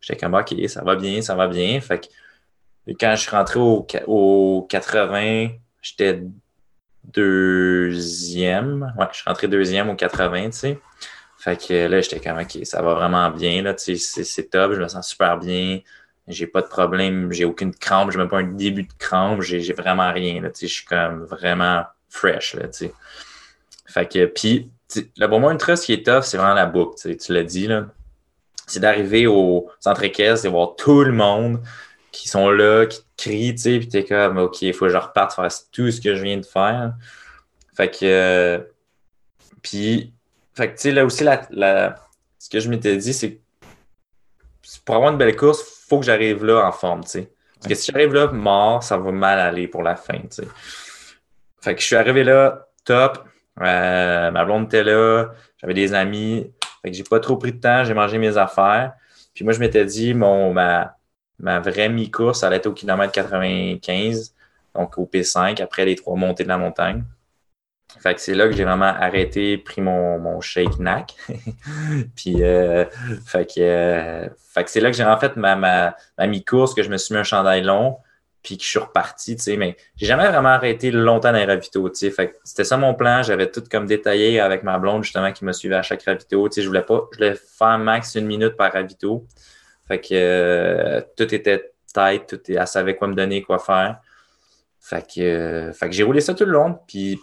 [0.00, 1.80] j'étais comme OK, ça va bien, ça va bien.
[1.80, 5.48] Fait que quand je suis rentré au, au 80,
[5.88, 6.22] j'étais
[7.04, 8.94] deuxième.
[8.98, 10.78] Ouais, je suis rentré deuxième au 80, tu sais.
[11.38, 14.74] Fait que là, j'étais comme, OK, ça va vraiment bien, là, tu sais, c'est top,
[14.74, 15.80] je me sens super bien,
[16.26, 19.72] j'ai pas de problème, j'ai aucune crampe, j'ai même pas un début de crampe, j'ai
[19.72, 22.94] vraiment rien, là, tu sais, je suis comme vraiment fresh, là, tu sais.
[23.86, 24.68] Fait que, puis,
[25.16, 27.86] le moment ultra, ce qui est tough, c'est vraiment la boucle, tu l'as dit, là.
[28.66, 31.62] C'est d'arriver au centre équestre et voir tout le monde
[32.12, 34.92] qui sont là, qui te crient, tu sais, puis t'es comme, OK, il faut que
[34.92, 36.94] je reparte faire tout ce que je viens de faire.
[37.76, 38.58] Fait que, euh,
[39.62, 40.12] puis
[40.54, 41.94] fait que, tu sais, là aussi, la,
[42.38, 43.40] ce que je m'étais dit, c'est
[44.84, 47.32] pour avoir une belle course, il faut que j'arrive là en forme, tu sais.
[47.54, 50.48] Parce que si j'arrive là mort, ça va mal aller pour la fin, tu sais.
[51.60, 53.24] Fait que je suis arrivé là, top.
[53.60, 56.52] Euh, ma blonde était là, j'avais des amis.
[56.82, 58.92] Fait que j'ai pas trop pris de temps, j'ai mangé mes affaires.
[59.34, 60.97] Puis moi, je m'étais dit, mon, ma,
[61.38, 64.34] ma vraie mi-course, elle était au kilomètre 95,
[64.74, 67.04] donc au P5, après les trois montées de la montagne.
[68.00, 71.14] Fait que c'est là que j'ai vraiment arrêté, pris mon, mon shake knack.
[72.16, 72.84] puis, euh,
[73.26, 76.82] fait que, euh, que c'est là que j'ai en fait ma, ma, ma mi-course, que
[76.82, 77.96] je me suis mis un chandail long.
[78.42, 81.44] puis que je suis reparti, tu sais, mais j'ai jamais vraiment arrêté longtemps dans les
[81.46, 82.10] ravitaux, tu sais.
[82.10, 83.22] Fait c'était ça mon plan.
[83.22, 86.48] J'avais tout comme détaillé avec ma blonde, justement, qui me suivait à chaque ravito.
[86.48, 89.26] Tu sais, je voulais pas, je voulais faire max une minute par ravito.
[89.88, 94.00] Fait que euh, tout était tête, tout, elle savait quoi me donner, quoi faire.
[94.80, 97.18] Fait que, euh, fait que j'ai roulé ça tout le long, puis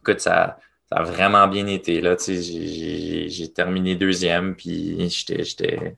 [0.00, 0.58] écoute, ça,
[0.90, 5.96] ça a vraiment bien été, là, j'ai, terminé deuxième, puis j'étais,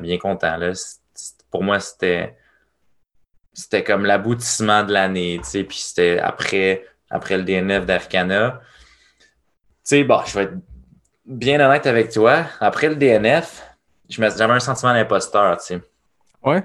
[0.00, 0.72] bien content, là.
[1.50, 2.36] Pour moi, c'était
[3.52, 8.60] c'était comme l'aboutissement de l'année, puis c'était après, après le DNF d'Arcana.
[9.18, 9.26] Tu
[9.82, 10.54] sais, bon, je vais être
[11.26, 12.46] bien honnête avec toi.
[12.60, 13.69] Après le DNF,
[14.10, 15.82] j'avais un sentiment d'imposteur, tu sais.
[16.42, 16.64] Ouais.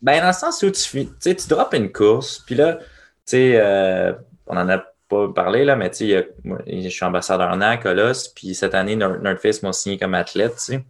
[0.00, 2.84] Ben, dans le sens où tu, tu drops une course, puis là, tu
[3.26, 4.12] sais, euh,
[4.46, 4.78] on en a
[5.08, 6.28] pas parlé, là, mais tu sais,
[6.66, 10.62] je suis ambassadeur NAC, Colos, puis cette année, Nord Face m'a signé comme athlète, tu
[10.62, 10.84] sais.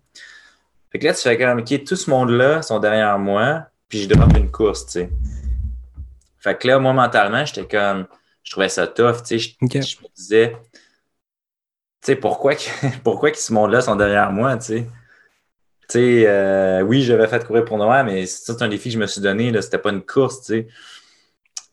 [0.91, 4.09] Fait que là, tu fais comme, OK, tout ce monde-là sont derrière moi, puis je
[4.09, 5.11] drop une course, tu sais.
[6.39, 8.07] Fait que là, moi, mentalement, j'étais comme,
[8.43, 9.55] je trouvais ça tough, tu sais.
[9.61, 10.79] Je, me disais, tu
[12.03, 12.55] sais, pourquoi,
[13.05, 14.87] pourquoi que ce monde-là sont derrière moi, tu sais?
[15.93, 18.99] Tu sais, euh, oui, j'avais fait courir pour Noël, mais c'est un défi que je
[18.99, 20.69] me suis donné, c'était pas une course, tu sais.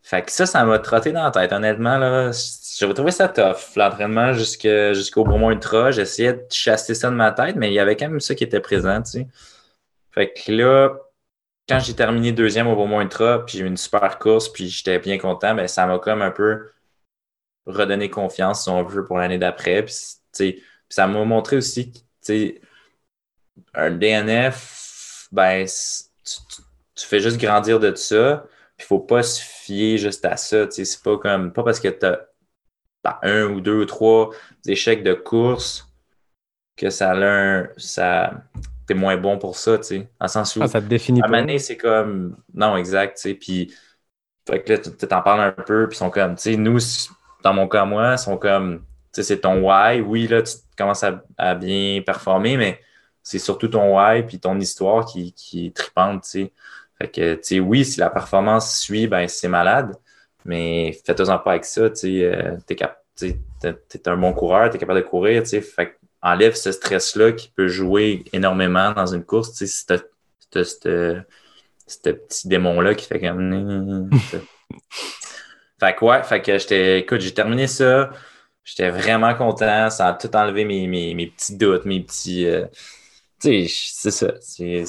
[0.04, 2.32] Fait que ça, ça m'a trotté dans la tête, honnêtement, là.
[2.78, 5.92] J'avais trouvé ça tough, l'entraînement jusqu'au Bromont Ultra.
[5.92, 8.44] J'essayais de chasser ça de ma tête, mais il y avait quand même ça qui
[8.44, 9.28] était présent, tu sais.
[10.12, 10.98] Fait que là,
[11.70, 15.00] quand j'ai terminé deuxième au Beaumont Ultra, puis j'ai eu une super course, puis j'étais
[15.00, 16.72] bien content, ben, ça m'a comme un peu
[17.68, 19.86] redonné confiance, si on veut, pour l'année d'après.
[19.86, 22.60] Puis, ça m'a montré aussi que
[23.74, 28.46] un DNF, ben, tu, fais juste grandir de ça,
[28.78, 30.70] puis faut pas se fier juste à ça.
[30.70, 34.32] C'est pas comme pas parce que tu as un ou deux ou trois
[34.66, 35.88] échecs de course
[36.76, 38.44] que ça a un, ça
[38.90, 40.10] t'es moins bon pour ça, tu sais.
[40.20, 40.62] En sens où.
[40.64, 41.60] Ah, ça te définit pas.
[41.60, 42.38] c'est comme.
[42.54, 43.34] Non, exact, tu sais.
[43.36, 43.74] Puis,
[44.50, 46.80] fait que là, tu t'en parles un peu, puis ils sont comme, tu sais, nous,
[47.44, 50.02] dans mon cas, moi, ils sont comme, tu sais, c'est ton why.
[50.02, 51.04] Oui, là, tu commences
[51.38, 52.82] à, bien performer, mais
[53.24, 56.54] c'est surtout ton why, puis ton histoire qui, qui est tripante, tu sais.
[56.98, 59.96] Fait que, tu sais, oui, si la performance suit, ben, c'est malade,
[60.46, 62.24] mais fais-toi-en pas avec ça, tu sais.
[62.26, 65.62] Euh, t'es un bon coureur, t'es capable de courir, tu sais.
[65.62, 69.54] Fait enlève ce stress-là qui peut jouer énormément dans une course.
[69.54, 69.98] Tu sais,
[70.52, 74.10] ce petit démon-là qui fait comme.
[75.80, 77.00] fait que ouais, fait que j'étais.
[77.00, 78.12] Écoute, j'ai terminé ça.
[78.64, 79.90] J'étais vraiment content.
[79.90, 82.46] Ça a tout enlevé mes, mes, petits doutes, mes petits.
[82.48, 82.66] Euh,
[83.40, 84.34] tu sais, c'est ça.
[84.42, 84.84] C'est.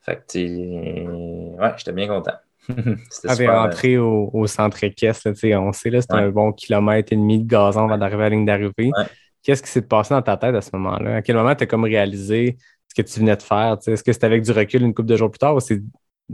[0.00, 2.34] Fait que, ouais, j'étais bien content.
[3.28, 7.40] Avait rentré au, au, centre équestre, on sait, là, c'était un bon kilomètre et demi
[7.40, 8.90] de gazon avant d'arriver à la ligne d'arrivée.
[9.42, 11.16] Qu'est-ce qui s'est passé dans ta tête à ce moment-là?
[11.16, 12.56] À quel moment tu as comme réalisé
[12.88, 13.76] ce que tu venais de faire?
[13.84, 15.82] Est-ce que c'était avec du recul une couple de jours plus tard ou c'est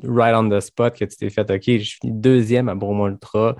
[0.05, 3.57] right on the spot que tu t'es fait OK, je suis deuxième à Bromont Ultra,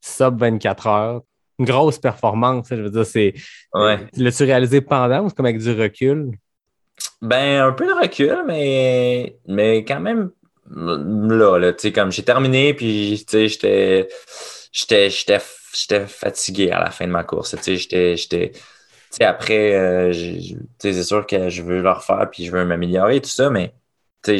[0.00, 1.22] sub 24 heures,
[1.58, 3.34] une grosse performance, je veux dire, c'est.
[3.74, 4.06] Ouais.
[4.16, 6.30] L'as-tu réalisé pendant ou c'est comme avec du recul?
[7.22, 10.30] Ben, un peu de recul, mais, mais quand même
[10.74, 14.08] là, là tu sais, comme j'ai terminé, puis tu sais,
[14.72, 15.10] j'étais
[15.72, 17.56] j'étais fatigué à la fin de ma course.
[17.62, 18.52] Tu sais, j'étais
[19.20, 20.12] après, euh,
[20.78, 23.74] c'est sûr que je veux le refaire puis je veux m'améliorer, tout ça, mais
[24.26, 24.38] je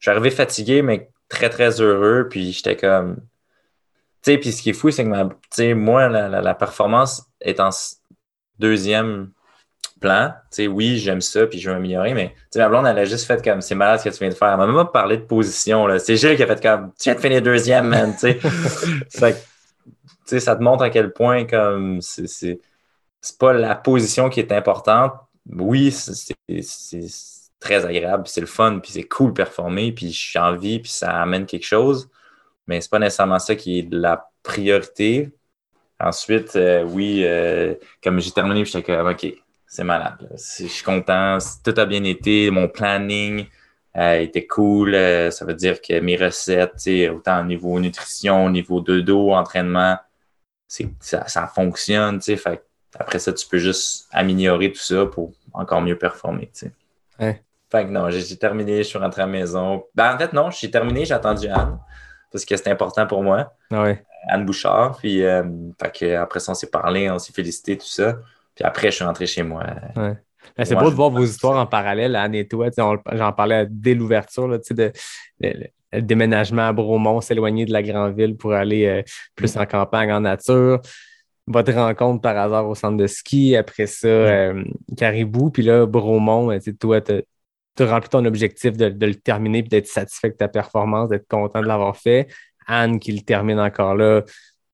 [0.00, 2.28] suis arrivé fatigué, mais très, très heureux.
[2.28, 3.16] Puis j'étais comme.
[4.22, 7.70] Tu sais, puis ce qui est fou, c'est que moi, la, la, performance est en
[8.58, 9.32] deuxième
[10.00, 10.32] plan.
[10.50, 13.42] Tu oui, j'aime ça, puis je veux m'améliorer, mais ma blonde, elle a juste fait
[13.44, 14.48] comme c'est malade ce que tu viens de faire.
[14.50, 15.86] Elle m'a même pas parlé de position.
[15.98, 18.14] C'est Gilles qui a fait comme tu viens de finir deuxième, man.
[18.18, 18.32] Tu
[19.08, 19.36] sais,
[20.40, 22.26] ça te montre à quel point comme c'est
[23.20, 25.12] c'est pas la position qui est importante.
[25.50, 26.34] Oui, c'est
[27.60, 31.20] très agréable, c'est le fun, puis c'est cool de performer, puis j'ai envie, puis ça
[31.20, 32.08] amène quelque chose.
[32.66, 35.30] Mais c'est pas nécessairement ça qui est la priorité.
[35.98, 39.26] Ensuite, euh, oui, euh, comme j'ai terminé, j'étais comme OK,
[39.70, 40.28] c'est malade.
[40.32, 43.46] Je suis content, tout a bien été, mon planning
[43.96, 44.94] euh, était cool.
[45.30, 49.96] ça veut dire que mes recettes, autant au niveau nutrition, au niveau de dos, entraînement,
[50.66, 52.20] ça, ça fonctionne.
[52.20, 52.62] Fait
[52.98, 56.50] après ça, tu peux juste améliorer tout ça pour encore mieux performer.
[57.70, 59.84] Fait que non, j'ai terminé, je suis rentré à la maison.
[59.94, 61.78] Ben, en fait, non, j'ai terminé, j'ai attendu Anne
[62.32, 63.54] parce que c'était important pour moi.
[63.70, 63.86] Ah
[64.28, 64.96] Anne Bouchard.
[64.98, 65.44] Puis euh,
[65.80, 68.16] fait que après ça, on s'est parlé, on s'est félicité, tout ça.
[68.54, 69.64] Puis après, je suis rentré chez moi.
[69.96, 70.14] Ouais.
[70.56, 72.68] Ben, c'est beau de voir vos histoires en parallèle, Anne et toi.
[72.76, 74.92] J'en parlais dès l'ouverture, de, de,
[75.92, 79.02] le déménagement à Bromont, s'éloigner de la grande ville pour aller euh,
[79.34, 80.80] plus en campagne, en nature
[81.50, 84.62] votre rencontre par hasard au centre de ski, après ça, euh,
[84.96, 87.22] Caribou, puis là, Bromont, toi, tu
[87.76, 91.28] tu as rempli ton objectif de, le terminer, puis d'être satisfait de ta performance, d'être
[91.28, 92.26] content de l'avoir fait.
[92.66, 94.22] Anne qui le termine encore là,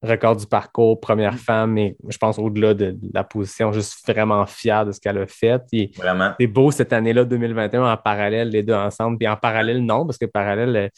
[0.07, 1.39] record du parcours, première mm.
[1.39, 5.27] femme, mais je pense au-delà de, la position, juste vraiment fière de ce qu'elle a
[5.27, 5.61] fait.
[5.97, 6.33] vraiment.
[6.39, 9.19] C'est beau cette année-là, 2021, en parallèle, les deux ensemble.
[9.19, 10.89] Puis en parallèle, non, parce que parallèle, euh,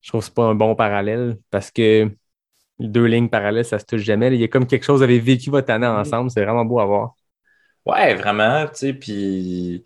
[0.00, 2.10] je trouve que c'est pas un bon parallèle parce que
[2.78, 4.28] deux lignes parallèles, ça se touche jamais.
[4.28, 5.96] Il y a comme quelque chose, vous avez vécu votre année mm.
[5.96, 7.14] ensemble, c'est vraiment beau à voir.
[7.84, 9.84] Ouais, vraiment, tu sais, puis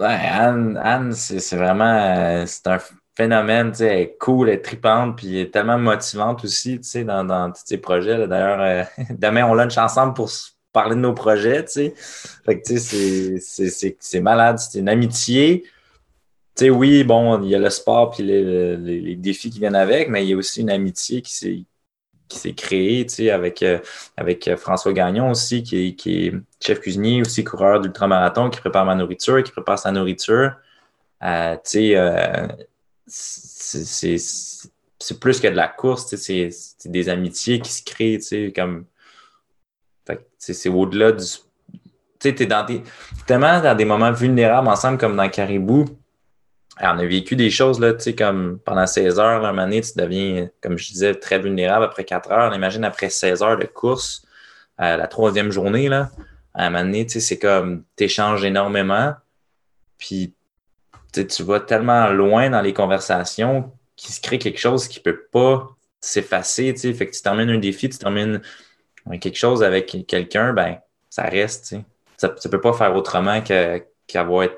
[0.00, 2.78] Anne, Anne c'est vraiment euh, c'est un
[3.16, 7.04] phénomène, tu sais, cool, elle est tripante, puis elle est tellement motivante aussi, tu sais,
[7.04, 8.28] dans, dans tous ses projets.
[8.28, 10.30] D'ailleurs, euh, demain, on lunch ensemble pour
[10.72, 11.94] parler de nos projets, tu sais.
[12.44, 15.64] Fait que, tu sais, c'est malade, c'est une amitié.
[16.54, 19.74] Tu sais, oui, bon, il y a le sport puis les, les, défis qui viennent
[19.74, 21.64] avec, mais il y a aussi une amitié qui s'est
[22.28, 23.78] qui s'est créée, tu sais, avec, euh,
[24.16, 28.96] avec François Gagnon aussi, qui est, qui chef cuisinier, aussi coureur d'ultramarathon, qui prépare ma
[28.96, 30.52] nourriture, qui prépare sa nourriture.
[31.22, 32.48] Euh, tu sais, euh,
[33.06, 34.70] c'est
[35.20, 36.50] plus que de la course, c'est
[36.84, 38.86] des amitiés qui se créent, comme.
[40.38, 41.24] C'est au-delà du.
[41.24, 41.80] Tu
[42.20, 42.82] sais, t'es dans des.
[43.26, 45.84] Tellement dans des moments vulnérables ensemble, comme dans Caribou.
[46.80, 49.80] on a vécu des choses, là, tu sais, comme pendant 16 heures, un moment donné,
[49.80, 52.50] tu deviens, comme je disais, très vulnérable après 4 heures.
[52.52, 54.22] On imagine après 16 heures de course,
[54.80, 56.10] euh, la troisième journée, là,
[56.54, 59.14] à un moment donné, tu sais, c'est comme, t'échanges énormément,
[59.98, 60.34] puis
[61.24, 65.22] tu vas tellement loin dans les conversations qu'il se crée quelque chose qui ne peut
[65.32, 65.68] pas
[66.00, 66.74] s'effacer.
[66.74, 68.40] Fait que tu termines un défi, tu termines
[69.20, 70.78] quelque chose avec quelqu'un, ben
[71.08, 71.76] ça reste.
[72.16, 74.48] Ça ne peut pas faire autrement qu'avoir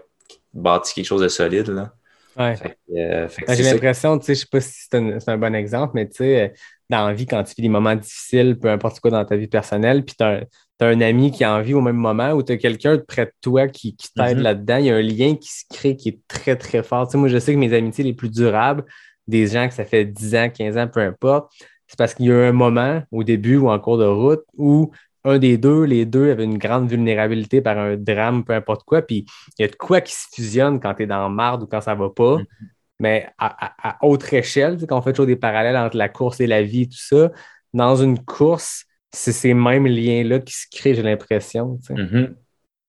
[0.53, 1.69] bâti quelque chose de solide.
[1.69, 1.93] Là.
[2.37, 2.57] Ouais.
[2.97, 6.19] Euh, ben, j'ai l'impression, je ne sais pas si c'est un, bon exemple, mais tu
[6.19, 6.55] sais,
[6.89, 9.49] dans la vie, quand tu vis des moments difficiles, peu importe quoi dans ta vie
[9.49, 10.43] personnelle, puis tu as,
[10.79, 13.27] tu as un ami qui a envie au même moment ou tu as quelqu'un près
[13.27, 14.43] de toi qui, t'aide mm-hmm.
[14.43, 17.09] là-dedans, il y a un lien qui se crée qui est très, très fort.
[17.15, 18.85] moi, je sais que mes amitiés les plus durables,
[19.27, 21.53] des gens que ça fait 10 ans, 15 ans, peu importe,
[21.87, 24.91] c'est parce qu'il y a un moment au début ou en cours de route où
[25.25, 29.03] un des deux, les deux avaient une grande vulnérabilité par un drame, peu importe quoi,
[29.03, 29.27] puis
[29.59, 31.81] il y a de quoi qui se fusionne quand tu es dans marde ou quand
[31.81, 32.37] ça va pas.
[32.37, 32.67] Mm-hmm.
[33.01, 36.63] Mais à, autre échelle, quand on fait toujours des parallèles entre la course et la
[36.63, 37.31] vie, et tout ça,
[37.73, 41.79] dans une course, c'est ces mêmes liens-là qui se créent, j'ai l'impression.
[41.87, 42.35] Tu mm-hmm.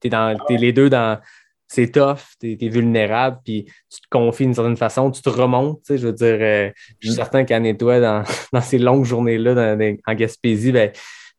[0.04, 1.20] es, dans, les deux dans.
[1.68, 5.84] C'est tough, tu es, vulnérable, puis tu te confies d'une certaine façon, tu te remontes.
[5.88, 7.16] Je veux dire, euh, je suis mm-hmm.
[7.16, 8.24] certain qu'Anne et toi, dans,
[8.54, 10.92] dans ces longues journées-là en Gaspésie, ben,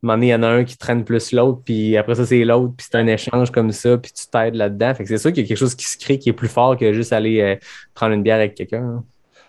[0.02, 2.86] il y en a un qui traîne plus l'autre, puis après ça, c'est l'autre, puis
[2.90, 4.94] c'est un échange comme ça, puis tu t'aides là-dedans.
[4.94, 6.48] Fait que c'est sûr qu'il y a quelque chose qui se crée qui est plus
[6.48, 7.56] fort que juste aller euh,
[7.92, 8.82] prendre une bière avec quelqu'un.
[8.82, 9.04] Hein.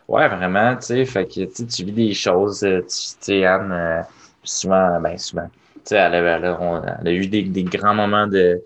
[0.08, 1.06] Ouais, vraiment, tu sais.
[1.06, 4.04] Fait que tu vis des choses, euh, tu sais, Anne
[4.44, 8.62] souvent, ben souvent, tu sais, elle, elle, a eu des, des grands moments de,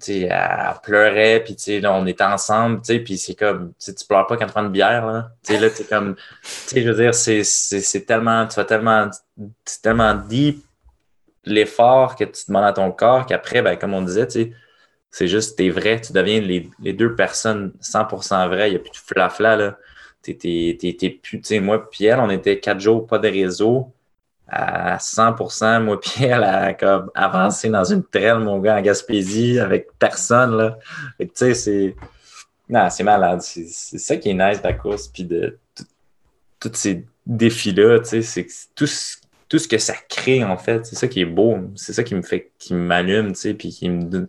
[0.00, 3.34] tu sais, elle pleurait, puis tu sais, là, on était ensemble, tu sais, puis c'est
[3.34, 5.30] comme, tu pleures pas quand tu prends une bière, là.
[5.44, 6.16] Tu sais, là, tu comme,
[6.74, 9.10] je veux dire, c'est tellement, tu vas tellement,
[9.64, 10.64] c'est tellement deep
[11.44, 14.54] l'effort que tu demandes à ton corps qu'après, ben, comme on disait, tu
[15.10, 18.78] c'est juste, t'es vrai, tu deviens les, les deux personnes 100% vraies, il n'y a
[18.78, 19.78] plus de flafla, là.
[20.22, 23.92] T'es plus, tu sais, moi puis elle, on était quatre jours, pas de réseau,
[24.50, 29.88] à 100%, moi, Pierre, a comme avancé dans une traîne, mon gars, en Gaspésie, avec
[29.98, 30.78] personne, là.
[31.18, 31.96] tu sais, c'est...
[32.68, 33.40] Non, c'est malade.
[33.42, 33.66] C'est
[33.98, 35.58] ça qui est nice de la course, puis de
[36.60, 38.46] tous ces défis-là, tu sais, c'est
[38.76, 39.16] tout ce,
[39.48, 40.86] tout ce que ça crée, en fait.
[40.86, 41.58] C'est ça qui est beau.
[41.74, 44.28] C'est ça qui me fait, qui m'allume, tu sais, puis qui me,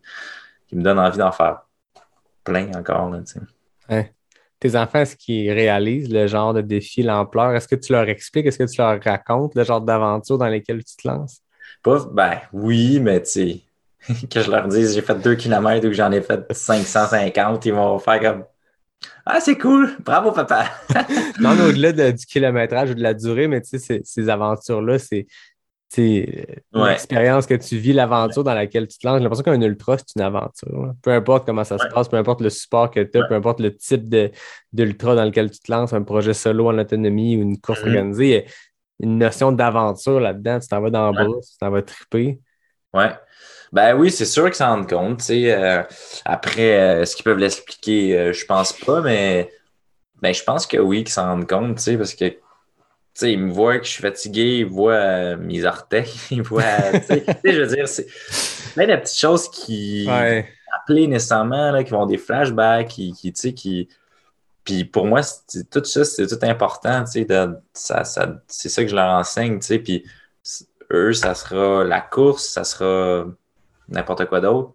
[0.71, 1.61] donne, envie d'en faire
[2.43, 3.19] plein encore, là,
[4.61, 7.55] tes enfants, est-ce qu'ils réalisent le genre de défi, l'ampleur?
[7.55, 8.45] Est-ce que tu leur expliques?
[8.45, 11.41] Est-ce que tu leur racontes le genre d'aventure dans lesquelles tu te lances?
[11.83, 13.59] Pas, ben oui, mais tu sais,
[14.29, 17.73] que je leur dise j'ai fait 2 km ou que j'en ai fait 550, ils
[17.73, 18.43] vont faire comme
[19.25, 20.65] Ah, c'est cool, bravo papa.
[21.39, 25.25] non, au-delà du kilométrage ou de la durée, mais tu sais, ces aventures-là, c'est
[25.93, 29.17] c'est l'expérience que tu vis, l'aventure dans laquelle tu te lances.
[29.17, 30.93] J'ai l'impression qu'un ultra, c'est une aventure.
[31.01, 33.59] Peu importe comment ça se passe, peu importe le support que tu as, peu importe
[33.59, 34.07] le type
[34.71, 37.87] d'ultra dans lequel tu te lances, un projet solo en autonomie ou une course mm-hmm.
[37.87, 38.43] organisée, il y a
[39.01, 40.61] une notion d'aventure là-dedans.
[40.61, 42.39] Tu t'en vas dans le bras, tu t'en vas triper.
[42.93, 43.11] Ouais.
[43.73, 45.21] Ben oui, c'est sûr qu'ils s'en rendent compte.
[45.29, 45.83] Euh,
[46.23, 48.17] après, euh, est-ce qu'ils peuvent l'expliquer?
[48.17, 49.49] Euh, je pense pas, mais
[50.21, 52.33] ben, je pense que oui, qu'ils s'en rendent compte, parce que
[53.13, 56.63] sais, il me voit que je suis fatigué, il voit euh, mes orteils, il voit,
[56.93, 58.07] tu sais, je veux dire, c'est
[58.73, 60.47] plein de petites choses qui ouais.
[60.79, 63.89] appelées nécessairement, là, qui vont des flashbacks, qui, qui.
[64.63, 65.21] Puis pour moi,
[65.71, 67.27] tout ça, c'est tout important, tu sais,
[67.73, 70.05] ça, ça, c'est ça que je leur enseigne, tu sais, puis
[70.91, 73.25] eux, ça sera la course, ça sera
[73.89, 74.73] n'importe quoi d'autre,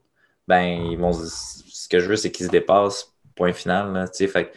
[0.48, 3.92] ben, ils vont, ce que je veux, c'est qu'ils se dépassent point final.
[3.92, 4.52] Là, tu sais, fait,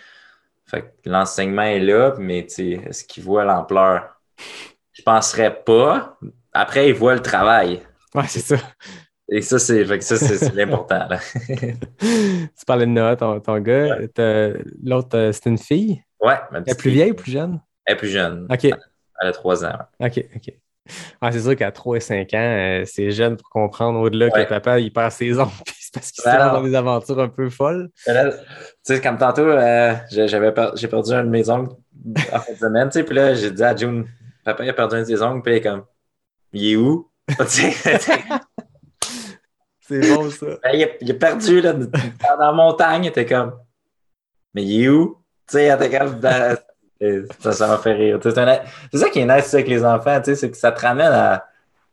[0.69, 4.21] fait que l'enseignement est là, mais est-ce qu'il voit l'ampleur?
[4.93, 6.17] Je penserais pas.
[6.53, 7.81] Après, il voit le travail.
[8.13, 8.57] Ouais, c'est ça.
[9.31, 11.07] Et ça, c'est ça, c'est l'important.
[11.99, 13.97] tu parlais de Noah, ton, ton gars.
[14.83, 16.03] L'autre, euh, c'est une fille?
[16.19, 17.61] Ouais, ma Elle est plus vieille ou plus jeune?
[17.85, 18.47] Elle est plus jeune.
[18.49, 18.65] OK.
[18.65, 19.77] Elle a trois ans.
[19.99, 20.53] OK, OK.
[21.21, 24.43] Ah, c'est sûr qu'à 3 et 5 ans, euh, c'est jeune pour comprendre au-delà Ouais.
[24.45, 27.29] que papa, il perd ses ongles, puis c'est parce qu'il se dans des aventures un
[27.29, 27.89] peu folles.
[28.05, 28.13] Tu
[28.83, 31.69] sais, comme tantôt, euh, j'ai j'avais per- j'ai perdu un de mes ongles
[32.33, 34.05] en fin de semaine, tu sais, puis là, j'ai dit à June,
[34.45, 35.83] papa, il a perdu un de ses ongles, puis elle est comme,
[36.53, 37.09] il est où?
[39.81, 40.45] C'est bon, ça.
[40.63, 41.89] ben, il, a, il a perdu, là, dans
[42.39, 43.53] la montagne, il était comme,
[44.53, 45.17] mais il est où?
[45.47, 46.57] Tu sais, elle était comme, dans-
[47.01, 48.19] et ça, ça m'a fait rire.
[48.21, 48.59] C'est un-
[48.93, 51.45] ça qui est nice avec les enfants, c'est que ça te ramène à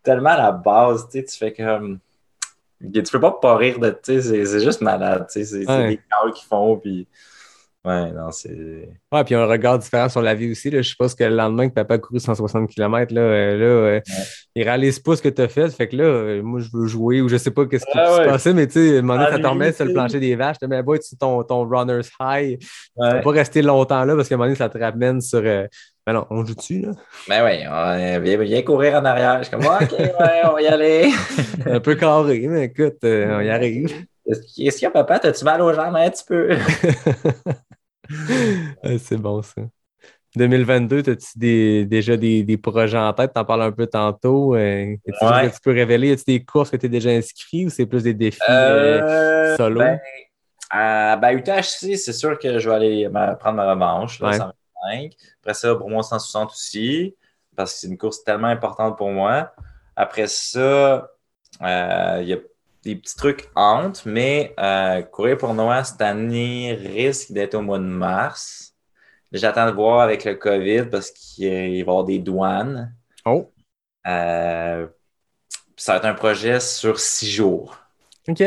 [0.03, 1.99] tellement à la base, tu fais comme,
[2.93, 5.89] tu peux pas pas rire de, c'est- juste malade, c'est Ouais.
[5.89, 7.07] des calls qu'ils font, puis,
[7.87, 8.89] ouais, non, c'est...
[9.13, 10.71] Ouais, puis un regard différent sur la vie aussi.
[10.71, 10.83] Là.
[10.83, 14.01] Je suppose que le lendemain que papa a couru 160 km, là, euh, là euh,
[14.55, 15.69] il réalise pas ce que tu as fait.
[15.71, 18.15] Fait que là, euh, moi, je veux jouer ou je sais pas qu'est-ce qui Ah
[18.15, 18.27] se ouais.
[18.27, 20.21] passait, mais tu sais, à un moment donné, ça te remet sur le tu plancher
[20.21, 20.59] des vaches.
[20.59, 22.59] Tu te mets boy, tu ton, ton runner's high.
[22.59, 23.11] Tu Ouais.
[23.17, 25.43] peux pas rester longtemps là parce qu'à un moment donné, ça te ramène sur.
[25.43, 26.93] Ben non, on joue dessus, là?
[27.29, 29.39] Ben oui, on viens, viens courir en arrière.
[29.43, 31.11] Je suis comme, OK, ouais, on va y aller.
[31.67, 33.93] Un peu carré, mais écoute, on y arrive.
[34.29, 35.19] Est-ce qu'il y a papa?
[35.19, 35.95] T'as-tu mal aux jambes?
[35.97, 36.49] Un petit peu?
[38.99, 39.63] C'est bon, ça.
[40.37, 43.33] 2022, as-tu des, déjà des, des projets en tête?
[43.33, 44.55] T'en parles un peu tantôt.
[44.55, 45.49] Euh, Ouais.
[45.49, 46.13] que tu peux révéler?
[46.13, 48.43] A-t-il des courses que tu es déjà inscrit ou c'est plus des défis?
[48.51, 49.81] euh, Euh, solo?
[49.81, 54.37] Ben, ben, UTHC, c'est sûr que je vais aller ma- prendre ma revanche, là, Ouais.
[54.37, 55.13] 125.
[55.41, 57.15] Après ça, Bromont 160 aussi,
[57.57, 59.53] parce que c'est une course tellement importante pour moi.
[59.95, 61.11] Après ça,
[61.63, 62.39] euh, il y a
[62.87, 67.79] des petits trucs entre, mais euh, courir pour Noah cette année risque d'être au mois
[67.79, 68.75] de mars.
[69.33, 72.95] J'attends de voir avec le COVID parce qu'il va y avoir des douanes.
[73.25, 73.53] Oh,
[74.07, 74.87] Euh,
[75.77, 77.77] ça va être un projet sur six jours.
[78.29, 78.41] OK.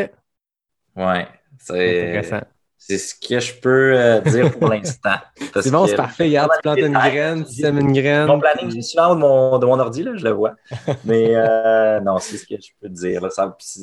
[0.95, 1.27] Ouais.
[1.59, 2.41] C'est Intéressant.
[2.79, 5.17] C'est ce que je peux euh, dire pour l'instant.
[5.61, 6.27] C'est bon, c'est parfait.
[6.29, 8.25] Hier, tu plantes une graine, tu sèmes une graine.
[8.25, 10.55] Mon planning, je suis en haut de mon, de mon ordi, là, je le vois.
[11.05, 13.21] Mais euh, non, c'est ce que je peux dire.
[13.21, 13.29] là.
[13.29, 13.81] Ça, ça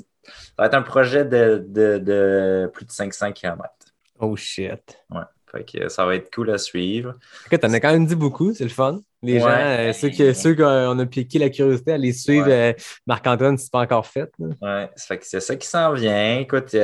[0.58, 3.62] va être un projet de, de, de plus de 500 km.
[4.18, 4.98] Oh shit.
[5.10, 5.20] Ouais.
[5.52, 7.12] Fait que ça va être cool à suivre.
[7.46, 9.00] Écoute, t'en as quand même dit beaucoup, c'est le fun.
[9.22, 9.40] Les Ouais.
[9.40, 12.72] gens, euh, ceux, qui, ceux qu'on a piqué la curiosité à les suivre, euh,
[13.06, 14.30] Marc-Antoine, c'est pas encore fait.
[14.38, 14.48] là.
[14.60, 16.38] Ouais, ça fait que c'est ça qui s'en vient.
[16.40, 16.74] Écoute,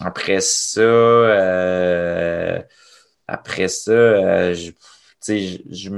[0.00, 2.60] après ça, euh,
[3.26, 4.76] après ça, euh, je, tu
[5.20, 5.90] sais, je, je-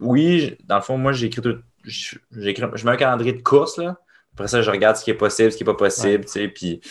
[0.00, 3.98] oui, dans le fond, moi, j'écris tout, je, je mets un calendrier de course, là.
[4.34, 6.48] Après ça, je regarde ce qui est possible, ce qui n'est pas possible, tu sais,
[6.48, 6.90] puis, tu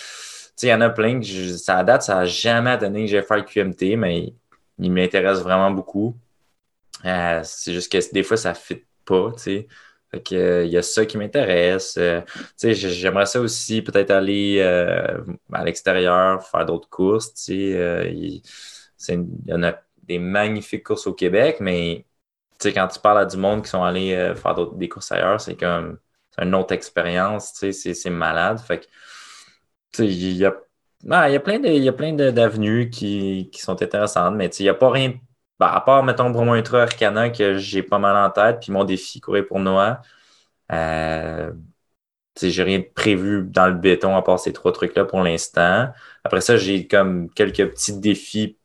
[0.55, 3.11] sais, il y en a plein que, je, ça date, ça n'a jamais donné que
[3.11, 4.33] j'ai fait le QMT, mais
[4.79, 6.17] il m'intéresse vraiment beaucoup.
[7.05, 9.67] Euh, c'est juste que des fois, ça ne fit pas, tu sais.
[10.11, 11.95] Fait que, euh, il y a ça qui m'intéresse.
[11.97, 12.21] Euh,
[12.57, 15.21] j'aimerais ça aussi peut-être aller euh,
[15.53, 17.47] à l'extérieur, faire d'autres courses.
[17.47, 18.41] Il,
[19.45, 22.05] y en a des magnifiques courses au Québec, mais
[22.63, 25.99] quand tu parles à du monde qui sont allés faire des courses ailleurs, c'est comme
[26.39, 27.53] une autre expérience.
[27.53, 28.59] C'est, malade.
[28.59, 30.55] Fait que, tu sais, il y a,
[31.09, 34.63] ah, il y a plein y a plein d'avenues qui, qui sont intéressantes, mais il
[34.63, 35.13] n'y a pas rien.
[35.59, 38.71] Ben, à part, mettons, pour mon ultra Arcana que j'ai pas mal en tête, puis
[38.71, 40.01] mon défi courir pour Noah.
[40.71, 41.51] Euh,
[42.41, 45.89] j'ai rien de prévu dans le béton à part ces trois trucs-là pour l'instant.
[46.23, 48.57] Après ça, j'ai comme quelques petits défis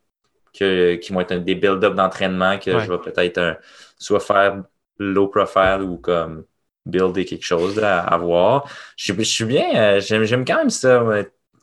[0.59, 2.81] que, qui vont être des build-up d'entraînement que Ouais.
[2.81, 3.59] je vais peut-être
[3.99, 4.63] soit faire
[4.99, 6.45] low profile ou comme
[6.87, 8.69] builder quelque chose là, à, voir.
[8.97, 11.03] Je, suis- je suis bien, euh, j'aime, quand même ça,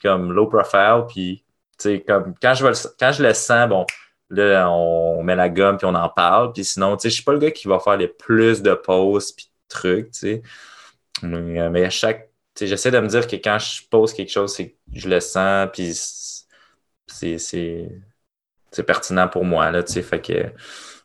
[0.01, 1.45] comme low profile, puis
[2.07, 3.85] comme quand je, le- quand je le sens, bon,
[4.31, 7.23] là, on met la gomme puis on en parle, puis sinon, tu sais, je suis
[7.23, 10.41] pas le gars qui va faire les plus de pauses puis de trucs, tu sais.
[11.23, 14.13] Mais, euh, mais à chaque, tu sais, j'essaie de me dire que quand je pose
[14.13, 15.93] quelque chose, c'est je le sens, puis
[17.07, 17.89] c'est,
[18.87, 20.33] pertinent pour moi, là, tu sais, fait que,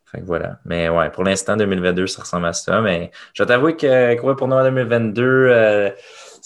[0.06, 0.60] fait que voilà.
[0.64, 4.36] Mais ouais, pour l'instant, 2022, ça ressemble à ça, mais je vais t'avouer que courir
[4.36, 5.90] pour Noël 2022, euh,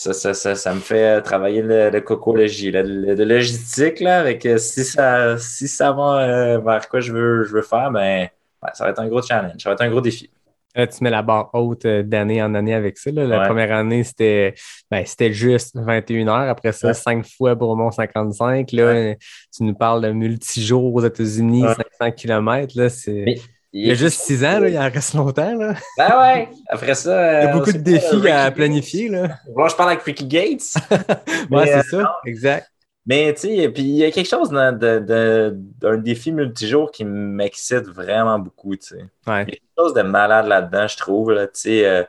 [0.03, 4.47] ça, ça, ça, ça me fait travailler le, le cocologie, le, le- logistique, là, avec
[4.47, 8.23] euh, si ça, si ça va euh, vers quoi je veux, je veux faire, ben,
[8.63, 10.31] ouais, ça va être un gros challenge, ça va être un gros défi.
[10.75, 13.11] Là, tu mets la barre haute euh, d'année en année avec ça.
[13.11, 13.27] là.
[13.27, 13.47] La Ouais.
[13.47, 14.55] première année, c'était
[14.91, 16.49] ben, juste 21 heures.
[16.49, 16.95] Après ça, Ouais.
[16.95, 18.71] 5 fois Bromont 55.
[18.73, 19.15] Là, euh,
[19.55, 21.75] tu nous parles de multijours aux États-Unis, Ouais.
[22.01, 22.73] 500 km.
[22.79, 23.23] Là, c'est...
[23.27, 23.41] Mais-
[23.73, 25.55] Il y a juste 6 ans, là, il en reste longtemps.
[25.55, 25.75] Là.
[25.97, 27.11] Ben ouais, après ça.
[27.11, 29.09] Il y a euh, beaucoup c'est de défis à planifier.
[29.09, 29.39] Là.
[29.55, 30.75] Bon, je parle avec Ricky Gates.
[31.51, 32.17] Ouais, Mais, euh, c'est ça.
[32.27, 32.71] Exact.
[33.07, 37.87] Mais tu sais, puis il y a quelque chose d'un de, défi multijour qui m'excite
[37.87, 38.97] vraiment beaucoup, tu sais.
[38.97, 39.09] Ouais.
[39.27, 41.87] Il y a quelque chose de malade là-dedans, je trouve, là, tu sais.
[41.87, 42.05] euh,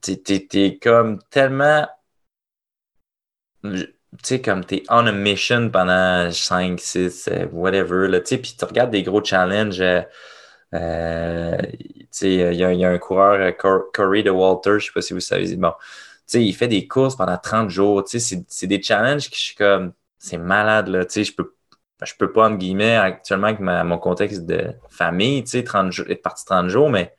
[0.00, 1.86] t'es comme tellement.
[4.12, 8.54] Tu sais, comme t'es on a mission pendant 5, 6, euh, whatever, tu sais, puis
[8.58, 9.80] tu regardes des gros challenges.
[10.74, 14.92] euh, tu sais, il y, a- un coureur, euh, Cor- Corey de Walter, je sais
[14.94, 15.56] pas si vous savez.
[15.56, 15.72] Bon,
[16.34, 18.04] il fait des courses pendant 30 jours.
[18.04, 21.04] Tu sais, c'est- des challenges que je suis comme, c'est malade, là.
[21.06, 21.54] Tu sais, je peux,
[22.04, 25.92] je peux pas, entre guillemets, actuellement, avec ma- mon contexte de famille, tu sais, 30
[25.92, 27.14] jours, être parti 30 jours, mais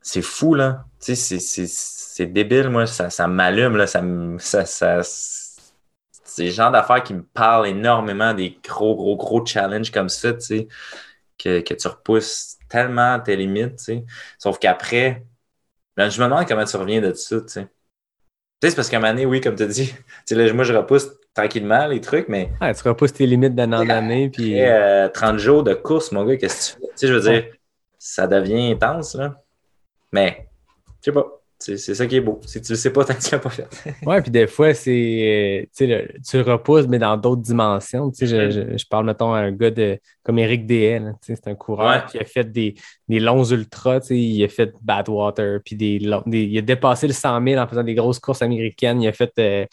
[0.00, 0.84] c'est fou, là.
[1.00, 2.86] Tu sais, c'est- débile, moi.
[2.86, 3.86] Ça, ça m'allume, là.
[3.86, 4.02] Ça,
[4.66, 5.02] ça,
[6.34, 10.32] c'est le genre d'affaires qui me parlent énormément des gros, gros, gros challenges comme ça,
[10.32, 10.68] tu sais,
[11.38, 14.04] que, que tu repousses tellement tes limites, tu sais.
[14.38, 15.24] Sauf qu'après,
[15.96, 17.62] ben, je me demande comment tu reviens de ça, tu sais.
[17.64, 17.68] Tu
[18.62, 20.64] sais, c'est parce qu'à un moment donné, oui, comme tu dis, tu sais, là, moi,
[20.64, 24.30] je repousse tranquillement les trucs, mais Ouais, tu repousses tes limites d'année en année.
[24.30, 24.58] Puis...
[24.58, 26.92] après, euh, 30 jours de course, mon gars, qu'est-ce que tu fais?
[26.92, 27.44] Tu sais, je veux dire,
[27.98, 29.42] ça devient intense, là.
[30.12, 30.48] Mais,
[31.00, 31.41] je sais pas.
[31.64, 32.40] C'est c'est ça qui est beau.
[32.46, 33.66] Si tu le sais pas, tant que tu l'as pas fait.
[34.06, 34.90] Ouais, puis des fois, c'est.
[34.90, 38.10] euh, Tu sais, le- tu le repousses, mais dans d'autres dimensions.
[38.10, 41.48] Tu sais, je, je- je parle, mettons, à un gars de, comme Eric sais, c'est
[41.48, 42.10] un coureur Ouais.
[42.10, 42.74] qui a fait des,
[43.08, 44.00] des longs ultras.
[44.10, 47.94] Il a fait Badwater, puis des, il a dépassé le 100 000 en faisant des
[47.94, 49.00] grosses courses américaines.
[49.02, 49.32] Il a fait.
[49.38, 49.64] euh,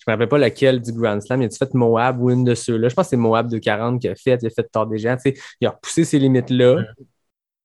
[0.00, 1.42] je me rappelle pas lequel du Grand Slam.
[1.42, 2.88] Il a fait Moab ou une de ceux-là?
[2.88, 4.38] Je pense que c'est Moab 240 qu'il a fait.
[4.42, 5.34] Il a fait Tort des sais.
[5.60, 6.82] Il a repoussé ses limites-là.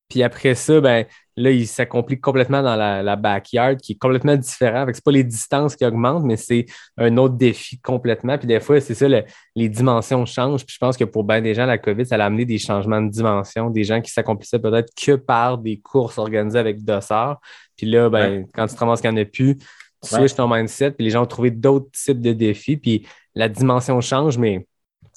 [0.10, 1.05] Puis après ça, ben,
[1.35, 4.85] là, il s'accomplit complètement dans la, la backyard, qui est complètement différent.
[4.93, 6.65] C'est pas les distances qui augmentent, mais c'est
[6.97, 8.38] un autre défi complètement.
[8.38, 9.23] Puis des fois, c'est ça, le-
[9.55, 10.65] les dimensions changent.
[10.65, 13.01] Puis je pense que pour bien des gens, la COVID, ça a amené des changements
[13.01, 17.39] de dimension, des gens qui s'accomplissaient peut-être que par des courses organisées avec Dossard.
[17.76, 19.65] Puis là, ben, quand tu te ramasses qu'il n'y en a plus, tu
[20.11, 20.19] Ouais.
[20.19, 22.77] switches ton mindset, puis les gens ont trouvé d'autres types de défis.
[22.77, 24.68] Puis la dimension change, mais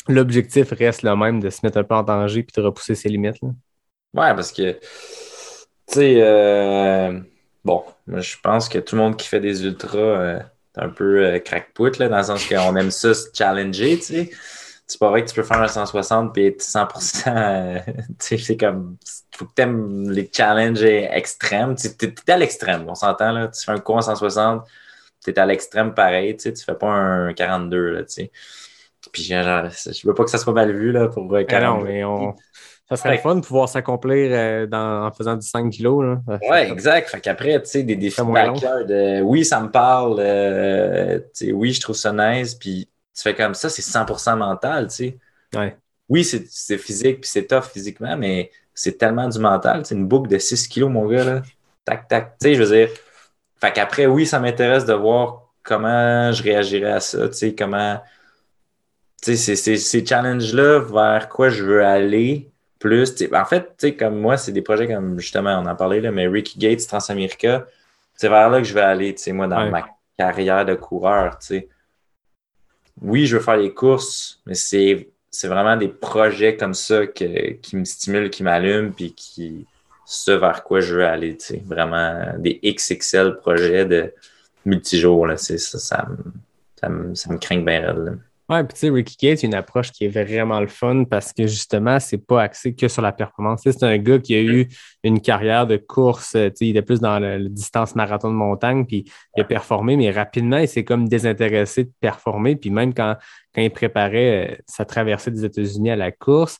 [0.08, 3.08] l'objectif reste le même de se mettre un peu en danger puis de repousser ses
[3.08, 3.36] limites.
[3.42, 3.48] là.
[4.14, 4.78] Ouais, parce que,
[5.86, 7.20] tu sais, euh,
[7.64, 11.24] bon, je pense que tout le monde qui fait des ultras euh, est un peu
[11.24, 14.30] euh, crackput, là, dans le sens qu'on aime ça se challenger, tu sais.
[14.88, 18.38] C'est pas vrai que tu peux faire un 160 puis être 100%, euh, tu sais,
[18.38, 18.96] c'est comme,
[19.36, 21.74] faut que t'aimes les challenges extrêmes.
[21.76, 23.48] Tu T'es t'es à l'extrême, on s'entend, là.
[23.48, 24.64] Tu fais un cours en 160,
[25.24, 28.32] t'es à l'extrême pareil, tu sais, tu fais pas un 42, là, tu sais.
[29.12, 31.80] Puis, genre, je veux pas que ça soit mal vu, là, pour euh, Ah non,
[31.80, 31.84] 42.
[31.84, 32.34] mais on...
[32.88, 33.18] ça serait Ouais.
[33.18, 36.18] fun de pouvoir s'accomplir euh, en faisant du 5 kilos.
[36.48, 37.10] Ouais, exact.
[37.10, 41.52] Fait qu'après, tu sais, des défis de euh, oui, ça me parle, euh, tu sais,
[41.52, 45.18] oui, je trouve ça nice, puis tu fais comme ça, c'est 100% mental, tu sais.
[45.56, 45.76] Ouais.
[46.08, 50.28] Oui, c'est physique, puis c'est tough physiquement, mais c'est tellement du mental, c'est une boucle
[50.30, 51.42] de 6 kilos, mon gars, là.
[51.84, 52.88] Tac, tac, tu sais, je veux dire.
[53.60, 58.00] Fait qu'après, oui, ça m'intéresse de voir comment je réagirais à ça, tu sais, comment...
[59.22, 62.52] Tu sais, ces challenges-là, vers quoi je veux aller
[62.86, 63.14] plus.
[63.16, 66.00] sais, En fait, tu sais, comme moi, c'est des projets comme, justement, on en parlait,
[66.00, 67.66] là, mais Ricky Gates, Transamerica,
[68.14, 69.70] c'est vers là que je vais aller, tu sais, moi, dans Ouais.
[69.70, 69.84] ma
[70.18, 71.68] carrière de coureur, tu sais.
[73.02, 77.52] Oui, je veux faire les courses, mais c'est c'est vraiment des projets comme ça que-
[77.60, 79.66] qui me stimulent, qui m'allument, puis qui
[80.06, 81.62] ce vers quoi je veux aller, tu sais.
[81.66, 84.14] Vraiment des XXL projets de
[84.64, 85.36] multijours, là.
[85.36, 86.16] C'est ça, ça me,
[86.80, 88.18] ça me, ça me craint bien raide,
[88.48, 91.48] Ouais, puis tu sais, Ricky Gates, une approche qui est vraiment le fun parce que
[91.48, 93.62] justement, c'est pas axé que sur la performance.
[93.64, 94.68] C'est un gars qui a eu
[95.02, 98.30] une carrière de course, euh, tu sais, il était plus dans le, le distance marathon
[98.30, 99.04] de montagne, puis
[99.36, 102.54] il a performé, mais rapidement, il s'est comme désintéressé de performer.
[102.54, 103.16] Puis même quand,
[103.52, 106.58] quand il préparait euh, sa traversée des États-Unis à la course,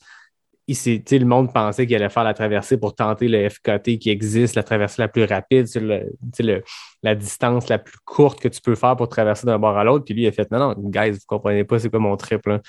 [0.69, 4.63] le monde pensait qu'il allait faire la traversée pour tenter le FKT qui existe, la
[4.63, 6.63] traversée la plus rapide sur le, tu sais, le-
[7.03, 10.05] la distance la plus courte que tu peux faire pour traverser d'un bord à l'autre.
[10.05, 12.45] Puis lui, il a fait Non, non, guys, vous comprenez pas c'est quoi mon trip.
[12.47, 12.61] Là.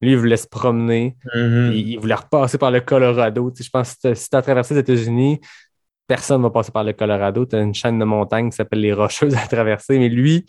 [0.00, 1.16] Lui, il voulait se promener.
[1.34, 1.72] Mm-hmm.
[1.72, 3.52] Il, il voulait repasser par le Colorado.
[3.58, 5.40] Je pense que si tu as traversé les États-Unis,
[6.08, 7.46] personne ne va passer par le Colorado.
[7.46, 9.98] Tu as une chaîne de montagnes qui s'appelle les Rocheuses à traverser.
[9.98, 10.44] Mais lui,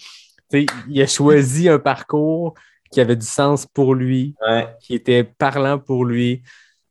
[0.52, 2.56] il a choisi un parcours
[2.92, 4.68] qui avait du sens pour lui, Ouais.
[4.82, 6.42] qui était parlant pour lui.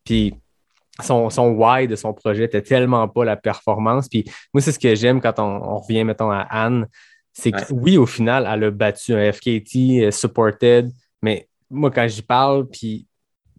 [0.07, 0.33] Puis
[1.03, 4.07] son, son why de son projet était tellement pas la performance.
[4.07, 4.23] Puis
[4.53, 6.87] moi, c'est ce que j'aime quand on, on revient, mettons, à Anne.
[7.33, 7.65] C'est que Ouais.
[7.71, 10.89] oui, au final, elle a battu un FKT euh, supported,
[11.21, 13.05] mais moi, quand j'y parle, puis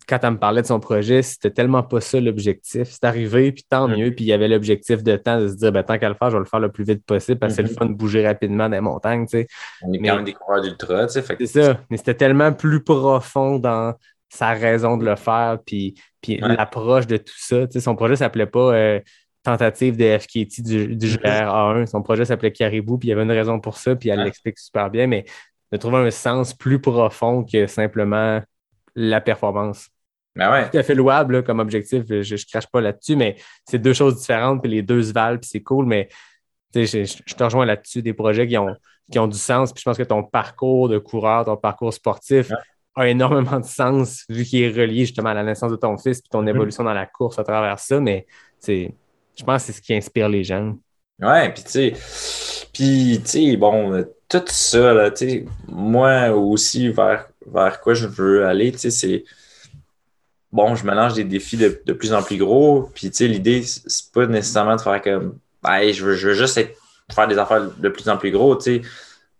[0.09, 2.89] quand elle me parlait de son projet, c'était tellement pas ça l'objectif.
[2.91, 4.11] C'est arrivé, puis tant mieux.
[4.15, 6.31] Puis il y avait l'objectif de temps de se dire, ben, tant qu'à le faire,
[6.31, 8.27] je vais le faire le plus vite possible parce que c'est le fun de bouger
[8.27, 9.47] rapidement dans les montagnes, tu sais.
[9.83, 11.23] On est Mais- quand même des coureurs d'ultra, tu sais.
[11.39, 11.79] C'est ça.
[11.91, 13.95] Mais c'était tellement plus profond dans
[14.28, 16.56] sa raison de le faire, puis, puis Ouais.
[16.56, 17.66] l'approche de tout ça.
[17.66, 19.00] Tu sais, son projet s'appelait pas euh,
[19.44, 21.16] Tentative de FKT du, du Mhm.
[21.16, 21.86] GRA1.
[21.86, 24.24] Son projet s'appelait Caribou, puis il y avait une raison pour ça, puis elle Ouais.
[24.26, 25.06] l'explique super bien.
[25.06, 25.24] Mais
[25.72, 28.42] de trouver un sens plus profond que simplement
[28.94, 29.88] la performance.
[30.36, 30.70] Ben ouais.
[30.70, 33.92] Tout à fait louable là, comme objectif, je, je crache pas là-dessus, mais c'est deux
[33.94, 36.09] choses différentes, puis les deux se valent, puis c'est cool, mais
[36.74, 38.74] je, je te rejoins là-dessus, des projets qui ont,
[39.10, 42.50] qui ont du sens, puis je pense que ton parcours de coureur, ton parcours sportif
[42.50, 42.56] Ouais.
[42.99, 46.20] A énormément de sens vu qu'il est relié justement à la naissance de ton fils,
[46.20, 46.49] puis ton Mhm.
[46.49, 48.27] évolution dans la course à travers ça, mais
[48.59, 48.93] c'est,
[49.37, 50.77] je pense que c'est ce qui inspire les gens.
[51.20, 56.91] Ouais, puis tu sais, puis tu sais, bon, tout ça, là, tu sais, moi aussi,
[56.91, 59.25] vers, vers quoi je veux aller, tu sais, c'est,
[60.53, 63.27] bon, je me lance des défis de, de plus en plus gros, puis tu sais,
[63.29, 66.77] l'idée, c'est pas nécessairement de faire comme, hey, je veux, je veux juste être-
[67.12, 68.83] faire des affaires de plus en plus gros, tu sais.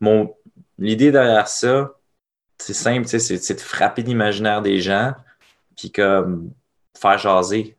[0.01, 0.35] Mon,
[0.79, 1.93] l'idée derrière ça,
[2.59, 5.13] c'est simple, tu sais, c'est de frapper l'imaginaire des gens,
[5.77, 6.53] puis comme,
[6.99, 7.77] faire jaser.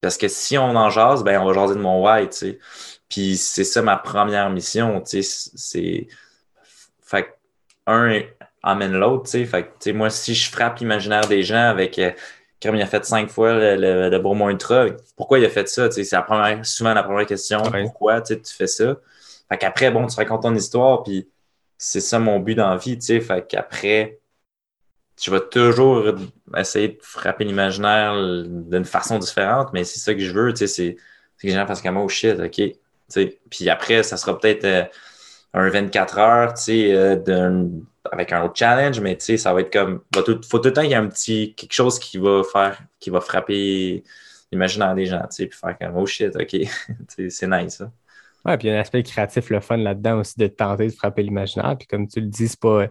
[0.00, 2.58] Parce que si on en jase, ben, on va jaser de mon why, tu sais.
[3.08, 6.08] Puis c'est ça ma première mission, tu sais, c'est...
[7.02, 7.28] Fait que
[7.86, 8.20] un
[8.62, 9.44] emmène l'autre, tu sais.
[9.44, 11.98] Fait que, tu sais, moi, si je frappe l'imaginaire des gens avec...
[11.98, 12.12] euh,
[12.62, 14.86] comme il a fait cinq fois le, le, le Bromont Ultra,
[15.16, 17.82] pourquoi il a fait ça, tu sais, c'est la première, souvent la première question, Ouais.
[17.82, 18.96] pourquoi, tu fais ça?
[19.48, 21.28] Fait qu'après, bon, tu racontes ton histoire, puis
[21.82, 23.20] c'est ça mon but dans la vie, tu sais.
[23.20, 24.20] Fait qu'après,
[25.16, 26.14] tu vas toujours
[26.56, 28.14] essayer de frapper l'imaginaire
[28.44, 31.66] d'une façon différente, mais c'est ça que je veux, tu sais, c'est que les gens
[31.66, 32.62] fassent comme, oh shit, ok.
[33.50, 34.84] Puis après, ça sera peut-être euh,
[35.54, 37.66] un 24 heures, tu sais, euh,
[38.12, 40.72] avec un autre challenge, mais tu sais, ça va être comme, tout, faut tout le
[40.72, 44.04] temps qu'il y ait un petit, quelque chose qui va faire, qui va frapper
[44.52, 46.56] l'imaginaire des gens, tu sais, puis faire comme, oh shit, ok.
[47.28, 47.90] C'est nice, ça.
[48.44, 50.92] Ouais, puis il y a un aspect créatif, le fun là-dedans aussi, de tenter de
[50.92, 51.76] frapper l'imaginaire.
[51.78, 52.86] Puis comme tu le dis, c'est pas,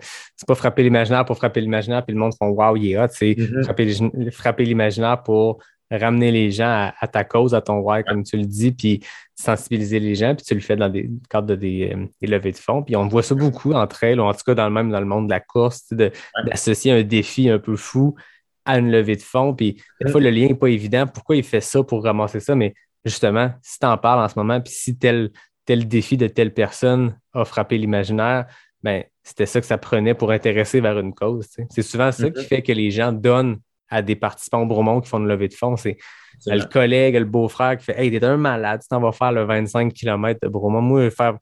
[0.48, 3.08] pas frapper l'imaginaire pour frapper l'imaginaire, puis le monde font Wow, il est hot.
[3.12, 4.32] C'est Mhm.
[4.32, 5.62] frapper, l'imaginaire pour
[5.92, 9.02] ramener les gens à, à ta cause, à ton why, comme tu le dis, puis
[9.36, 12.54] sensibiliser les gens, puis tu le fais dans des cadres de des, euh, des levées
[12.54, 12.82] de fonds.
[12.82, 15.00] Puis on voit ça beaucoup entre elles, ou en tout cas dans le même dans
[15.02, 18.16] le monde de la course, d'associer un défi un peu fou
[18.64, 19.54] à une levée de fonds.
[19.54, 21.08] Puis des fois, le lien n'est pas évident.
[21.08, 22.56] Pourquoi il fait ça pour ramasser ça?
[22.56, 22.74] Mais
[23.06, 25.32] justement, si tu en parles en ce moment, puis si tel,
[25.66, 28.46] tel défi de telle personne a frappé l'imaginaire,
[28.84, 31.48] ben, c'était ça que ça prenait pour intéresser vers une cause.
[31.50, 31.68] tu sais.
[31.70, 32.46] C'est souvent ça qui Mhm.
[32.48, 33.58] fait que les gens donnent
[33.90, 35.76] à des participants au Bromont qui font une levée de fonds.
[35.76, 35.98] C'est
[36.46, 39.44] le collègue, le beau-frère qui fait Hey, t'es un malade, tu t'en vas faire le
[39.44, 40.82] 25 km de Bromont.
[40.82, 41.38] Moi, faire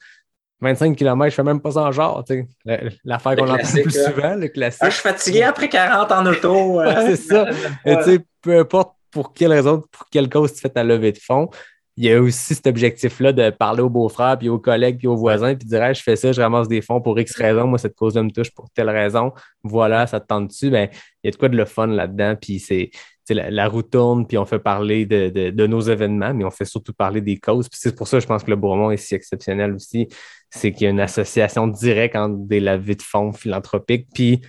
[0.59, 2.23] 25 km, je fais même pas ça en genre.
[2.25, 2.47] tu sais.
[2.65, 4.09] Le- L'affaire qu'on entend plus là.
[4.11, 4.81] souvent, le classique.
[4.83, 6.81] Ah, je suis fatigué après 40 en auto.
[6.81, 6.85] euh.
[7.05, 7.45] Ouais, c'est ça.
[7.85, 11.17] Tu sais, peu importe pour quelle raison, pour quelle cause tu fais ta levée de
[11.19, 11.49] fonds,
[11.97, 15.17] il y a aussi cet objectif-là de parler au beau-frère, puis aux collègues, puis aux
[15.17, 17.95] voisins, puis dire je fais ça, je ramasse des fonds pour X raison, moi, cette
[17.95, 19.33] cause-là me touche pour telle raison.
[19.63, 20.69] Voilà, ça te tente dessus.
[20.69, 20.87] Ben,
[21.23, 22.89] il y a de quoi de le fun là-dedans, puis c'est.
[23.31, 26.49] La, la roue tourne, puis on fait parler de, de- de nos événements, mais on
[26.49, 27.69] fait surtout parler des causes.
[27.69, 30.07] Puis c'est pour ça que je pense que le Bourmont est si exceptionnel aussi.
[30.49, 34.41] C'est qu'il y a une association directe entre des levées de fonds philanthropiques, puis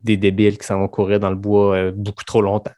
[0.00, 2.72] des débiles qui s'en vont courir dans le bois euh, beaucoup trop longtemps.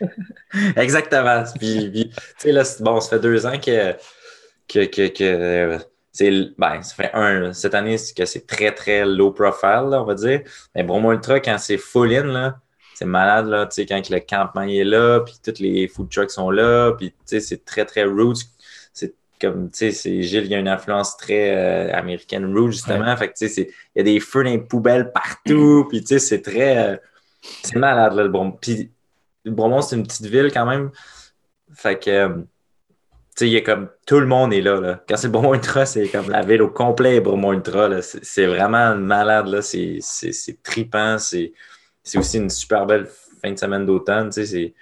[0.76, 1.44] Exactement.
[1.58, 2.10] Puis,
[2.44, 3.92] là, bon, ça fait deux ans que,
[4.68, 5.78] que, que, euh,
[6.12, 10.14] c'est, ben, ça fait un, cette année, que c'est très, très low profile, on va
[10.14, 10.42] dire.
[10.74, 12.58] Mais Bromo Ultra, quand c'est full in, là,
[12.94, 16.92] c'est malade, là, quand le campement est là, puis tous les food trucks sont là,
[16.92, 18.44] puis, c'est très, très roots.
[19.40, 23.16] Comme, tu sais, c'est, Gilles, il y a une influence très euh, américaine roots, justement.
[23.16, 26.08] Fait que, tu sais, il y a des feux dans les poubelles partout, puis, tu
[26.08, 26.96] sais, c'est très, euh,
[27.62, 28.52] c'est malade, là, le Bromont.
[28.52, 28.90] Puis,
[29.44, 30.90] le Bromont, c'est une petite ville quand même.
[31.74, 32.44] Fait que, euh, tu
[33.36, 34.78] sais, il y a comme tout le monde est là.
[34.80, 35.02] là.
[35.08, 37.88] Quand c'est Bromont Ultra, c'est comme la ville au complet, Bromont Ultra.
[38.02, 39.46] C'est vraiment malade.
[39.46, 39.62] là.
[39.62, 41.16] C'est c'est- c'est trippant.
[41.18, 41.52] C'est
[42.02, 43.06] c'est aussi une super belle
[43.40, 44.28] fin de semaine d'automne.
[44.30, 44.74] tu sais, C'est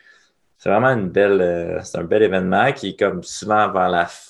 [0.56, 4.27] c'est vraiment une belle, c'est un bel événement qui est comme souvent vers la, f-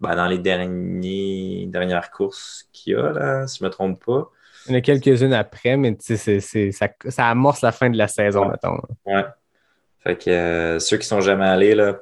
[0.00, 4.30] ben, dans les derniers, dernières courses qu'il y a, là, si je me trompe pas.
[4.66, 8.42] Il y en a quelques-unes après, mais ça, ça amorce la fin de la saison,
[8.42, 8.50] Ouais.
[8.50, 8.78] mettons.
[9.06, 9.24] Ouais.
[10.00, 11.98] Fait que euh, ceux qui sont jamais allés, là,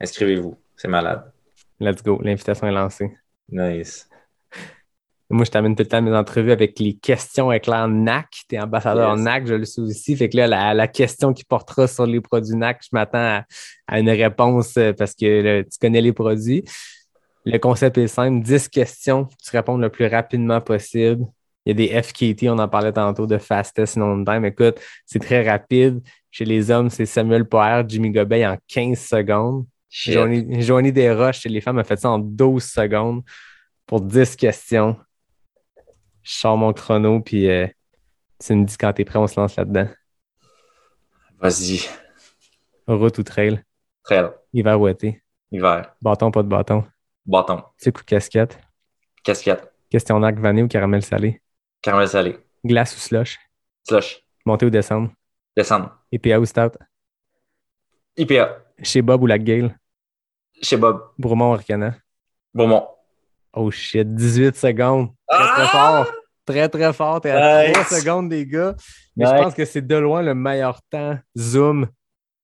[0.00, 0.56] inscrivez-vous.
[0.76, 1.30] C'est malade.
[1.80, 3.10] Let's go, l'invitation est lancée.
[3.50, 4.08] Nice.
[5.30, 8.28] Moi, je termine tout le temps mes entrevues avec les questions éclair NAC.
[8.48, 9.20] Tu es ambassadeur Yes.
[9.24, 10.16] NAC, je le sais aussi.
[10.16, 13.44] Fait que là, la, la question qui portera sur les produits NAC, je m'attends à,
[13.86, 16.64] à une réponse euh, parce que là, tu connais les produits.
[17.50, 21.24] Le concept est simple 10 questions, faut que tu réponds le plus rapidement possible.
[21.64, 24.44] Il y a des FKT, on en parlait tantôt de Fastest Non Time.
[24.44, 26.00] Écoute, c'est très rapide.
[26.30, 29.66] Chez les hommes, c'est Samuel Poher, Jimmy Gobeil en 15 secondes.
[29.90, 33.22] Joanie, Joanie Desroches chez les femmes a fait ça en 12 secondes
[33.86, 34.96] pour 10 questions.
[36.22, 37.66] Je sors mon chrono, puis euh,
[38.38, 39.88] tu me dis quand t'es prêt, on se lance là-dedans.
[41.40, 41.80] Vas-y.
[42.86, 43.62] Route ou trail,
[44.02, 44.28] Trail.
[44.52, 45.94] hiver ou été, Hiver.
[46.02, 46.84] bâton, pas de bâton,
[47.28, 47.62] Bâton.
[47.78, 48.58] tic ou casquette,
[49.22, 49.72] Casquette.
[49.90, 51.40] question d'arc vanille ou caramel salé,
[51.82, 52.38] Caramel salé.
[52.64, 53.38] Glace ou slush?
[53.86, 54.20] Slush.
[54.44, 55.12] Monter ou descendre?
[55.56, 55.96] Descendre.
[56.10, 56.72] IPA ou stout?
[58.16, 58.58] IPA.
[58.82, 59.76] Chez Bob ou la Gale?
[60.62, 61.02] Chez Bob.
[61.18, 61.94] Bromont ou Arcana?
[62.54, 62.88] Beaumont.
[63.52, 65.10] Oh shit, 18 secondes.
[65.28, 65.68] Très, très Ah!
[66.04, 66.12] fort.
[66.46, 67.20] Très, très fort.
[67.20, 67.72] T'es à Nice.
[67.74, 68.74] 3 secondes des gars.
[69.16, 71.18] Mais je pense que c'est de loin le meilleur temps.
[71.36, 71.86] Zoom.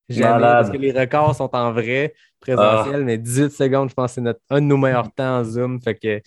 [0.08, 0.40] Jamais.
[0.40, 4.20] Parce que les records sont en vrai, présentiel, mais 18 secondes, je pense que c'est
[4.20, 5.80] notre, un de nos meilleurs temps en Zoom.
[5.80, 6.20] Fait que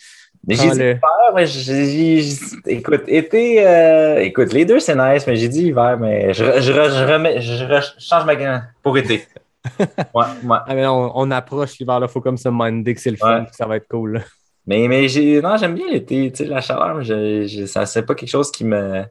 [0.47, 0.83] Mais j'ai Prends-le.
[0.93, 2.21] hiver, mais j'ai-
[2.67, 6.71] écoute, été, euh, écoute, les deux c'est nice, mais j'ai dit hiver, mais je, je,
[6.71, 7.65] re- je remets, je,
[7.99, 9.25] change ma gamme pour été.
[10.13, 10.57] Ouais, ouais.
[10.65, 13.41] ah, mais on, on approche l'hiver, il faut comme se minder que c'est le fun,
[13.41, 13.45] Ouais.
[13.47, 14.13] que ça va être cool.
[14.13, 14.21] là.
[14.65, 18.03] Mais, mais j'ai, non, j'aime bien l'été, tu sais, la chaleur, je, je- ça, c'est
[18.03, 19.03] pas quelque chose qui me,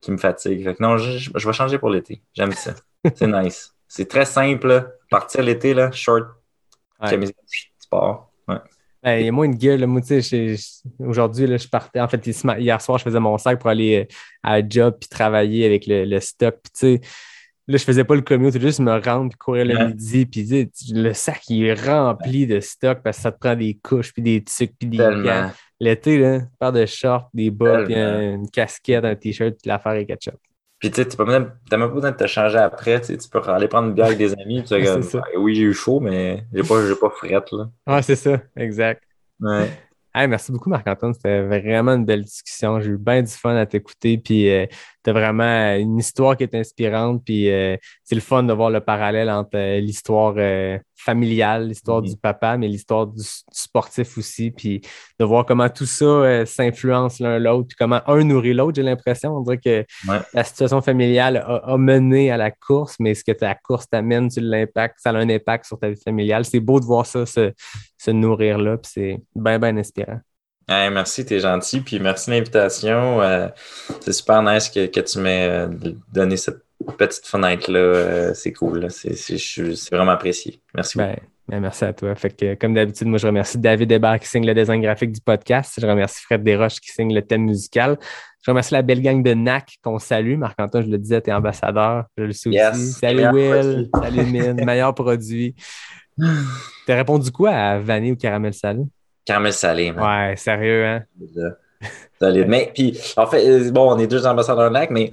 [0.00, 0.62] qui me fatigue.
[0.62, 2.22] Fait que non, je vais changer pour l'été.
[2.34, 2.74] J'aime ça.
[3.14, 3.73] C'est nice.
[3.96, 4.86] C'est très simple, là.
[5.08, 6.26] Partir l'été, là, short,
[7.00, 7.10] Ouais.
[7.10, 7.34] camisole,
[7.78, 8.32] sport.
[8.48, 8.56] Ouais.
[9.02, 9.86] Ben, il y a moins une gueule.
[9.86, 10.00] Moi,
[10.98, 12.00] aujourd'hui, je partais.
[12.00, 12.26] En fait,
[12.58, 16.04] hier soir, je faisais mon sac pour aller euh, à job puis travailler avec le,
[16.06, 16.56] le stock.
[16.76, 17.00] Puis,
[17.68, 19.86] là, je faisais pas le commute, juste me rendre puis courir le Ouais.
[19.88, 20.26] midi.
[20.26, 24.12] Puis, le sac, il est rempli de stock parce que ça te prend des couches
[24.12, 25.52] puis des trucs puis des gants.
[25.78, 29.92] L'été, là, une paire de shorts, des bas, puis une casquette, un t-shirt, puis l'affaire
[29.92, 30.34] est ketchup.
[30.84, 33.00] Puis tu sais, t'as même pas besoin de te changer après.
[33.00, 34.62] Tu peux aller prendre une bière avec des amis.
[34.62, 35.00] Puis comme.
[35.14, 37.52] Ah, oui, j'ai eu chaud, mais j'ai pas, pas frette.
[37.52, 37.70] Là.
[37.86, 39.02] Ouais, c'est ça, exact.
[39.40, 39.70] Ouais.
[40.16, 41.12] Hey, merci beaucoup, Marc-Antoine.
[41.12, 42.80] C'était vraiment une belle discussion.
[42.80, 44.16] J'ai eu bien du fun à t'écouter.
[44.16, 44.44] Puis,
[45.02, 47.24] tu as vraiment une histoire qui est inspirante.
[47.24, 52.00] Puis, euh, c'est le fun de voir le parallèle entre euh, l'histoire euh, familiale, l'histoire
[52.00, 52.08] Mhm.
[52.10, 54.52] du papa, mais l'histoire du, du sportif aussi.
[54.52, 54.82] Puis,
[55.18, 57.66] de voir comment tout ça euh, s'influence l'un l'autre.
[57.70, 59.36] Puis, comment un nourrit l'autre, j'ai l'impression.
[59.36, 60.20] On dirait que Ouais.
[60.32, 64.28] la situation familiale a, a mené à la course, mais ce que ta course t'amène
[64.36, 66.44] l'impact, ça a un impact sur ta vie familiale.
[66.44, 67.52] C'est beau de voir ça se,
[68.04, 68.76] se nourrir là.
[68.76, 70.20] Puis, c'est bien, bien inspirant.
[70.68, 71.80] Hey, merci, t'es gentil.
[71.80, 73.20] Puis merci de l'invitation.
[73.20, 73.48] Euh,
[74.00, 75.68] c'est super nice que, que tu m'aies euh,
[76.12, 76.62] donné cette
[76.98, 77.78] petite fenêtre-là.
[77.78, 78.90] Euh, c'est cool.
[78.90, 80.62] C'est, c'est, je suis- c'est vraiment apprécié.
[80.74, 81.10] Merci beaucoup.
[81.10, 81.18] Ben,
[81.48, 82.14] ben, merci à toi.
[82.14, 85.20] Fait que, comme d'habitude, moi, je remercie David Hébert qui signe le design graphique du
[85.20, 85.74] podcast.
[85.78, 87.98] Je remercie Fred Desroches qui signe le thème musical.
[88.42, 90.38] Je remercie la belle gang de NAC qu'on salue.
[90.38, 92.04] Marc-Antoine, je le disais, tu es ambassadeur.
[92.16, 92.86] Je le sais aussi.
[92.92, 93.88] Salut Will.
[93.94, 94.64] Salut Mine.
[94.64, 95.54] Meilleur produit.
[96.86, 98.82] T'as répondu quoi à vanille ou caramel salé?
[99.24, 100.30] Caramel salé, man.
[100.30, 101.04] Ouais, sérieux, hein?
[102.20, 102.46] Solide.
[102.48, 105.10] Mais puis, en fait, euh, bon, on est deux ambassadeurs NAC, mais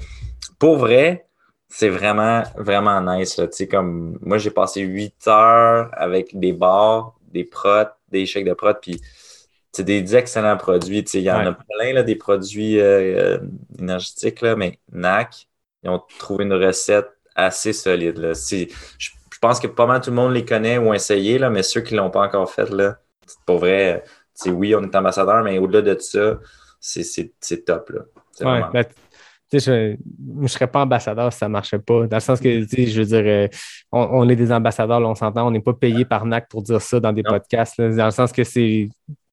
[0.59, 1.27] pour vrai,
[1.67, 3.37] c'est vraiment, vraiment nice.
[3.37, 3.47] Là.
[3.47, 8.45] Tu sais, comme moi, j'ai passé huit heures avec des bars, des protes, des chèques
[8.45, 9.01] de protes, puis
[9.71, 11.03] c'est des excellents produits.
[11.03, 13.47] Tu sais, Il y en a plein, là, des produits euh, euh,
[13.79, 15.47] énergétiques, là, mais NAC,
[15.83, 18.17] ils ont trouvé une recette assez solide.
[18.17, 18.33] Là.
[18.33, 19.09] Je
[19.41, 21.81] pense que pas mal tout le monde les connaît ou ont essayé, là, mais ceux
[21.81, 24.03] qui ne l'ont pas encore fait, là, c'est pour vrai,
[24.47, 26.37] oui, on est ambassadeur, mais au-delà de ça,
[26.79, 27.89] c'est- top.
[27.89, 28.01] Là.
[28.41, 28.85] Ouais, ben,
[29.53, 29.95] je
[30.33, 32.07] ne serais pas ambassadeur si ça ne marchait pas.
[32.07, 33.47] Dans le sens que, je veux dire, euh,
[33.91, 36.61] on, on est des ambassadeurs, là, on s'entend, on n'est pas payé par NAC pour
[36.61, 37.31] dire ça dans des Non.
[37.31, 37.77] podcasts.
[37.77, 37.89] là.
[37.93, 38.87] dans le sens que c'est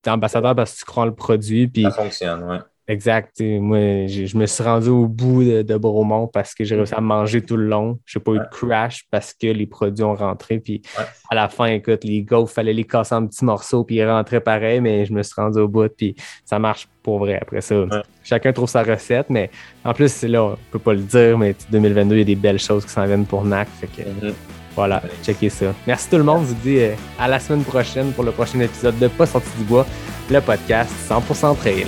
[0.07, 1.71] ambassadeur parce que tu crois en le produit.
[1.83, 2.59] Ça fonctionne, ouais.
[2.89, 3.39] Exact.
[3.41, 6.99] Moi, je me suis rendu au bout de, de Bromont parce que j'ai réussi à
[7.01, 7.99] manger tout le long.
[8.05, 10.59] Je n'ai pas eu de crash parce que les produits ont rentré.
[10.59, 11.05] Puis, Ouais.
[11.29, 14.05] à la fin, écoute, les gaufres, il fallait les casser en petits morceaux, puis ils
[14.05, 17.61] rentraient pareil, mais je me suis rendu au bout, puis ça marche pour vrai après
[17.61, 17.85] ça.
[18.23, 19.49] Chacun trouve sa recette, mais
[19.85, 22.35] en plus, c'est là, on peut pas le dire, mais 2022, il y a des
[22.35, 23.67] belles choses qui s'en viennent pour NAC.
[23.79, 24.33] Fait que Mhm.
[24.75, 25.73] voilà, checkez ça.
[25.87, 26.41] Merci tout le monde.
[26.43, 29.49] Je vous dis euh, à la semaine prochaine pour le prochain épisode de Pas sorti
[29.57, 29.85] du bois,
[30.29, 31.85] le podcast 100% trail.